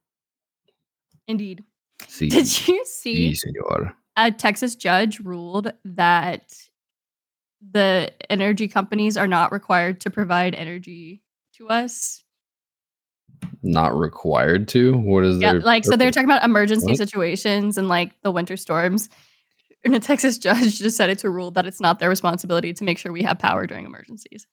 Indeed. 1.27 1.63
Sí, 2.07 2.29
Did 2.29 2.67
you 2.67 2.85
see? 2.85 3.31
señor. 3.33 3.93
a 4.17 4.31
Texas 4.31 4.75
judge 4.75 5.19
ruled 5.19 5.73
that 5.83 6.53
the 7.71 8.11
energy 8.29 8.67
companies 8.67 9.17
are 9.17 9.27
not 9.27 9.51
required 9.51 9.99
to 10.01 10.09
provide 10.11 10.53
energy 10.53 11.23
to 11.55 11.67
us. 11.69 12.23
Not 13.63 13.97
required 13.97 14.67
to. 14.69 14.97
What 14.97 15.23
is 15.23 15.39
Yeah, 15.39 15.53
their 15.53 15.61
like 15.61 15.85
so 15.85 15.95
they're 15.95 16.11
talking 16.11 16.29
about 16.29 16.43
emergency 16.43 16.87
What? 16.87 16.97
situations 16.97 17.77
and 17.77 17.87
like 17.87 18.19
the 18.21 18.31
winter 18.31 18.57
storms. 18.57 19.09
And 19.83 19.93
a 19.95 19.99
Texas 19.99 20.37
judge 20.47 20.79
decided 20.79 21.19
to 21.19 21.29
rule 21.29 21.51
that 21.51 21.65
it's 21.65 21.79
not 21.81 21.99
their 21.99 22.09
responsibility 22.09 22.73
to 22.73 22.83
make 22.83 22.97
sure 22.97 23.11
we 23.11 23.23
have 23.23 23.39
power 23.39 23.65
during 23.67 23.85
emergencies. 23.85 24.47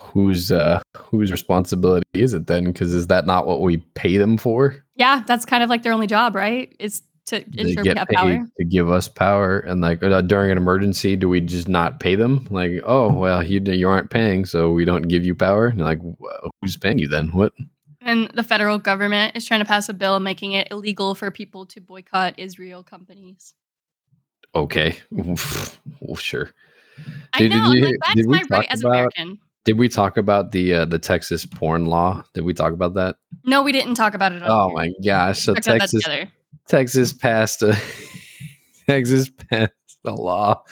whose 0.00 0.52
uh 0.52 0.80
whose 0.96 1.32
responsibility 1.32 2.06
is 2.14 2.34
it 2.34 2.46
then? 2.46 2.64
Because 2.64 2.92
is 2.94 3.06
that 3.08 3.26
not 3.26 3.46
what 3.46 3.60
we 3.60 3.78
pay 3.94 4.16
them 4.18 4.36
for? 4.36 4.84
Yeah, 4.94 5.22
that's 5.26 5.44
kind 5.44 5.62
of 5.62 5.70
like 5.70 5.82
their 5.82 5.92
only 5.92 6.06
job, 6.06 6.34
right? 6.34 6.74
Is 6.78 7.02
to 7.26 7.44
ensure 7.58 7.82
we 7.82 7.88
have 7.90 8.08
paid 8.08 8.16
power. 8.16 8.46
to 8.58 8.64
give 8.64 8.90
us 8.90 9.08
power, 9.08 9.58
and 9.60 9.80
like 9.80 10.02
uh, 10.02 10.20
during 10.22 10.50
an 10.50 10.58
emergency, 10.58 11.16
do 11.16 11.28
we 11.28 11.40
just 11.40 11.68
not 11.68 12.00
pay 12.00 12.14
them? 12.14 12.46
Like, 12.50 12.82
oh 12.84 13.12
well, 13.12 13.42
you 13.42 13.60
you 13.60 13.88
aren't 13.88 14.10
paying, 14.10 14.44
so 14.44 14.70
we 14.72 14.84
don't 14.84 15.02
give 15.02 15.24
you 15.24 15.34
power. 15.34 15.66
And 15.66 15.80
like, 15.80 16.00
who's 16.62 16.76
paying 16.76 16.98
you 16.98 17.08
then? 17.08 17.28
What? 17.28 17.52
And 18.02 18.30
the 18.34 18.44
federal 18.44 18.78
government 18.78 19.34
is 19.36 19.44
trying 19.44 19.58
to 19.60 19.66
pass 19.66 19.88
a 19.88 19.94
bill 19.94 20.20
making 20.20 20.52
it 20.52 20.68
illegal 20.70 21.16
for 21.16 21.30
people 21.32 21.66
to 21.66 21.80
boycott 21.80 22.34
Israel 22.38 22.84
companies. 22.84 23.52
Okay, 24.54 24.96
well, 25.10 26.16
sure. 26.16 26.50
I 27.34 27.38
Did- 27.40 27.50
did 27.50 27.58
know, 27.58 27.72
you- 27.72 27.84
like, 27.86 27.94
that's 28.00 28.14
did 28.14 28.26
my 28.26 28.42
right 28.50 28.66
as 28.70 28.80
about- 28.80 28.90
American. 28.92 29.38
Did 29.64 29.78
we 29.78 29.88
talk 29.88 30.16
about 30.16 30.52
the 30.52 30.72
uh, 30.74 30.84
the 30.84 31.00
Texas 31.00 31.44
porn 31.44 31.86
law? 31.86 32.22
Did 32.34 32.44
we 32.44 32.54
talk 32.54 32.72
about 32.72 32.94
that? 32.94 33.16
No, 33.44 33.64
we 33.64 33.72
didn't 33.72 33.96
talk 33.96 34.14
about 34.14 34.30
it. 34.30 34.40
Oh 34.46 34.68
here. 34.68 34.76
my 34.76 34.92
gosh! 35.04 35.40
So 35.42 35.54
We 35.54 35.56
talked 35.56 35.66
about 35.66 35.90
that 35.90 36.02
Texas. 36.02 36.30
Texas 36.68 37.12
passed 37.12 37.62
a 37.62 37.76
Texas 38.88 39.30
passed 39.50 39.72
a 40.04 40.12
law 40.12 40.62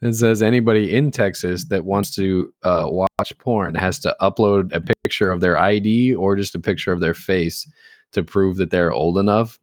that 0.00 0.14
says 0.14 0.42
anybody 0.42 0.94
in 0.94 1.10
Texas 1.10 1.66
that 1.66 1.84
wants 1.84 2.14
to 2.16 2.52
uh, 2.64 2.86
watch 2.88 3.36
porn 3.38 3.74
has 3.74 3.98
to 4.00 4.16
upload 4.20 4.74
a 4.74 4.80
picture 4.80 5.30
of 5.30 5.40
their 5.40 5.58
ID 5.58 6.14
or 6.14 6.36
just 6.36 6.54
a 6.54 6.60
picture 6.60 6.92
of 6.92 7.00
their 7.00 7.14
face 7.14 7.70
to 8.12 8.22
prove 8.22 8.56
that 8.56 8.70
they're 8.70 8.92
old 8.92 9.18
enough. 9.18 9.58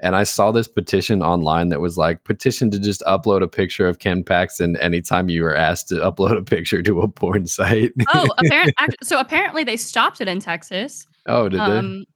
And 0.00 0.14
I 0.14 0.24
saw 0.24 0.52
this 0.52 0.68
petition 0.68 1.22
online 1.22 1.70
that 1.70 1.80
was 1.80 1.96
like 1.96 2.22
petition 2.24 2.70
to 2.70 2.78
just 2.78 3.00
upload 3.02 3.42
a 3.42 3.48
picture 3.48 3.88
of 3.88 3.98
Ken 3.98 4.22
Paxton 4.22 4.76
anytime 4.76 5.30
you 5.30 5.42
were 5.42 5.56
asked 5.56 5.88
to 5.88 5.94
upload 5.94 6.36
a 6.36 6.42
picture 6.42 6.82
to 6.82 7.00
a 7.00 7.08
porn 7.08 7.46
site. 7.46 7.92
Oh, 8.12 8.28
apparently, 8.38 8.74
so 9.02 9.18
apparently 9.18 9.64
they 9.64 9.78
stopped 9.78 10.20
it 10.20 10.28
in 10.28 10.38
Texas. 10.38 11.06
oh, 11.26 11.48
did 11.48 11.60
Um, 11.60 12.00
they 12.00 12.06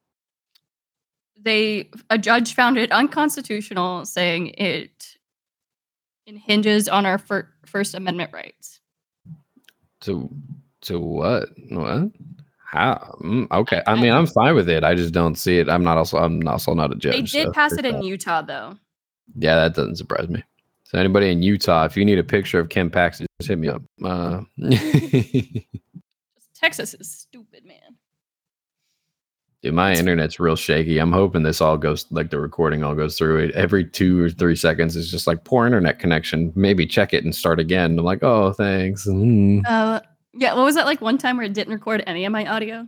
a 1.47 2.19
judge 2.19 2.55
found 2.55 2.79
it 2.79 2.91
unconstitutional, 2.93 4.05
saying 4.05 4.49
it 4.59 5.17
hinges 6.27 6.89
on 6.89 7.07
our 7.07 7.19
fir- 7.19 7.49
First 7.67 7.95
Amendment 7.95 8.33
rights. 8.33 8.81
To 10.03 10.31
to 10.83 10.99
what? 10.99 11.49
What? 11.69 12.11
How? 12.65 13.17
Mm, 13.23 13.51
okay. 13.51 13.83
I 13.87 13.93
I- 13.93 14.01
mean, 14.01 14.13
I'm 14.13 14.27
fine 14.27 14.55
with 14.55 14.69
it. 14.69 14.85
I 14.85 14.95
just 14.95 15.13
don't 15.13 15.35
see 15.37 15.59
it. 15.59 15.69
I'm 15.69 15.83
not 15.85 15.99
also. 15.99 16.19
I'm 16.19 16.47
also 16.47 16.73
not 16.75 16.93
a 16.93 16.95
judge. 16.95 17.33
They 17.33 17.41
did 17.41 17.47
so 17.49 17.53
pass 17.53 17.73
it 17.73 17.85
in 17.85 17.97
that. 17.97 18.05
Utah, 18.05 18.43
though. 18.43 18.77
Yeah, 19.37 19.57
that 19.57 19.75
doesn't 19.75 19.97
surprise 19.97 20.29
me. 20.29 20.43
So 20.85 20.99
anybody 20.99 21.31
in 21.31 21.43
Utah, 21.43 21.85
if 21.85 21.97
you 21.97 22.05
need 22.05 22.19
a 22.19 22.25
picture 22.25 22.59
of 22.59 22.69
Kim 22.69 22.91
Paxton, 22.91 23.27
just 23.41 23.49
hit 23.49 23.59
me 23.59 23.69
up. 23.69 23.83
Uh, 24.05 24.41
Texas 26.55 26.95
is 26.95 27.11
stupid, 27.11 27.65
man. 27.65 27.90
Dude, 29.63 29.75
my 29.75 29.95
internet's 29.95 30.41
real 30.41 30.57
shaky. 30.57 30.99
I'm 30.99 31.13
hoping 31.13 31.43
this 31.43 31.61
all 31.61 31.77
goes 31.77 32.07
like 32.11 32.31
the 32.31 32.41
recording 32.41 32.83
all 32.83 32.95
goes 32.95 33.19
through 33.19 33.39
it. 33.45 33.51
Every 33.53 33.85
two 33.85 34.25
or 34.25 34.31
three 34.31 34.57
seconds, 34.57 34.97
it's 34.97 35.11
just 35.11 35.27
like 35.27 35.45
poor 35.45 35.67
internet 35.67 35.99
connection. 35.99 36.53
Maybe 36.55 36.87
check 36.87 37.13
it 37.13 37.25
and 37.25 37.35
start 37.35 37.61
again. 37.61 37.99
I'm 37.99 38.05
like, 38.05 38.23
oh, 38.23 38.53
thanks. 38.53 39.07
Mm. 39.07 39.63
Uh, 39.67 40.01
yeah, 40.35 40.55
what 40.55 40.65
was 40.65 40.75
that 40.77 40.87
like 40.87 41.01
one 41.01 41.19
time 41.19 41.37
where 41.37 41.47
it 41.47 41.55
didn't 41.55 41.73
record 41.73 42.03
any 42.07 42.25
of 42.25 42.33
my 42.33 42.47
audio? 42.47 42.87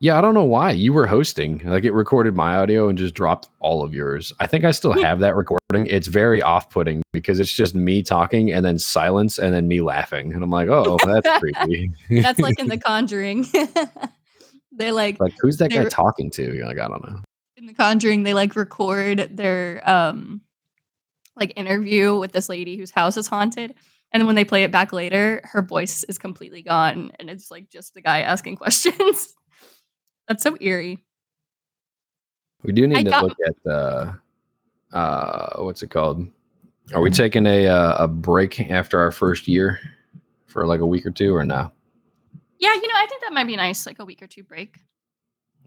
Yeah, 0.00 0.18
I 0.18 0.20
don't 0.20 0.34
know 0.34 0.44
why 0.44 0.72
you 0.72 0.92
were 0.92 1.06
hosting. 1.06 1.62
Like 1.64 1.84
it 1.84 1.92
recorded 1.92 2.34
my 2.34 2.56
audio 2.56 2.88
and 2.88 2.98
just 2.98 3.14
dropped 3.14 3.48
all 3.60 3.82
of 3.82 3.94
yours. 3.94 4.32
I 4.38 4.46
think 4.46 4.64
I 4.64 4.70
still 4.70 4.92
have 5.02 5.20
that 5.20 5.34
recording. 5.34 5.86
It's 5.86 6.08
very 6.08 6.42
off-putting 6.42 7.02
because 7.12 7.40
it's 7.40 7.52
just 7.52 7.74
me 7.74 8.02
talking 8.02 8.52
and 8.52 8.64
then 8.64 8.78
silence 8.78 9.38
and 9.38 9.54
then 9.54 9.66
me 9.66 9.80
laughing, 9.80 10.32
and 10.32 10.42
I'm 10.42 10.50
like, 10.50 10.68
oh, 10.68 10.98
that's 11.04 11.38
creepy. 11.38 11.90
That's 12.10 12.38
like 12.38 12.58
in 12.58 12.68
The 12.68 12.78
Conjuring. 12.78 13.46
They 14.76 14.92
like 14.92 15.20
Like, 15.20 15.34
who's 15.40 15.56
that 15.58 15.70
guy 15.70 15.84
talking 15.88 16.30
to? 16.32 16.54
You're 16.54 16.66
like, 16.66 16.78
I 16.78 16.88
don't 16.88 17.02
know. 17.08 17.20
in 17.56 17.66
the 17.66 17.74
Conjuring, 17.74 18.22
they 18.22 18.34
like 18.34 18.56
record 18.56 19.28
their 19.36 19.82
um 19.88 20.40
like 21.36 21.52
interview 21.56 22.16
with 22.18 22.32
this 22.32 22.48
lady 22.48 22.76
whose 22.76 22.90
house 22.90 23.16
is 23.16 23.26
haunted. 23.26 23.74
And 24.12 24.20
then 24.20 24.26
when 24.26 24.36
they 24.36 24.44
play 24.44 24.62
it 24.62 24.70
back 24.70 24.92
later, 24.92 25.40
her 25.44 25.60
voice 25.62 26.04
is 26.04 26.18
completely 26.18 26.62
gone 26.62 27.10
and 27.18 27.28
it's 27.28 27.50
like 27.50 27.68
just 27.70 27.94
the 27.94 28.00
guy 28.02 28.20
asking 28.20 28.56
questions. 28.62 29.34
That's 30.28 30.42
so 30.42 30.56
eerie. 30.60 31.04
We 32.62 32.72
do 32.72 32.86
need 32.86 32.98
I 32.98 33.02
to 33.02 33.10
got- 33.10 33.22
look 33.24 33.36
at 33.46 33.54
the 33.64 34.18
uh 34.92 35.62
what's 35.62 35.82
it 35.82 35.90
called? 35.90 36.26
Are 36.92 37.00
we 37.00 37.10
taking 37.10 37.46
a 37.46 37.66
uh, 37.66 38.04
a 38.04 38.06
break 38.08 38.70
after 38.70 39.00
our 39.00 39.10
first 39.10 39.48
year 39.48 39.80
for 40.46 40.66
like 40.66 40.80
a 40.80 40.86
week 40.86 41.06
or 41.06 41.10
two 41.10 41.34
or 41.34 41.44
no? 41.44 41.72
Yeah, 42.64 42.74
you 42.76 42.88
know, 42.88 42.94
I 42.96 43.06
think 43.06 43.20
that 43.20 43.34
might 43.34 43.46
be 43.46 43.56
nice, 43.56 43.84
like 43.84 43.98
a 43.98 44.06
week 44.06 44.22
or 44.22 44.26
two 44.26 44.42
break. 44.42 44.78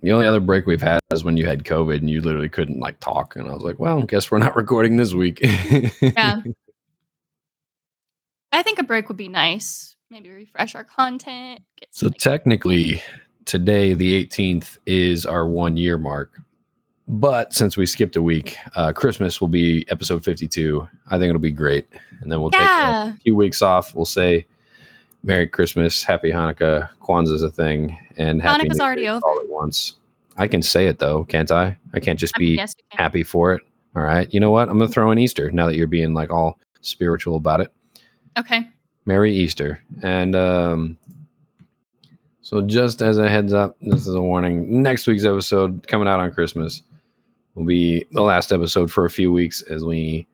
The 0.02 0.12
only 0.12 0.26
other 0.26 0.40
break 0.40 0.66
we've 0.66 0.82
had 0.82 1.00
is 1.12 1.24
when 1.24 1.38
you 1.38 1.46
had 1.46 1.64
COVID 1.64 1.98
and 1.98 2.10
you 2.10 2.22
literally 2.22 2.50
couldn't 2.50 2.80
like 2.80 3.00
talk, 3.00 3.36
and 3.36 3.48
I 3.48 3.54
was 3.54 3.62
like, 3.62 3.78
"Well, 3.78 4.02
guess 4.02 4.32
we're 4.32 4.40
not 4.40 4.56
recording 4.56 4.98
this 4.98 5.14
week." 5.14 5.40
Yeah. 6.02 6.42
I 8.52 8.64
think 8.64 8.80
a 8.80 8.84
break 8.84 9.10
would 9.10 9.18
be 9.18 9.28
nice. 9.28 9.96
Maybe 10.10 10.32
refresh 10.32 10.74
our 10.74 10.84
content. 10.84 11.62
Get 11.80 11.90
so 11.92 12.08
like, 12.08 12.18
technically, 12.18 13.04
today 13.46 13.94
the 13.94 14.26
18th 14.26 14.80
is 14.88 15.28
our 15.28 15.48
one 15.48 15.78
year 15.78 16.00
mark, 16.00 16.42
but 17.08 17.54
since 17.54 17.78
we 17.78 17.86
skipped 17.86 18.16
a 18.16 18.24
week, 18.24 18.58
uh, 18.76 18.92
Christmas 18.92 19.40
will 19.40 19.50
be 19.50 19.86
episode 19.90 20.24
52. 20.24 20.88
I 21.12 21.20
think 21.20 21.30
it'll 21.30 21.40
be 21.40 21.52
great, 21.52 21.88
and 22.22 22.32
then 22.32 22.42
we'll 22.42 22.50
take 22.50 22.62
a 22.62 23.16
few 23.24 23.36
weeks 23.36 23.62
off. 23.62 23.94
We'll 23.94 24.06
say 24.06 24.48
Merry 25.24 25.48
Christmas, 25.48 26.04
Happy 26.04 26.32
Hanukkah, 26.32 26.90
Kwanzaa's 27.02 27.44
a 27.44 27.50
thing, 27.52 27.98
and 28.18 28.42
Happy 28.42 28.68
Hanukkah's 28.68 28.78
New 28.78 28.84
already 28.84 29.08
over. 29.08 29.26
all 29.26 29.40
at 29.40 29.50
once. 29.50 29.94
I 30.38 30.48
can 30.48 30.62
say 30.62 30.88
it 30.88 31.00
though, 31.00 31.24
can't 31.26 31.52
I? 31.52 31.78
I 31.94 32.00
can't 32.00 32.20
just 32.20 32.34
I 32.36 32.40
mean, 32.40 32.50
be 32.50 32.56
yes, 32.56 32.76
happy 32.90 33.24
for 33.24 33.54
it. 33.54 33.62
All 33.96 34.04
right. 34.04 34.32
You 34.32 34.40
know 34.40 34.52
what? 34.52 34.70
I'm 34.70 34.78
gonna 34.78 34.92
throw 34.92 35.10
in 35.12 35.18
Easter 35.18 35.52
now 35.52 35.66
that 35.66 35.76
you're 35.76 35.88
being 35.88 36.14
like 36.14 36.30
all 36.30 36.60
spiritual 36.82 37.36
about 37.36 37.62
it. 37.62 37.74
Okay. 38.38 38.68
Merry 39.06 39.36
Easter. 39.36 39.82
And 40.04 40.36
um 40.36 40.98
so 42.42 42.62
just 42.62 43.02
as 43.02 43.18
a 43.18 43.28
heads 43.28 43.52
up, 43.52 43.76
this 43.82 44.08
is 44.08 44.14
a 44.14 44.22
warning. 44.22 44.82
Next 44.84 45.08
week's 45.08 45.26
episode 45.26 45.86
coming 45.88 46.08
out 46.08 46.20
on 46.20 46.32
Christmas 46.32 46.84
will 47.56 47.66
be 47.66 48.06
the 48.12 48.22
last 48.22 48.54
episode 48.54 48.92
for 48.92 49.06
a 49.06 49.10
few 49.10 49.32
weeks 49.34 49.64
as 49.64 49.84
we 49.84 50.28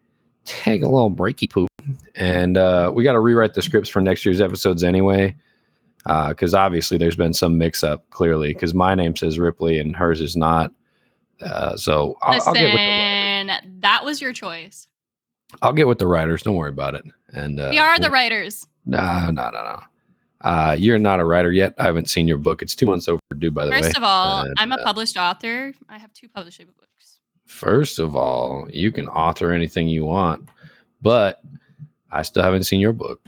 take 0.43 0.81
a 0.83 0.87
little 0.87 1.09
breaky 1.09 1.49
poop. 1.49 1.69
And 2.15 2.57
uh 2.57 2.91
we 2.93 3.03
gotta 3.03 3.19
rewrite 3.19 3.53
the 3.53 3.61
scripts 3.61 3.89
for 3.89 4.01
next 4.01 4.25
year's 4.25 4.41
episodes 4.41 4.83
anyway. 4.83 5.35
Uh, 6.05 6.29
because 6.29 6.53
obviously 6.53 6.97
there's 6.97 7.15
been 7.15 7.33
some 7.33 7.57
mix 7.57 7.81
up 7.83 8.09
clearly 8.09 8.53
because 8.53 8.73
my 8.73 8.93
name 8.93 9.15
says 9.15 9.39
Ripley 9.39 9.79
and 9.79 9.95
hers 9.95 10.19
is 10.19 10.35
not. 10.35 10.71
Uh, 11.41 11.77
so 11.77 12.17
I'll, 12.21 12.41
I'll 12.45 12.53
get 12.53 12.65
with 12.65 12.73
the. 12.73 13.43
Listen, 13.47 13.79
that 13.79 14.03
was 14.03 14.21
your 14.21 14.33
choice. 14.33 14.87
I'll 15.61 15.73
get 15.73 15.87
with 15.87 15.99
the 15.99 16.07
writers. 16.07 16.43
Don't 16.43 16.55
worry 16.55 16.69
about 16.69 16.95
it. 16.95 17.05
And 17.33 17.59
uh, 17.59 17.69
we 17.71 17.77
are 17.77 17.97
the 17.99 18.09
writers. 18.09 18.67
No, 18.85 19.29
no, 19.31 19.49
no, 19.49 19.51
no. 19.51 19.79
Uh, 20.41 20.75
you're 20.77 20.99
not 20.99 21.19
a 21.19 21.25
writer 21.25 21.51
yet. 21.51 21.73
I 21.77 21.83
haven't 21.83 22.09
seen 22.09 22.27
your 22.27 22.37
book. 22.37 22.61
It's 22.61 22.75
two 22.75 22.85
months 22.85 23.07
overdue, 23.07 23.51
by 23.51 23.65
the 23.65 23.71
way. 23.71 23.81
First 23.81 23.95
of 23.95 24.03
all, 24.03 24.41
And, 24.41 24.53
I'm 24.57 24.73
a 24.73 24.75
uh, 24.75 24.83
published 24.83 25.15
author. 25.15 25.73
I 25.87 25.97
have 25.97 26.11
two 26.13 26.27
published 26.27 26.59
books. 26.65 27.19
First 27.45 27.99
of 27.99 28.15
all, 28.15 28.67
you 28.69 28.91
can 28.91 29.07
author 29.07 29.53
anything 29.53 29.87
you 29.87 30.03
want, 30.03 30.49
but 31.01 31.41
I 32.13 32.21
still 32.21 32.43
haven't 32.43 32.63
seen 32.63 32.79
your 32.79 32.93
book. 32.93 33.21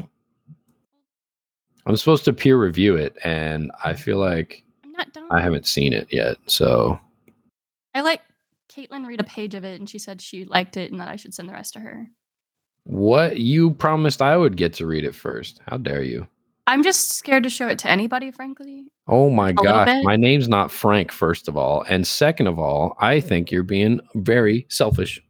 I'm 1.86 1.95
supposed 1.97 2.25
to 2.25 2.33
peer 2.33 2.57
review 2.57 2.95
it, 2.95 3.15
and 3.23 3.71
I 3.83 3.93
mm. 3.93 3.99
feel 3.99 4.17
like 4.17 4.63
I'm 4.83 4.91
not 4.91 5.11
done. 5.13 5.27
I 5.31 5.41
haven't 5.41 5.67
seen 5.67 5.93
it 5.93 6.07
yet. 6.11 6.38
So 6.47 6.99
I 7.93 8.01
let 8.01 8.21
Caitlin 8.71 9.05
read 9.05 9.19
a 9.21 9.25
page 9.25 9.55
of 9.55 9.63
it, 9.63 9.79
and 9.79 9.89
she 9.89 9.99
said 9.99 10.21
she 10.21 10.45
liked 10.45 10.77
it 10.77 10.91
and 10.91 10.99
that 10.99 11.09
I 11.09 11.15
should 11.15 11.33
send 11.33 11.49
the 11.49 11.53
rest 11.53 11.73
to 11.73 11.79
her. 11.79 12.07
what 12.86 13.38
you 13.38 13.71
promised 13.71 14.21
I 14.21 14.38
would 14.38 14.57
get 14.57 14.73
to 14.73 14.86
read 14.86 15.03
it 15.03 15.15
first. 15.15 15.59
How 15.67 15.77
dare 15.77 16.03
you? 16.03 16.27
I'm 16.67 16.83
just 16.83 17.13
scared 17.13 17.43
to 17.43 17.49
show 17.49 17.67
it 17.67 17.77
to 17.79 17.89
anybody, 17.89 18.31
frankly. 18.31 18.86
Oh 19.07 19.29
my 19.29 19.49
little 19.49 19.65
gosh. 19.65 20.03
My 20.03 20.15
name's 20.15 20.47
not 20.47 20.71
Frank, 20.71 21.11
first 21.11 21.47
of 21.47 21.57
all. 21.57 21.83
And 21.88 22.07
second 22.07 22.47
of 22.47 22.57
all, 22.57 22.95
I 22.99 23.19
think 23.19 23.51
you're 23.51 23.63
being 23.63 23.99
very 24.15 24.65
selfish. 24.69 25.21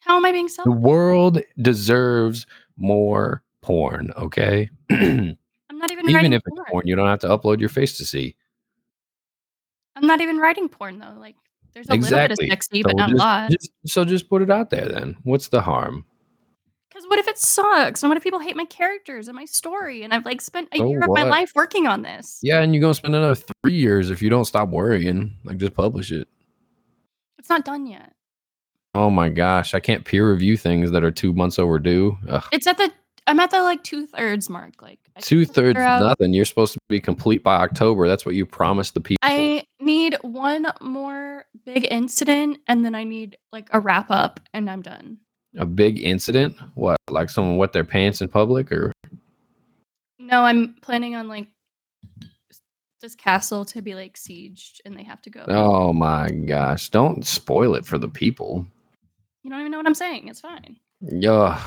How 0.00 0.16
am 0.16 0.24
I 0.24 0.32
being 0.32 0.48
selfish? 0.48 0.70
The 0.70 0.78
world 0.78 1.40
deserves 1.62 2.46
more 2.76 3.42
porn, 3.62 4.12
okay? 4.16 4.70
I'm 4.90 5.36
not 5.72 5.90
even, 5.90 6.08
even 6.10 6.32
if 6.32 6.42
it's 6.46 6.54
porn. 6.56 6.66
porn, 6.70 6.86
you 6.86 6.96
don't 6.96 7.08
have 7.08 7.20
to 7.20 7.28
upload 7.28 7.60
your 7.60 7.68
face 7.68 7.96
to 7.98 8.04
see. 8.04 8.36
I'm 9.94 10.06
not 10.06 10.20
even 10.20 10.38
writing 10.38 10.68
porn 10.68 10.98
though. 10.98 11.14
Like, 11.18 11.36
there's 11.74 11.88
a 11.90 11.94
Exactly. 11.94 12.20
little 12.20 12.36
bit 12.36 12.44
of 12.44 12.50
sexy, 12.50 12.82
So 12.82 12.88
but 12.88 12.96
not 12.96 13.08
just, 13.10 13.20
a 13.20 13.24
lot. 13.24 13.50
just- 13.50 13.70
so 13.86 14.04
just 14.04 14.28
put 14.28 14.42
it 14.42 14.50
out 14.50 14.70
there 14.70 14.88
then. 14.88 15.16
What's 15.24 15.48
the 15.48 15.60
harm? 15.60 16.04
Because 16.88 17.08
what 17.08 17.18
if 17.18 17.28
it 17.28 17.36
sucks? 17.38 18.02
And 18.02 18.08
what 18.08 18.16
if 18.16 18.22
people 18.22 18.38
hate 18.38 18.56
my 18.56 18.64
characters 18.64 19.28
and 19.28 19.36
my 19.36 19.44
story? 19.44 20.02
And 20.02 20.14
I've 20.14 20.24
like 20.24 20.40
spent 20.40 20.68
a 20.72 20.78
So 20.78 20.88
year 20.88 21.02
of 21.02 21.10
my 21.10 21.24
life 21.24 21.52
working 21.54 21.86
on 21.86 22.00
this. 22.02 22.38
Yeah, 22.42 22.62
and 22.62 22.74
you're 22.74 22.80
gonna 22.80 22.94
spend 22.94 23.14
another 23.14 23.34
three 23.62 23.74
years 23.74 24.10
if 24.10 24.22
you 24.22 24.30
don't 24.30 24.46
stop 24.46 24.70
worrying. 24.70 25.36
Like 25.44 25.58
just 25.58 25.74
publish 25.74 26.10
it. 26.10 26.26
It's 27.38 27.50
not 27.50 27.66
done 27.66 27.86
yet. 27.86 28.14
Oh 28.96 29.10
my 29.10 29.28
gosh, 29.28 29.74
I 29.74 29.80
can't 29.80 30.06
peer 30.06 30.30
review 30.30 30.56
things 30.56 30.90
that 30.90 31.04
are 31.04 31.10
two 31.10 31.34
months 31.34 31.58
overdue. 31.58 32.16
Ugh. 32.30 32.42
It's 32.50 32.66
at 32.66 32.78
the 32.78 32.90
I'm 33.26 33.38
at 33.40 33.50
the 33.50 33.60
like 33.60 33.84
two 33.84 34.06
thirds 34.06 34.48
mark. 34.48 34.80
Like 34.80 34.98
two 35.20 35.44
thirds 35.44 35.78
nothing. 35.78 36.32
You're 36.32 36.46
supposed 36.46 36.72
to 36.72 36.78
be 36.88 36.98
complete 36.98 37.42
by 37.42 37.56
October. 37.56 38.08
That's 38.08 38.24
what 38.24 38.34
you 38.34 38.46
promised 38.46 38.94
the 38.94 39.02
people. 39.02 39.18
I 39.20 39.64
need 39.80 40.16
one 40.22 40.68
more 40.80 41.44
big 41.66 41.86
incident 41.90 42.56
and 42.68 42.86
then 42.86 42.94
I 42.94 43.04
need 43.04 43.36
like 43.52 43.68
a 43.72 43.80
wrap 43.80 44.10
up 44.10 44.40
and 44.54 44.70
I'm 44.70 44.80
done. 44.80 45.18
a 45.58 45.66
big 45.66 46.02
incident? 46.02 46.56
What, 46.74 46.96
like 47.10 47.28
someone 47.28 47.58
wet 47.58 47.74
their 47.74 47.84
pants 47.84 48.22
in 48.22 48.28
public 48.28 48.72
or 48.72 48.92
No, 50.18 50.40
I'm 50.40 50.74
planning 50.80 51.16
on 51.16 51.28
like 51.28 51.48
this 53.02 53.14
castle 53.14 53.66
to 53.66 53.82
be 53.82 53.94
like 53.94 54.14
sieged 54.14 54.80
and 54.86 54.96
they 54.96 55.02
have 55.02 55.20
to 55.20 55.28
go. 55.28 55.44
oh 55.48 55.92
my 55.92 56.30
gosh, 56.30 56.88
don't 56.88 57.26
spoil 57.26 57.74
it 57.74 57.84
for 57.84 57.98
the 57.98 58.08
people. 58.08 58.66
You 59.46 59.50
don't 59.50 59.60
even 59.60 59.70
know 59.70 59.78
what 59.78 59.86
I'm 59.86 59.94
saying. 59.94 60.26
It's 60.26 60.40
fine. 60.40 60.76
Yeah. 61.00 61.62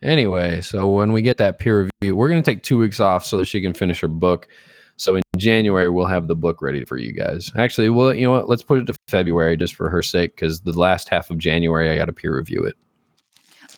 Anyway, 0.00 0.60
so 0.60 0.88
when 0.88 1.12
we 1.12 1.22
get 1.22 1.38
that 1.38 1.58
peer 1.58 1.90
review, 2.00 2.14
we're 2.14 2.28
gonna 2.28 2.40
take 2.40 2.62
two 2.62 2.78
weeks 2.78 3.00
off 3.00 3.26
so 3.26 3.36
that 3.38 3.46
she 3.46 3.60
can 3.60 3.74
finish 3.74 3.98
her 4.00 4.06
book. 4.06 4.46
So 4.94 5.16
in 5.16 5.24
January 5.36 5.90
we'll 5.90 6.06
have 6.06 6.28
the 6.28 6.36
book 6.36 6.62
ready 6.62 6.84
for 6.84 6.96
you 6.98 7.12
guys. 7.12 7.50
Actually, 7.56 7.90
well, 7.90 8.14
you 8.14 8.24
know 8.24 8.30
what? 8.30 8.48
Let's 8.48 8.62
put 8.62 8.78
it 8.78 8.86
to 8.86 8.94
February 9.08 9.56
just 9.56 9.74
for 9.74 9.90
her 9.90 10.02
sake, 10.04 10.36
because 10.36 10.60
the 10.60 10.70
last 10.70 11.08
half 11.08 11.28
of 11.28 11.38
January 11.38 11.90
I 11.90 11.96
got 11.96 12.04
to 12.04 12.12
peer 12.12 12.36
review 12.36 12.62
it. 12.62 12.76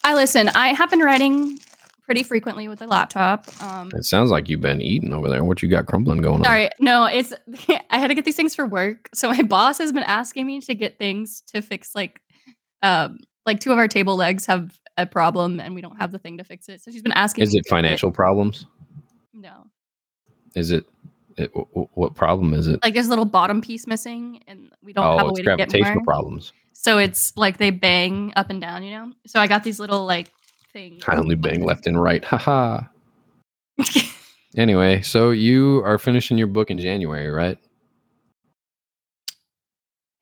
I 0.05 0.15
listen, 0.15 0.51
I 0.51 0.75
have 0.75 0.91
been 0.91 1.01
writing 1.01 1.59
pretty 2.05 2.25
frequently 2.25 2.69
with 2.69 2.81
the 2.81 2.87
laptop. 2.87 3.47
Um 3.63 3.91
It 3.95 4.05
sounds 4.05 4.31
like 4.31 4.51
you've 4.51 4.61
been 4.61 4.83
eating 4.83 5.15
over 5.15 5.31
there. 5.31 5.43
What 5.43 5.63
you 5.63 5.71
got 5.71 5.87
crumbling 5.87 6.21
going 6.21 6.41
on? 6.41 6.45
Sorry, 6.45 6.69
no, 6.81 7.07
it's 7.07 7.33
I 7.89 7.99
had 7.99 8.09
to 8.09 8.15
get 8.15 8.27
these 8.27 8.37
things 8.37 8.55
for 8.55 8.67
work. 8.67 9.09
So 9.15 9.31
my 9.31 9.41
boss 9.41 9.79
has 9.79 9.91
been 9.91 10.03
asking 10.03 10.47
me 10.47 10.61
to 10.61 10.75
get 10.75 10.99
things 10.99 11.43
to 11.55 11.63
fix 11.63 11.95
like 11.95 12.21
um 12.83 13.21
like 13.49 13.61
two 13.61 13.73
of 13.73 13.79
our 13.79 13.89
table 13.89 14.15
legs 14.15 14.47
have 14.47 14.79
a 14.97 15.07
problem 15.07 15.59
and 15.59 15.75
we 15.75 15.81
don't 15.81 15.97
have 15.97 16.13
the 16.13 16.19
thing 16.19 16.39
to 16.39 16.45
fix 16.45 16.69
it. 16.69 16.83
So 16.83 16.91
she's 16.91 17.03
been 17.03 17.13
asking 17.13 17.43
Is 17.45 17.55
it 17.55 17.67
financial 17.67 18.13
problems? 18.13 18.67
No. 19.33 19.67
Is 20.55 20.71
it, 20.71 20.85
eh, 21.39 21.45
it 21.45 21.51
wh- 21.53 21.97
what 21.97 22.15
problem 22.15 22.53
is 22.55 22.69
it? 22.69 22.79
Like 22.85 22.95
there's 22.95 23.07
a 23.07 23.11
little 23.11 23.25
bottom 23.25 23.61
piece 23.61 23.87
missing 23.87 24.43
and 24.47 24.71
we 24.83 24.93
don't 24.93 25.05
have 25.05 25.27
Oh, 25.27 25.29
a 25.29 25.31
it's 25.31 25.39
way 25.41 25.43
to 25.45 25.57
get 25.57 25.69
gravitational 25.69 25.95
more. 25.97 26.05
problems. 26.05 26.53
So 26.75 26.99
it's 26.99 27.37
like 27.37 27.57
they 27.59 27.71
bang 27.71 28.33
up 28.37 28.51
and 28.51 28.61
down, 28.61 28.83
you 28.85 28.91
know? 28.93 29.13
So 29.27 29.41
I 29.41 29.47
got 29.47 29.65
these 29.65 29.81
little 29.81 30.05
like 30.07 30.31
things. 30.73 31.03
I 31.09 31.17
only 31.17 31.35
bang 31.35 31.65
left 31.65 31.87
and 31.87 32.01
right. 32.01 32.25
Haha. 32.25 32.83
Anyway, 34.57 35.03
so 35.03 35.31
you 35.31 35.83
are 35.85 35.99
finishing 35.99 36.39
your 36.39 36.47
book 36.47 36.71
in 36.71 36.79
January, 36.79 37.29
right? 37.31 37.59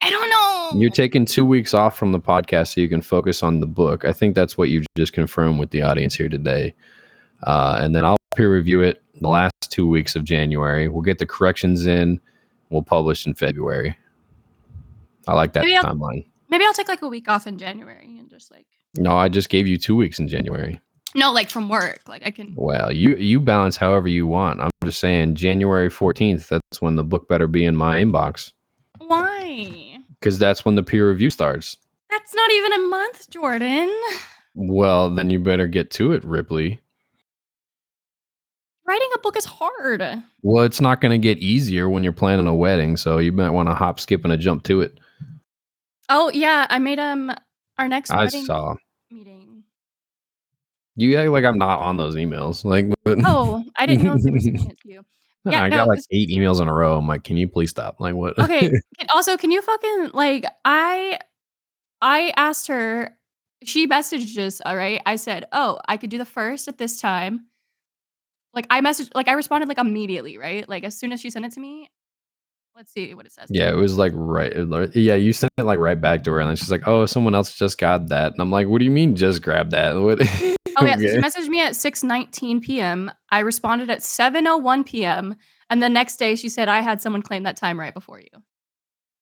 I 0.03 0.11
don't 0.11 0.29
know. 0.31 0.66
You're 0.79 0.91
taking 0.91 1.25
two 1.25 1.45
weeks 1.47 1.73
off 1.73 1.97
from 1.97 2.13
the 2.13 2.21
podcast 2.21 2.75
so 2.75 2.81
you 2.83 2.89
can 2.89 3.01
focus 3.01 3.43
on 3.43 3.61
the 3.61 3.67
book. 3.67 4.05
I 4.05 4.13
think 4.13 4.35
that's 4.35 4.59
what 4.59 4.69
you 4.69 4.83
just 4.97 5.13
confirmed 5.15 5.59
with 5.59 5.71
the 5.71 5.81
audience 5.83 6.15
here 6.15 6.29
today. 6.29 6.75
Uh, 7.45 7.79
and 7.81 7.95
then 7.95 8.05
I'll 8.05 8.19
peer 8.37 8.53
review 8.53 8.83
it 8.83 9.03
the 9.21 9.29
last 9.29 9.53
two 9.71 9.89
weeks 9.89 10.17
of 10.17 10.25
January. 10.25 10.89
We'll 10.89 11.03
get 11.03 11.19
the 11.19 11.25
corrections 11.27 11.87
in. 11.87 12.21
We'll 12.69 12.83
publish 12.83 13.27
in 13.27 13.33
February. 13.35 13.97
I 15.27 15.33
like 15.35 15.55
that 15.55 15.61
Maybe 15.65 15.77
I'll- 15.77 15.85
timeline. 15.85 16.27
Maybe 16.49 16.65
I'll 16.65 16.75
take 16.75 16.89
like 16.89 17.03
a 17.03 17.09
week 17.09 17.29
off 17.29 17.47
in 17.47 17.59
January 17.59 18.17
and 18.19 18.31
just 18.31 18.51
like 18.53 18.67
No, 18.97 19.17
I 19.17 19.29
just 19.29 19.49
gave 19.49 19.67
you 19.67 19.79
two 19.79 19.97
weeks 19.97 20.19
in 20.19 20.29
January. 20.29 20.79
no, 21.15 21.33
like 21.33 21.49
from 21.51 21.69
work. 21.69 22.01
Like 22.07 22.23
I 22.25 22.31
can 22.31 22.55
Well, 22.55 22.93
you 22.93 23.17
you 23.17 23.41
balance 23.41 23.77
however 23.77 24.09
you 24.09 24.27
want. 24.27 24.61
I'm 24.61 24.71
just 24.85 25.01
saying 25.01 25.35
January 25.37 25.89
14th. 25.91 26.49
That's 26.49 26.81
when 26.83 26.95
the 26.97 27.03
book 27.05 27.29
better 27.29 27.47
be 27.47 27.65
in 27.65 27.75
my 27.77 27.97
inbox 28.01 28.53
why? 28.99 29.86
Because 30.21 30.39
that's 30.39 30.65
when 30.65 30.75
the 30.75 30.83
peer 30.83 31.09
review 31.09 31.31
starts. 31.31 31.77
That's 32.11 32.35
not 32.35 32.51
even 32.53 32.73
a 32.73 32.79
month, 32.89 33.31
Jordan. 33.31 33.95
Well, 34.55 35.11
then 35.15 35.29
you 35.31 35.39
better 35.39 35.67
get 35.67 35.91
to 35.93 36.13
it, 36.13 36.25
Ripley. 36.25 36.81
Writing 38.87 39.09
a 39.15 39.19
book 39.19 39.37
is 39.37 39.45
hard. 39.45 40.03
Well, 40.43 40.65
it's 40.65 40.81
not 40.81 41.01
going 41.01 41.11
to 41.11 41.19
get 41.19 41.39
easier 41.39 41.89
when 41.89 42.05
you're 42.05 42.13
planning 42.13 42.47
a 42.47 42.55
wedding, 42.55 42.97
so 42.97 43.19
you 43.19 43.33
might 43.33 43.51
want 43.51 43.69
to 43.69 43.75
hop, 43.75 43.99
skip, 43.99 44.23
and 44.25 44.33
a 44.33 44.37
jump 44.37 44.63
to 44.65 44.81
it. 44.81 44.99
Oh 46.09 46.31
yeah, 46.33 46.67
I 46.71 46.79
made 46.79 47.01
um 47.01 47.33
our 47.79 47.89
next 47.89 48.11
I 48.13 48.29
saw. 48.29 48.77
meeting. 49.11 49.65
You 50.95 51.19
act 51.19 51.31
like 51.31 51.45
I'm 51.45 51.59
not 51.59 51.81
on 51.81 51.97
those 51.97 52.15
emails. 52.15 52.65
Like, 52.65 52.87
Oh, 53.27 53.65
I 53.77 53.87
didn't 53.87 54.05
know 54.05 54.15
if 54.15 54.23
they 54.23 54.31
were 54.31 54.39
sending 54.41 54.71
it 54.71 54.81
to 54.81 54.89
you. 54.89 55.05
yeah, 55.53 55.63
I 55.63 55.69
no, 55.69 55.77
got 55.77 55.89
like 55.89 56.01
eight 56.11 56.29
emails 56.29 56.61
in 56.61 56.69
a 56.69 56.73
row. 56.73 56.99
I'm 56.99 57.07
like, 57.07 57.25
can 57.25 57.37
you 57.37 57.49
please 57.49 57.71
stop? 57.71 58.01
Like, 58.01 58.15
what? 58.15 58.39
Okay. 58.39 58.81
also, 59.15 59.37
can 59.37 59.51
you 59.51 59.63
fucking 59.63 60.11
like 60.13 60.45
I 60.65 61.19
I 62.01 62.33
asked 62.37 62.67
her 62.69 63.17
she 63.65 63.87
messaged 63.87 64.39
us, 64.39 64.61
all 64.65 64.77
right? 64.77 65.01
I 65.07 65.17
said, 65.17 65.47
"Oh, 65.53 65.79
I 65.89 65.97
could 65.97 66.11
do 66.11 66.19
the 66.19 66.25
first 66.25 66.69
at 66.69 66.79
this 66.79 67.01
time." 67.01 67.47
Like 68.55 68.67
I 68.71 68.81
messaged 68.81 69.11
like 69.15 69.29
I 69.29 69.33
responded 69.33 69.69
like 69.69 69.79
immediately, 69.79 70.39
right? 70.39 70.69
Like 70.69 70.85
as 70.85 70.97
soon 70.97 71.13
as 71.13 71.21
she 71.21 71.31
sent 71.31 71.45
it 71.45 71.53
to 71.53 71.61
me. 71.61 71.91
Let's 72.75 72.93
see 72.93 73.15
what 73.15 73.25
it 73.25 73.33
says. 73.33 73.47
yeah, 73.49 73.71
it 73.71 73.77
was 73.77 73.97
like 73.97 74.13
right. 74.15 74.53
Yeah, 74.95 75.15
you 75.15 75.33
sent 75.33 75.51
it 75.57 75.63
like 75.63 75.79
right 75.79 75.99
back 75.99 76.25
to 76.25 76.33
her, 76.33 76.41
and 76.41 76.51
then 76.51 76.57
she's 76.57 76.71
like, 76.71 76.87
"Oh, 76.87 77.07
someone 77.07 77.35
else 77.35 77.55
just 77.55 77.79
got 77.79 78.09
that," 78.09 78.33
and 78.33 78.41
I'm 78.41 78.51
like, 78.51 78.69
"What 78.69 78.81
do 78.81 78.85
you 78.85 78.91
mean, 78.91 79.17
just 79.17 79.41
grab 79.41 79.71
that?" 79.71 79.95
What? 79.95 80.21
Oh 80.77 80.85
yeah, 80.85 80.97
so 80.97 81.03
she 81.03 81.17
messaged 81.17 81.49
me 81.49 81.61
at 81.63 81.73
6:19 81.73 82.63
p.m. 82.63 83.11
I 83.31 83.41
responded 83.41 83.91
at 83.91 84.01
7:01 84.01 84.85
p.m. 84.87 85.37
and 85.71 85.83
the 85.83 85.89
next 85.89 86.17
day 86.19 86.35
she 86.37 86.49
said 86.49 86.69
I 86.69 86.81
had 86.81 87.01
someone 87.01 87.23
claim 87.23 87.45
that 87.45 87.57
time 87.57 87.81
right 87.81 87.95
before 87.95 88.21
you. 88.21 88.29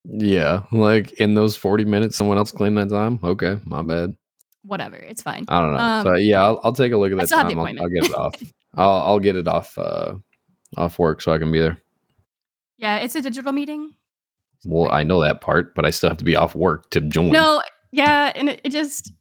Yeah, 0.05 0.64
like 0.72 1.12
in 1.12 1.34
those 1.34 1.57
40 1.57 1.84
minutes, 1.84 2.16
someone 2.16 2.36
else 2.36 2.52
claimed 2.52 2.76
that 2.78 2.90
time. 2.90 3.18
Okay, 3.22 3.59
my 3.64 3.82
bad. 3.82 4.14
Whatever, 4.62 4.96
it's 4.96 5.22
fine. 5.22 5.44
I 5.48 5.61
don't 5.61 5.72
know. 5.72 5.78
Um, 5.78 6.05
so 6.05 6.14
yeah, 6.14 6.42
I'll, 6.42 6.61
I'll 6.64 6.72
take 6.72 6.92
a 6.92 6.96
look 6.96 7.12
at 7.12 7.18
that 7.18 7.26
still 7.26 7.38
have 7.38 7.48
the 7.48 7.55
time. 7.55 7.78
I'll, 7.78 7.84
I'll 7.84 7.88
get 7.88 8.05
it 8.05 8.14
off. 8.14 8.34
I'll 8.76 8.90
I'll 8.90 9.20
get 9.20 9.36
it 9.36 9.46
off 9.46 9.76
uh 9.78 10.14
off 10.76 10.98
work 10.98 11.22
so 11.22 11.32
I 11.32 11.38
can 11.38 11.52
be 11.52 11.61
there. 11.61 11.78
Yeah, 12.78 12.98
it's 12.98 13.14
a 13.14 13.22
digital 13.22 13.52
meeting. 13.52 13.94
Well, 14.64 14.90
I 14.90 15.05
know 15.05 15.20
that 15.20 15.40
part, 15.40 15.74
but 15.74 15.84
I 15.84 15.90
still 15.90 16.09
have 16.11 16.18
to 16.18 16.24
be 16.24 16.36
off 16.36 16.55
work 16.55 16.90
to 16.90 17.00
join. 17.00 17.30
No, 17.30 17.62
yeah, 17.92 18.32
and 18.34 18.48
it, 18.48 18.61
it 18.64 18.70
just 18.70 19.12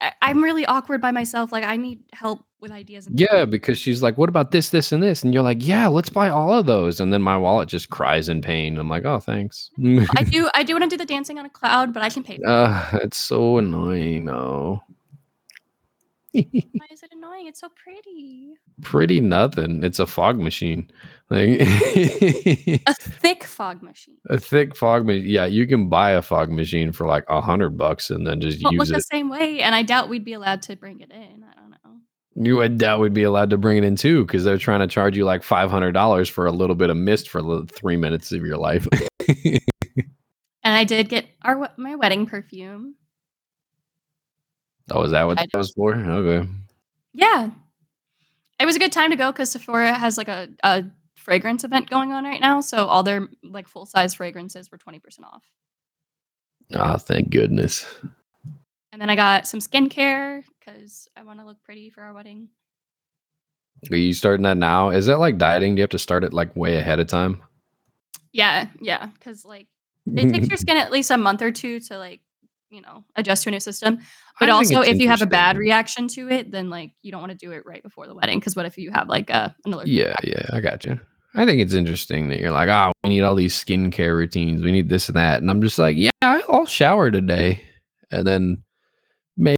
I, 0.00 0.12
I'm 0.22 0.42
really 0.42 0.66
awkward 0.66 1.00
by 1.00 1.10
myself. 1.10 1.52
Like 1.52 1.64
I 1.64 1.76
need 1.76 2.00
help 2.12 2.44
with 2.60 2.72
ideas. 2.72 3.06
And 3.06 3.18
Yeah, 3.18 3.44
because 3.44 3.78
she's 3.78 4.02
like, 4.02 4.18
"What 4.18 4.28
about 4.28 4.50
this, 4.50 4.70
this, 4.70 4.92
and 4.92 5.02
this?" 5.02 5.22
And 5.22 5.32
you're 5.32 5.42
like, 5.42 5.66
"Yeah, 5.66 5.88
let's 5.88 6.10
buy 6.10 6.28
all 6.28 6.52
of 6.52 6.66
those." 6.66 7.00
And 7.00 7.12
then 7.12 7.22
my 7.22 7.36
wallet 7.36 7.68
just 7.68 7.90
cries 7.90 8.28
in 8.28 8.42
pain. 8.42 8.78
I'm 8.78 8.88
like, 8.88 9.04
"Oh, 9.04 9.18
thanks." 9.18 9.70
I 10.16 10.24
do 10.24 10.48
I 10.54 10.62
do 10.62 10.74
want 10.74 10.84
to 10.84 10.90
do 10.90 10.96
the 10.96 11.06
dancing 11.06 11.38
on 11.38 11.46
a 11.46 11.50
cloud, 11.50 11.92
but 11.92 12.02
I 12.02 12.10
can 12.10 12.22
pay. 12.22 12.36
For 12.36 12.42
it. 12.42 12.48
uh, 12.48 12.98
it's 13.02 13.18
so 13.18 13.58
annoying. 13.58 14.26
No, 14.26 14.82
Why 16.32 16.86
is 16.92 17.02
it 17.02 17.10
annoying? 17.12 17.46
It's 17.48 17.60
so 17.60 17.68
pretty. 17.82 18.52
pretty 18.82 19.20
nothing. 19.20 19.82
It's 19.82 19.98
a 19.98 20.06
fog 20.06 20.38
machine, 20.38 20.90
like 21.28 21.60
A 21.60 22.94
thick 22.94 23.44
fog 23.44 23.82
machine. 23.82 24.16
a 24.28 24.38
thick 24.38 24.76
fog 24.76 25.06
machine. 25.06 25.26
Yeah, 25.26 25.46
you 25.46 25.66
can 25.66 25.88
buy 25.88 26.12
a 26.12 26.22
fog 26.22 26.50
machine 26.50 26.92
for 26.92 27.06
like 27.06 27.24
a 27.28 27.40
hundred 27.40 27.76
bucks 27.76 28.10
and 28.10 28.26
then 28.26 28.40
just 28.40 28.62
look 28.62 28.72
use 28.74 28.88
the 28.90 29.00
same 29.00 29.28
way, 29.28 29.60
and 29.60 29.74
I 29.74 29.82
doubt 29.82 30.08
we'd 30.08 30.24
be 30.24 30.32
allowed 30.34 30.62
to 30.62 30.76
bring 30.76 31.00
it 31.00 31.10
in. 31.10 31.44
I 31.44 31.60
don't 31.60 31.70
know. 31.70 31.76
You 32.36 32.56
would 32.58 32.78
doubt 32.78 33.00
we'd 33.00 33.12
be 33.12 33.24
allowed 33.24 33.50
to 33.50 33.58
bring 33.58 33.78
it 33.78 33.84
in 33.84 33.96
too, 33.96 34.24
because 34.24 34.44
they're 34.44 34.56
trying 34.56 34.80
to 34.80 34.86
charge 34.86 35.16
you 35.16 35.24
like 35.24 35.42
five 35.42 35.70
hundred 35.70 35.92
dollars 35.92 36.28
for 36.28 36.46
a 36.46 36.52
little 36.52 36.76
bit 36.76 36.90
of 36.90 36.96
mist 36.96 37.28
for 37.28 37.42
li- 37.42 37.66
three 37.66 37.96
minutes 37.96 38.30
of 38.32 38.44
your 38.44 38.56
life. 38.56 38.86
And 40.62 40.74
I 40.74 40.84
did 40.84 41.08
get 41.08 41.24
our 41.42 41.70
my 41.78 41.94
wedding 41.94 42.26
perfume. 42.26 42.94
Oh, 44.90 45.02
is 45.02 45.12
that 45.12 45.24
what 45.24 45.38
I 45.38 45.46
that 45.50 45.58
was 45.58 45.72
for? 45.72 45.94
Okay. 45.94 46.48
Yeah, 47.12 47.50
it 48.60 48.66
was 48.66 48.76
a 48.76 48.78
good 48.78 48.92
time 48.92 49.10
to 49.10 49.16
go 49.16 49.32
because 49.32 49.50
Sephora 49.50 49.94
has 49.94 50.18
like 50.18 50.28
a, 50.28 50.48
a 50.62 50.84
fragrance 51.16 51.64
event 51.64 51.88
going 51.88 52.12
on 52.12 52.24
right 52.24 52.40
now, 52.40 52.60
so 52.60 52.86
all 52.86 53.02
their 53.02 53.28
like 53.42 53.66
full 53.66 53.86
size 53.86 54.14
fragrances 54.14 54.70
were 54.70 54.78
twenty 54.78 54.98
percent 54.98 55.26
off. 55.26 55.42
Ah, 56.74 56.96
thank 56.96 57.30
goodness. 57.30 57.86
And 58.92 59.00
then 59.00 59.10
I 59.10 59.16
got 59.16 59.46
some 59.46 59.60
skincare 59.60 60.42
because 60.58 61.08
I 61.16 61.22
want 61.22 61.40
to 61.40 61.46
look 61.46 61.62
pretty 61.62 61.90
for 61.90 62.02
our 62.02 62.12
wedding. 62.12 62.48
Are 63.90 63.96
you 63.96 64.12
starting 64.12 64.44
that 64.44 64.56
now? 64.56 64.90
Is 64.90 65.06
that 65.06 65.18
like 65.18 65.38
dieting? 65.38 65.74
Do 65.74 65.80
you 65.80 65.84
have 65.84 65.90
to 65.90 65.98
start 65.98 66.22
it 66.22 66.32
like 66.32 66.54
way 66.54 66.76
ahead 66.76 67.00
of 67.00 67.06
time? 67.06 67.42
Yeah, 68.32 68.66
yeah, 68.80 69.06
because 69.06 69.44
like 69.44 69.68
it 70.06 70.32
takes 70.32 70.48
your 70.48 70.56
skin 70.58 70.76
at 70.76 70.92
least 70.92 71.10
a 71.10 71.16
month 71.16 71.40
or 71.40 71.50
two 71.50 71.80
to 71.80 71.98
like 71.98 72.20
you 72.70 72.80
know 72.80 73.04
adjust 73.16 73.42
to 73.44 73.50
a 73.50 73.52
new 73.52 73.60
system. 73.60 73.98
But 74.38 74.48
I 74.48 74.52
also, 74.52 74.80
if 74.80 74.98
you 74.98 75.08
have 75.08 75.22
a 75.22 75.26
bad 75.26 75.58
reaction 75.58 76.08
to 76.08 76.30
it, 76.30 76.50
then 76.50 76.70
like 76.70 76.92
you 77.02 77.12
don't 77.12 77.20
want 77.20 77.32
to 77.32 77.38
do 77.38 77.52
it 77.52 77.66
right 77.66 77.82
before 77.82 78.06
the 78.06 78.14
wedding. 78.14 78.38
Because 78.38 78.56
what 78.56 78.66
if 78.66 78.78
you 78.78 78.90
have 78.92 79.08
like 79.08 79.28
a 79.30 79.54
an 79.64 79.74
allergic? 79.74 79.92
Yeah, 79.92 80.14
yeah, 80.24 80.46
I 80.52 80.60
got 80.60 80.84
you. 80.84 80.98
I 81.34 81.44
think 81.44 81.60
it's 81.60 81.74
interesting 81.74 82.28
that 82.28 82.40
you're 82.40 82.50
like, 82.50 82.68
oh, 82.68 82.92
we 83.04 83.10
need 83.10 83.22
all 83.22 83.34
these 83.34 83.54
skincare 83.54 84.16
routines. 84.16 84.62
We 84.62 84.72
need 84.72 84.88
this 84.88 85.08
and 85.08 85.16
that. 85.16 85.40
And 85.40 85.50
I'm 85.50 85.62
just 85.62 85.78
like, 85.78 85.96
yeah, 85.96 86.10
I'll 86.22 86.66
shower 86.66 87.10
today. 87.10 87.62
And 88.10 88.26
then 88.26 88.62
maybe 89.36 89.56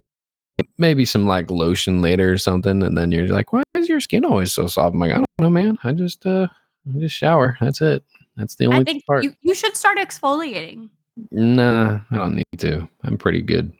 maybe 0.77 1.05
some 1.05 1.25
like 1.25 1.49
lotion 1.49 2.01
later 2.01 2.31
or 2.31 2.37
something. 2.37 2.83
And 2.83 2.97
then 2.97 3.11
you're 3.11 3.27
like, 3.27 3.53
why 3.53 3.63
is 3.75 3.89
your 3.89 3.99
skin 3.99 4.25
always 4.25 4.53
so 4.53 4.67
soft? 4.67 4.93
I'm 4.93 4.99
like, 4.99 5.11
I 5.11 5.15
don't 5.15 5.27
know, 5.39 5.49
man. 5.49 5.77
I 5.83 5.93
just 5.93 6.25
uh 6.25 6.47
I 6.87 6.99
just 6.99 7.15
shower. 7.15 7.57
That's 7.61 7.81
it. 7.81 8.03
That's 8.35 8.55
the 8.55 8.65
only 8.65 8.79
I 8.79 8.83
think 8.83 9.05
part. 9.05 9.23
you, 9.23 9.33
you 9.41 9.55
should 9.55 9.77
start 9.77 9.97
exfoliating. 9.97 10.89
Nah, 11.31 11.99
I 12.11 12.15
don't 12.15 12.35
need 12.35 12.59
to. 12.59 12.87
I'm 13.03 13.17
pretty 13.17 13.41
good. 13.41 13.73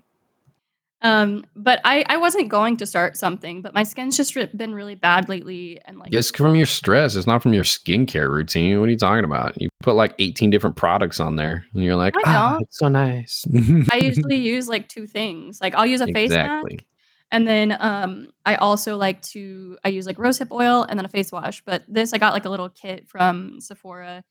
Um, 1.04 1.46
but 1.54 1.82
I 1.84 2.06
I 2.08 2.16
wasn't 2.16 2.48
going 2.48 2.78
to 2.78 2.86
start 2.86 3.18
something, 3.18 3.62
but 3.62 3.74
my 3.74 3.84
skin's 3.84 4.16
just 4.16 4.38
re- 4.38 4.50
been 4.56 4.74
really 4.74 4.96
bad 4.96 5.28
lately, 5.28 5.82
and 5.84 6.00
like 6.00 6.14
It's 6.14 6.32
from 6.32 6.56
your 6.56 6.66
stress. 6.66 7.18
It's 7.18 7.28
not 7.28 7.44
from 7.44 7.54
your 7.54 7.66
skincare 7.66 8.30
routine. 8.30 8.80
What 8.80 8.88
are 8.88 8.92
you 8.92 8.98
talking 8.98 9.26
about? 9.26 9.62
You 9.62 9.68
put 9.82 9.96
like 9.96 10.16
18 10.18 10.50
different 10.50 10.78
products 10.78 11.20
on 11.20 11.36
there, 11.36 11.66
and 11.74 11.84
you're 11.84 11.98
like, 11.98 12.14
ah, 12.26 12.54
don't. 12.54 12.62
it's 12.62 12.80
so 12.80 12.88
nice. 12.88 13.46
I 13.92 13.98
usually 14.02 14.38
use 14.38 14.70
like 14.70 14.88
two 14.88 15.06
things. 15.06 15.60
Like 15.60 15.76
I'll 15.76 15.86
use 15.86 16.00
a 16.00 16.08
face 16.08 16.32
mask, 16.32 16.86
and 17.32 17.46
then 17.46 17.76
um 17.82 18.30
I 18.46 18.56
also 18.56 18.96
like 18.96 19.22
to 19.34 19.78
I 19.84 19.90
use 19.90 20.06
like 20.06 20.16
rosehip 20.16 20.52
oil 20.52 20.84
and 20.84 20.98
then 20.98 21.06
a 21.06 21.10
face 21.10 21.34
wash. 21.34 21.62
But 21.66 21.84
this 21.90 22.14
I 22.14 22.18
got 22.18 22.32
like 22.32 22.46
a 22.46 22.50
little 22.50 22.70
kit 22.70 23.10
from 23.10 23.60
Sephora. 23.60 24.24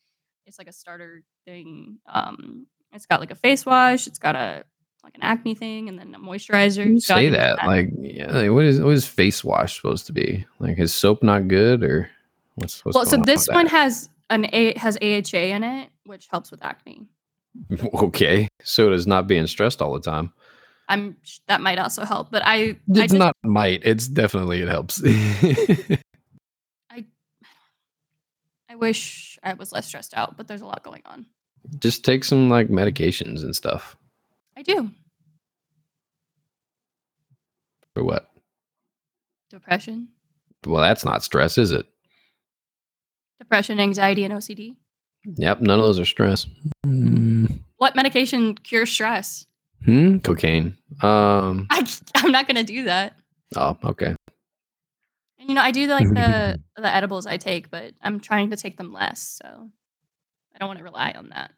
It's 0.47 0.59
like 0.59 0.69
a 0.69 0.73
starter 0.73 1.23
thing. 1.45 1.99
Um, 2.07 2.67
it's 2.93 3.07
got 3.07 3.21
like 3.21 3.31
a 3.31 3.37
face 3.37 3.65
wash. 3.65 4.07
It's 4.07 4.19
got 4.19 4.37
a 4.37 4.65
like 5.05 5.15
an 5.17 5.23
acne 5.23 5.55
thing, 5.55 5.89
and 5.89 5.99
then 5.99 6.15
a 6.15 6.19
moisturizer. 6.19 6.87
You 6.87 7.01
say 7.01 7.25
use 7.25 7.35
that 7.35 7.67
like, 7.67 7.91
yeah, 7.99 8.33
like, 8.33 8.51
what 8.51 8.65
is 8.65 8.81
what 8.81 8.95
is 8.95 9.07
face 9.07 9.43
wash 9.43 9.77
supposed 9.77 10.07
to 10.07 10.13
be? 10.13 10.47
Like, 10.59 10.79
is 10.79 10.95
soap 10.95 11.23
not 11.23 11.49
good 11.49 11.83
or 11.83 12.11
what's 12.57 12.75
supposed? 12.75 12.95
To 12.95 12.99
be? 12.99 12.99
Well, 12.99 13.11
so 13.11 13.17
on 13.19 13.23
this 13.23 13.49
one 13.49 13.67
has 13.67 14.09
an 14.31 14.47
A 14.53 14.79
has 14.79 14.97
AHA 14.99 15.39
in 15.39 15.65
it, 15.65 15.91
which 16.05 16.29
helps 16.31 16.51
with 16.51 16.65
acne. 16.65 17.07
okay, 17.95 18.49
so 18.63 18.91
does 18.91 19.07
not 19.07 19.27
being 19.27 19.47
stressed 19.47 19.83
all 19.83 19.93
the 19.95 20.01
time. 20.01 20.33
I'm 20.89 21.17
that 21.47 21.61
might 21.61 21.79
also 21.79 22.05
help, 22.05 22.31
but 22.31 22.43
I 22.45 22.55
I 22.55 22.77
It's 22.89 23.13
just, 23.13 23.15
not 23.15 23.37
might. 23.43 23.83
It's 23.85 24.09
definitely 24.09 24.63
it 24.63 24.69
helps. 24.69 25.03
I 25.07 27.05
I 28.69 28.75
wish 28.75 29.39
I 29.43 29.55
was 29.55 29.73
less 29.73 29.87
stressed 29.87 30.15
out, 30.15 30.37
but 30.37 30.49
there's 30.49 30.61
a 30.61 30.67
lot 30.67 30.83
going 30.83 31.03
on. 31.07 31.27
Just 31.79 32.05
take 32.05 32.25
some 32.25 32.49
like 32.51 32.69
medications 32.69 33.43
and 33.43 33.55
stuff. 33.55 33.97
I 34.57 34.63
do 34.63 34.91
For 37.95 38.05
what? 38.05 38.29
depression, 39.51 40.09
Well, 40.67 40.81
that's 40.83 41.05
not 41.05 41.23
stress, 41.23 41.59
is 41.59 41.73
it? 41.73 41.87
depression, 43.39 43.81
anxiety, 43.81 44.25
and 44.25 44.33
OCD. 44.35 44.77
Yep, 45.37 45.61
none 45.61 45.79
of 45.79 45.85
those 45.85 45.99
are 46.01 46.05
stress. 46.05 46.47
Mm, 46.87 47.61
What 47.77 47.95
medication 47.97 48.55
cures 48.55 48.91
stress? 48.91 49.47
Hmm, 49.85 50.19
cocaine. 50.19 50.77
Um. 51.03 51.67
I, 51.71 51.87
I'm 52.17 52.31
not 52.33 52.47
gonna 52.47 52.63
do 52.65 52.85
that. 52.85 53.17
Oh, 53.57 53.77
okay. 53.85 54.15
And 55.39 55.49
you 55.49 55.55
know, 55.55 55.61
I 55.61 55.71
do 55.73 55.87
like 55.89 56.09
the 56.15 56.59
the 56.77 56.95
edibles 56.95 57.27
I 57.27 57.37
take, 57.37 57.71
but 57.71 57.93
I'm 58.01 58.21
trying 58.21 58.51
to 58.51 58.57
take 58.57 58.77
them 58.79 58.93
less, 58.93 59.41
so 59.43 59.69
I 60.55 60.59
don't 60.59 60.69
want 60.69 60.79
to 60.79 60.85
rely 60.85 61.13
on 61.17 61.31
that. 61.31 61.53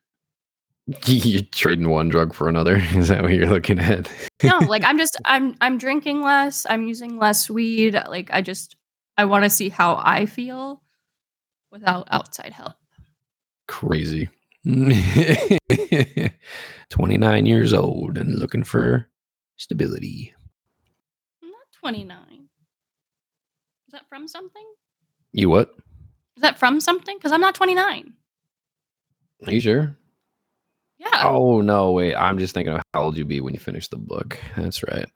You're 1.06 1.42
trading 1.50 1.88
one 1.88 2.08
drug 2.08 2.34
for 2.34 2.48
another. 2.48 2.76
Is 2.94 3.08
that 3.08 3.22
what 3.22 3.32
you're 3.32 3.48
looking 3.48 3.78
at? 3.78 4.10
No, 4.42 4.58
like 4.58 4.84
I'm 4.86 4.98
just 4.98 5.16
I'm 5.24 5.56
I'm 5.60 5.78
drinking 5.78 6.20
less. 6.20 6.66
I'm 6.68 6.86
using 6.86 7.16
less 7.18 7.48
weed. 7.48 7.94
Like 8.08 8.28
I 8.32 8.42
just 8.42 8.76
I 9.16 9.24
want 9.24 9.44
to 9.44 9.50
see 9.50 9.70
how 9.70 9.96
I 10.02 10.26
feel 10.26 10.82
without 11.70 12.06
outside 12.10 12.52
help. 12.52 12.74
Crazy. 13.66 14.28
29 16.90 17.46
years 17.46 17.72
old 17.72 18.18
and 18.18 18.38
looking 18.38 18.64
for 18.64 19.08
stability. 19.56 20.34
I'm 21.42 21.50
not 21.50 21.66
29. 21.80 22.18
Is 23.86 23.92
that 23.92 24.08
from 24.08 24.28
something? 24.28 24.64
You 25.32 25.48
what? 25.50 25.74
Is 26.36 26.42
that 26.42 26.58
from 26.58 26.80
something? 26.80 27.16
Because 27.16 27.32
I'm 27.32 27.40
not 27.40 27.54
29. 27.54 28.12
Are 29.46 29.52
you 29.52 29.60
sure? 29.60 29.96
Yeah. 30.98 31.22
Oh, 31.24 31.60
no, 31.60 31.92
wait. 31.92 32.14
I'm 32.14 32.38
just 32.38 32.54
thinking 32.54 32.74
of 32.74 32.82
how 32.94 33.02
old 33.02 33.16
you 33.16 33.24
be 33.24 33.40
when 33.40 33.54
you 33.54 33.60
finish 33.60 33.88
the 33.88 33.96
book. 33.96 34.38
That's 34.56 34.82
right. 34.84 35.06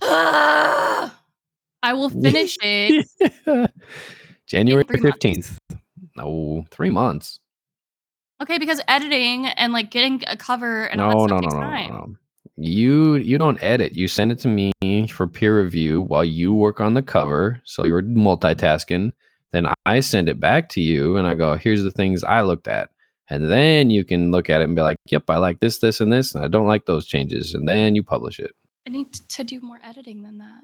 I 0.00 1.92
will 1.92 2.10
finish 2.10 2.56
it. 2.62 3.06
January 4.46 4.84
15th. 4.84 5.56
No, 6.16 6.66
three 6.70 6.90
months. 6.90 7.40
Okay, 8.42 8.58
because 8.58 8.80
editing 8.88 9.46
and 9.46 9.72
like 9.72 9.90
getting 9.90 10.22
a 10.26 10.36
cover 10.36 10.84
and 10.86 11.00
all 11.00 11.26
No, 11.26 11.36
that 11.36 11.42
no, 11.42 11.48
no, 11.48 11.48
no, 11.48 11.60
no, 11.60 11.62
time. 11.62 11.90
no. 11.90 12.16
You 12.60 13.14
you 13.16 13.38
don't 13.38 13.62
edit. 13.62 13.94
You 13.94 14.08
send 14.08 14.32
it 14.32 14.38
to 14.40 14.48
me 14.48 14.72
for 15.08 15.28
peer 15.28 15.62
review 15.62 16.02
while 16.02 16.24
you 16.24 16.52
work 16.52 16.80
on 16.80 16.94
the 16.94 17.02
cover. 17.02 17.60
So 17.64 17.84
you're 17.84 18.02
multitasking. 18.02 19.12
Then 19.52 19.66
I 19.86 20.00
send 20.00 20.28
it 20.28 20.40
back 20.40 20.68
to 20.70 20.80
you 20.80 21.16
and 21.16 21.26
I 21.26 21.34
go, 21.34 21.56
here's 21.56 21.82
the 21.84 21.90
things 21.92 22.24
I 22.24 22.42
looked 22.42 22.66
at. 22.68 22.90
And 23.30 23.50
then 23.50 23.90
you 23.90 24.04
can 24.04 24.30
look 24.30 24.48
at 24.48 24.60
it 24.60 24.64
and 24.64 24.74
be 24.76 24.82
like, 24.82 24.96
yep, 25.06 25.28
I 25.28 25.36
like 25.36 25.60
this, 25.60 25.78
this, 25.78 26.00
and 26.00 26.12
this, 26.12 26.34
and 26.34 26.44
I 26.44 26.48
don't 26.48 26.66
like 26.66 26.86
those 26.86 27.06
changes. 27.06 27.54
And 27.54 27.68
then 27.68 27.94
you 27.94 28.02
publish 28.02 28.38
it. 28.40 28.52
I 28.86 28.90
need 28.90 29.12
to 29.12 29.44
do 29.44 29.60
more 29.60 29.78
editing 29.84 30.22
than 30.22 30.38
that. 30.38 30.62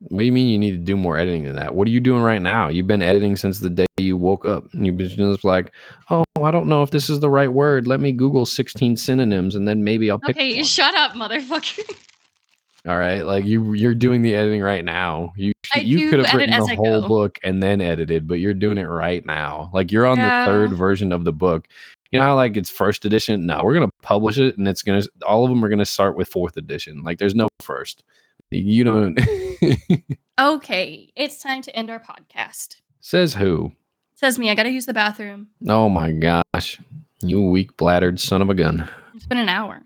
What 0.00 0.20
do 0.20 0.24
you 0.26 0.32
mean 0.32 0.48
you 0.48 0.58
need 0.58 0.72
to 0.72 0.76
do 0.78 0.96
more 0.96 1.16
editing 1.18 1.44
than 1.44 1.56
that? 1.56 1.74
What 1.74 1.88
are 1.88 1.90
you 1.90 2.00
doing 2.00 2.22
right 2.22 2.40
now? 2.40 2.68
You've 2.68 2.86
been 2.86 3.02
editing 3.02 3.36
since 3.36 3.60
the 3.60 3.70
day 3.70 3.86
you 3.98 4.16
woke 4.16 4.44
up. 4.44 4.64
And 4.74 4.86
you've 4.86 4.96
been 4.96 5.08
just 5.08 5.44
like, 5.44 5.72
oh, 6.10 6.24
I 6.42 6.50
don't 6.50 6.66
know 6.66 6.82
if 6.82 6.90
this 6.90 7.08
is 7.08 7.20
the 7.20 7.30
right 7.30 7.50
word. 7.52 7.86
Let 7.86 8.00
me 8.00 8.12
Google 8.12 8.44
16 8.46 8.96
synonyms 8.98 9.54
and 9.54 9.66
then 9.66 9.84
maybe 9.84 10.10
I'll 10.10 10.18
pick 10.18 10.36
Okay, 10.36 10.54
one. 10.56 10.64
shut 10.64 10.94
up, 10.94 11.12
motherfucker. 11.12 11.80
All 12.86 12.96
right, 12.98 13.22
like 13.22 13.44
you 13.44 13.72
you're 13.72 13.96
doing 13.96 14.22
the 14.22 14.36
editing 14.36 14.62
right 14.62 14.84
now. 14.84 15.32
You 15.36 15.52
I 15.74 15.80
you 15.80 16.10
could 16.10 16.24
have 16.24 16.34
written 16.34 16.58
the 16.60 16.76
whole 16.76 17.02
go. 17.02 17.08
book 17.08 17.38
and 17.42 17.62
then 17.62 17.80
edited, 17.80 18.26
but 18.26 18.40
you're 18.40 18.54
doing 18.54 18.78
it 18.78 18.84
right 18.84 19.24
now. 19.26 19.70
Like 19.74 19.90
you're 19.92 20.06
on 20.06 20.18
Yeah. 20.18 20.44
the 20.44 20.50
third 20.50 20.72
version 20.72 21.12
of 21.12 21.24
the 21.24 21.32
book. 21.32 21.66
You 22.12 22.18
know 22.20 22.24
how 22.24 22.36
like 22.36 22.56
it's 22.56 22.70
first 22.70 23.04
edition? 23.04 23.46
No, 23.46 23.60
we're 23.64 23.74
gonna 23.74 23.90
publish 24.02 24.38
it 24.38 24.56
and 24.58 24.66
it's 24.68 24.82
gonna 24.82 25.02
all 25.26 25.44
of 25.44 25.50
them 25.50 25.64
are 25.64 25.68
gonna 25.68 25.84
start 25.84 26.16
with 26.16 26.28
fourth 26.28 26.56
edition. 26.56 27.02
Like 27.02 27.18
there's 27.18 27.34
no 27.34 27.48
first. 27.60 28.04
You 28.50 28.84
don't 28.84 29.18
Okay, 30.38 31.10
it's 31.16 31.38
time 31.42 31.62
to 31.62 31.74
end 31.76 31.90
our 31.90 31.98
podcast. 32.00 32.76
says 33.00 33.34
who? 33.34 33.72
Says 34.14 34.38
me, 34.38 34.50
I 34.50 34.54
gotta 34.54 34.70
use 34.70 34.86
the 34.86 34.94
bathroom. 34.94 35.48
Oh 35.68 35.88
my 35.88 36.12
gosh. 36.12 36.78
You 37.22 37.42
weak 37.42 37.76
bladdered 37.76 38.18
son 38.20 38.40
of 38.42 38.50
a 38.50 38.54
gun. 38.54 38.88
It's 39.14 39.26
been 39.26 39.38
an 39.38 39.48
hour. 39.48 39.82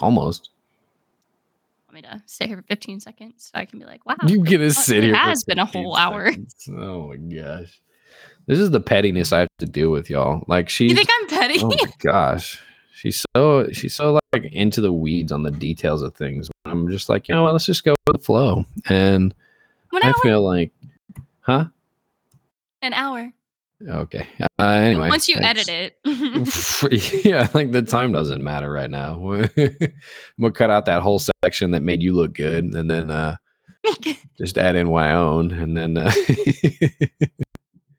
Almost. 0.00 0.50
Me 1.96 2.02
to 2.02 2.22
stay 2.26 2.46
here 2.46 2.58
for 2.58 2.62
15 2.64 3.00
seconds 3.00 3.50
so 3.50 3.58
I 3.58 3.64
can 3.64 3.78
be 3.78 3.86
like, 3.86 4.04
wow. 4.04 4.16
You 4.26 4.44
get 4.44 4.58
to 4.58 4.70
sit 4.70 5.02
here. 5.02 5.14
It 5.14 5.16
has 5.16 5.44
been 5.44 5.58
a 5.58 5.64
15 5.64 5.82
whole 5.82 5.96
hour. 5.96 6.26
seconds. 6.30 6.68
Oh 6.70 7.08
my 7.08 7.16
gosh. 7.16 7.80
This 8.46 8.58
is 8.58 8.70
the 8.70 8.80
pettiness 8.80 9.32
I 9.32 9.40
have 9.40 9.48
to 9.60 9.66
deal 9.66 9.88
with, 9.90 10.10
y'all. 10.10 10.44
Like 10.46 10.68
she 10.68 10.88
You 10.88 10.94
think 10.94 11.08
I'm 11.10 11.26
petty? 11.26 11.58
oh 11.62 11.68
my 11.68 11.90
gosh. 12.00 12.60
She's 12.94 13.24
so 13.34 13.68
she's 13.72 13.94
so 13.94 14.20
like 14.34 14.44
into 14.52 14.82
the 14.82 14.92
weeds 14.92 15.32
on 15.32 15.42
the 15.42 15.50
details 15.50 16.02
of 16.02 16.14
things. 16.14 16.50
I'm 16.66 16.90
just 16.90 17.08
like, 17.08 17.28
you 17.28 17.34
know 17.34 17.44
what, 17.44 17.52
let's 17.54 17.64
just 17.66 17.82
go 17.82 17.94
with 18.06 18.18
the 18.18 18.22
flow. 18.22 18.66
And 18.90 19.34
One 19.88 20.02
I 20.04 20.08
hour? 20.08 20.14
feel 20.22 20.42
like 20.44 20.72
huh? 21.40 21.64
An 22.82 22.92
hour. 22.92 23.32
Okay. 23.86 24.26
Uh, 24.58 24.64
anyway. 24.64 25.08
Once 25.10 25.28
you 25.28 25.36
edit 25.36 25.68
it. 25.68 25.98
yeah, 27.24 27.48
like 27.52 27.72
the 27.72 27.82
time 27.82 28.12
doesn't 28.12 28.42
matter 28.42 28.70
right 28.72 28.90
now. 28.90 29.16
Gonna 30.40 30.52
cut 30.52 30.70
out 30.70 30.86
that 30.86 31.02
whole 31.02 31.20
section 31.44 31.72
that 31.72 31.82
made 31.82 32.02
you 32.02 32.14
look 32.14 32.32
good 32.32 32.64
and 32.64 32.90
then 32.90 33.10
uh 33.10 33.36
just 34.38 34.56
add 34.58 34.76
in 34.76 34.90
my 34.90 35.12
own 35.12 35.52
and 35.52 35.76
then 35.76 35.98
uh 35.98 36.10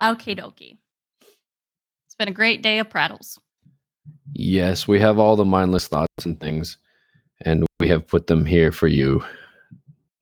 okay, 0.04 0.36
dokie. 0.36 0.78
It's 2.06 2.16
been 2.18 2.28
a 2.28 2.32
great 2.34 2.64
day 2.64 2.80
of 2.80 2.90
prattles. 2.90 3.40
yes, 4.34 4.88
we 4.88 5.00
have 5.00 5.20
all 5.20 5.36
the 5.36 5.46
mindless 5.46 5.88
thoughts 5.88 6.26
and 6.26 6.40
things 6.40 6.78
and 7.42 7.66
we 7.80 7.88
have 7.88 8.08
put 8.08 8.26
them 8.28 8.46
here 8.46 8.72
for 8.72 8.88
you. 8.88 9.24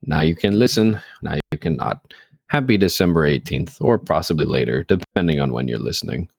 Now 0.03 0.21
you 0.21 0.35
can 0.35 0.59
listen, 0.59 0.99
now 1.21 1.35
you 1.35 1.57
cannot. 1.57 2.13
Happy 2.47 2.77
December 2.77 3.27
18th 3.27 3.77
or 3.81 3.97
possibly 3.97 4.45
later 4.45 4.83
depending 4.83 5.39
on 5.39 5.51
when 5.51 5.67
you're 5.67 5.79
listening. 5.79 6.29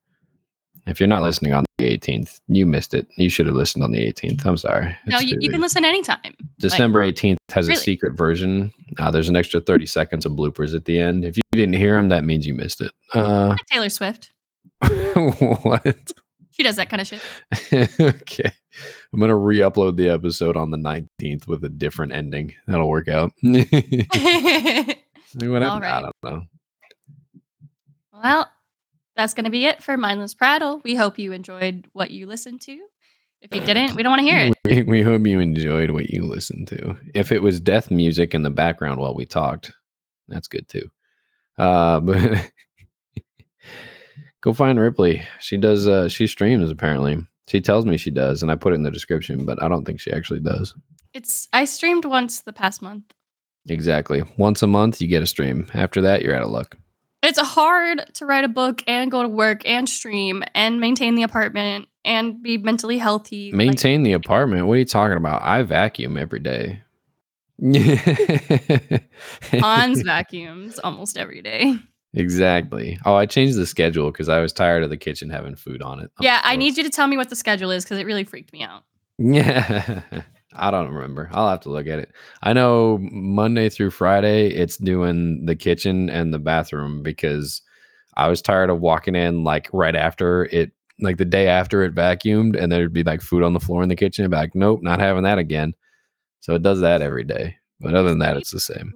If 0.86 1.00
you're 1.00 1.08
not 1.08 1.22
listening 1.22 1.52
on 1.52 1.64
the 1.78 1.98
18th, 1.98 2.40
you 2.46 2.64
missed 2.64 2.94
it. 2.94 3.08
You 3.16 3.28
should 3.28 3.46
have 3.46 3.56
listened 3.56 3.82
on 3.82 3.90
the 3.90 3.98
18th. 3.98 4.46
I'm 4.46 4.56
sorry. 4.56 4.96
No, 5.06 5.18
you, 5.18 5.36
you 5.40 5.50
can 5.50 5.60
listen 5.60 5.84
anytime. 5.84 6.20
December 6.60 7.00
18th 7.00 7.38
has 7.50 7.68
a 7.68 7.74
secret 7.74 8.16
version. 8.16 8.72
Uh, 8.98 9.10
there's 9.10 9.28
an 9.28 9.34
extra 9.34 9.60
30 9.60 9.86
seconds 9.86 10.24
of 10.24 10.32
bloopers 10.32 10.76
at 10.76 10.84
the 10.84 11.00
end. 11.00 11.24
If 11.24 11.36
you 11.36 11.42
didn't 11.50 11.74
hear 11.74 11.96
them, 11.96 12.08
that 12.10 12.22
means 12.22 12.46
you 12.46 12.54
missed 12.54 12.80
it. 12.80 12.92
Uh, 13.12 13.56
Taylor 13.68 13.88
Swift. 13.88 14.30
what? 14.80 16.12
She 16.52 16.62
does 16.62 16.76
that 16.76 16.88
kind 16.88 17.02
of 17.02 17.08
shit. 17.08 17.20
okay. 18.00 18.52
I'm 19.12 19.18
going 19.18 19.28
to 19.28 19.34
re 19.34 19.58
upload 19.58 19.96
the 19.96 20.08
episode 20.08 20.56
on 20.56 20.70
the 20.70 20.76
19th 20.76 21.46
with 21.46 21.64
a 21.64 21.68
different 21.68 22.12
ending. 22.12 22.54
That'll 22.66 22.88
work 22.88 23.08
out. 23.08 23.32
Whatever. 25.36 25.70
All 25.70 25.82
I 25.82 26.02
right. 26.02 26.12
don't 26.22 26.32
know. 26.32 26.42
well, 28.12 28.50
that's 29.16 29.34
going 29.34 29.44
to 29.44 29.50
be 29.50 29.66
it 29.66 29.82
for 29.82 29.96
Mindless 29.96 30.34
Prattle. 30.34 30.80
We 30.84 30.94
hope 30.94 31.18
you 31.18 31.32
enjoyed 31.32 31.86
what 31.92 32.10
you 32.10 32.26
listened 32.26 32.60
to. 32.62 32.78
If 33.42 33.54
you 33.54 33.60
didn't, 33.60 33.94
we 33.94 34.02
don't 34.02 34.10
want 34.10 34.20
to 34.20 34.26
hear 34.26 34.38
it. 34.38 34.54
We, 34.64 34.82
we 34.82 35.02
hope 35.02 35.26
you 35.26 35.38
enjoyed 35.40 35.90
what 35.90 36.10
you 36.10 36.22
listened 36.24 36.68
to. 36.68 36.96
If 37.14 37.30
it 37.30 37.40
was 37.40 37.60
death 37.60 37.90
music 37.90 38.34
in 38.34 38.42
the 38.42 38.50
background 38.50 38.98
while 38.98 39.14
we 39.14 39.24
talked, 39.24 39.72
that's 40.26 40.48
good 40.48 40.66
too. 40.68 40.90
Uh, 41.56 42.00
but 42.00 42.50
go 44.40 44.52
find 44.52 44.80
Ripley. 44.80 45.22
She 45.38 45.56
does. 45.56 45.86
Uh, 45.86 46.08
she 46.08 46.26
streams 46.26 46.70
apparently. 46.70 47.18
She 47.48 47.60
tells 47.60 47.86
me 47.86 47.96
she 47.96 48.10
does, 48.10 48.42
and 48.42 48.50
I 48.50 48.56
put 48.56 48.72
it 48.72 48.76
in 48.76 48.82
the 48.82 48.90
description, 48.90 49.44
but 49.44 49.62
I 49.62 49.68
don't 49.68 49.84
think 49.84 50.00
she 50.00 50.10
actually 50.12 50.40
does. 50.40 50.74
It's 51.14 51.46
I 51.52 51.64
streamed 51.64 52.04
once 52.04 52.40
the 52.40 52.52
past 52.52 52.82
month. 52.82 53.04
Exactly. 53.68 54.22
Once 54.36 54.62
a 54.62 54.66
month, 54.66 55.00
you 55.00 55.08
get 55.08 55.22
a 55.22 55.26
stream. 55.26 55.66
After 55.74 56.00
that, 56.02 56.22
you're 56.22 56.34
out 56.34 56.42
of 56.42 56.50
luck. 56.50 56.76
It's 57.22 57.40
hard 57.40 58.04
to 58.14 58.26
write 58.26 58.44
a 58.44 58.48
book 58.48 58.84
and 58.86 59.10
go 59.10 59.22
to 59.22 59.28
work 59.28 59.62
and 59.64 59.88
stream 59.88 60.44
and 60.54 60.80
maintain 60.80 61.16
the 61.16 61.24
apartment 61.24 61.88
and 62.04 62.40
be 62.42 62.58
mentally 62.58 62.98
healthy. 62.98 63.50
like- 63.50 63.56
Maintain 63.56 64.02
the 64.04 64.12
apartment. 64.12 64.66
What 64.66 64.74
are 64.74 64.78
you 64.78 64.84
talking 64.84 65.16
about? 65.16 65.42
I 65.42 65.62
vacuum 65.62 66.16
every 66.16 66.40
day. 66.40 66.82
Hans 69.52 70.02
vacuums 70.02 70.78
almost 70.80 71.16
every 71.16 71.42
day. 71.42 71.78
Exactly. 72.14 72.98
Oh, 73.04 73.14
I 73.14 73.26
changed 73.26 73.56
the 73.56 73.66
schedule 73.66 74.10
because 74.12 74.28
I 74.28 74.40
was 74.40 74.52
tired 74.52 74.82
of 74.82 74.90
the 74.90 74.96
kitchen 74.96 75.30
having 75.30 75.56
food 75.56 75.82
on 75.82 76.00
it. 76.00 76.10
Yeah, 76.20 76.40
I 76.44 76.54
oh. 76.54 76.58
need 76.58 76.76
you 76.76 76.82
to 76.82 76.90
tell 76.90 77.06
me 77.06 77.16
what 77.16 77.30
the 77.30 77.36
schedule 77.36 77.70
is 77.70 77.84
because 77.84 77.98
it 77.98 78.06
really 78.06 78.24
freaked 78.24 78.52
me 78.52 78.62
out. 78.62 78.84
Yeah. 79.18 80.02
I 80.56 80.70
don't 80.70 80.92
remember. 80.92 81.28
I'll 81.32 81.48
have 81.48 81.60
to 81.60 81.70
look 81.70 81.86
at 81.86 81.98
it. 81.98 82.12
I 82.42 82.52
know 82.52 82.98
Monday 83.00 83.68
through 83.68 83.90
Friday 83.90 84.48
it's 84.48 84.76
doing 84.76 85.46
the 85.46 85.56
kitchen 85.56 86.10
and 86.10 86.32
the 86.32 86.38
bathroom 86.38 87.02
because 87.02 87.62
I 88.16 88.28
was 88.28 88.42
tired 88.42 88.70
of 88.70 88.80
walking 88.80 89.14
in 89.14 89.44
like 89.44 89.68
right 89.72 89.94
after 89.94 90.44
it 90.46 90.72
like 91.00 91.18
the 91.18 91.24
day 91.24 91.48
after 91.48 91.82
it 91.82 91.94
vacuumed 91.94 92.60
and 92.60 92.72
there'd 92.72 92.92
be 92.92 93.02
like 93.02 93.20
food 93.20 93.42
on 93.42 93.52
the 93.52 93.60
floor 93.60 93.82
in 93.82 93.88
the 93.88 93.96
kitchen. 93.96 94.24
I'd 94.24 94.30
be 94.30 94.36
like, 94.36 94.54
nope, 94.54 94.80
not 94.82 95.00
having 95.00 95.24
that 95.24 95.38
again. 95.38 95.74
So 96.40 96.54
it 96.54 96.62
does 96.62 96.80
that 96.80 97.02
every 97.02 97.24
day. 97.24 97.56
But 97.80 97.94
other 97.94 98.08
than 98.08 98.20
that, 98.20 98.36
it's 98.36 98.50
the 98.50 98.60
same. 98.60 98.94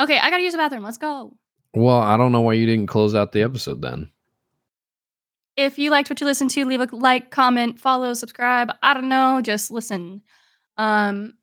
Okay, 0.00 0.18
I 0.18 0.30
gotta 0.30 0.42
use 0.42 0.52
the 0.52 0.58
bathroom. 0.58 0.82
Let's 0.82 0.98
go. 0.98 1.32
Well, 1.72 2.00
I 2.00 2.16
don't 2.16 2.32
know 2.32 2.40
why 2.40 2.54
you 2.54 2.66
didn't 2.66 2.88
close 2.88 3.14
out 3.14 3.32
the 3.32 3.42
episode 3.42 3.80
then. 3.80 4.10
If 5.56 5.78
you 5.78 5.90
liked 5.90 6.10
what 6.10 6.20
you 6.20 6.26
listened 6.26 6.50
to, 6.50 6.64
leave 6.64 6.80
a 6.80 6.88
like, 6.90 7.30
comment, 7.30 7.78
follow, 7.78 8.14
subscribe. 8.14 8.72
I 8.82 8.94
don't 8.94 9.08
know, 9.08 9.40
just 9.42 9.70
listen. 9.70 10.22
Um, 10.80 11.34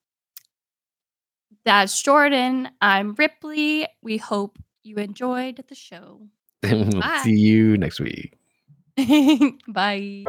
that's 1.64 2.02
Jordan. 2.02 2.70
I'm 2.82 3.14
Ripley. 3.14 3.88
We 4.02 4.18
hope 4.18 4.58
you 4.84 4.96
enjoyed 4.96 5.64
the 5.70 5.76
show. 5.76 6.22
Bye. 6.62 7.22
See 7.24 7.36
you 7.36 7.78
next 7.78 8.00
week. 8.00 8.34
Bye. 9.68 10.24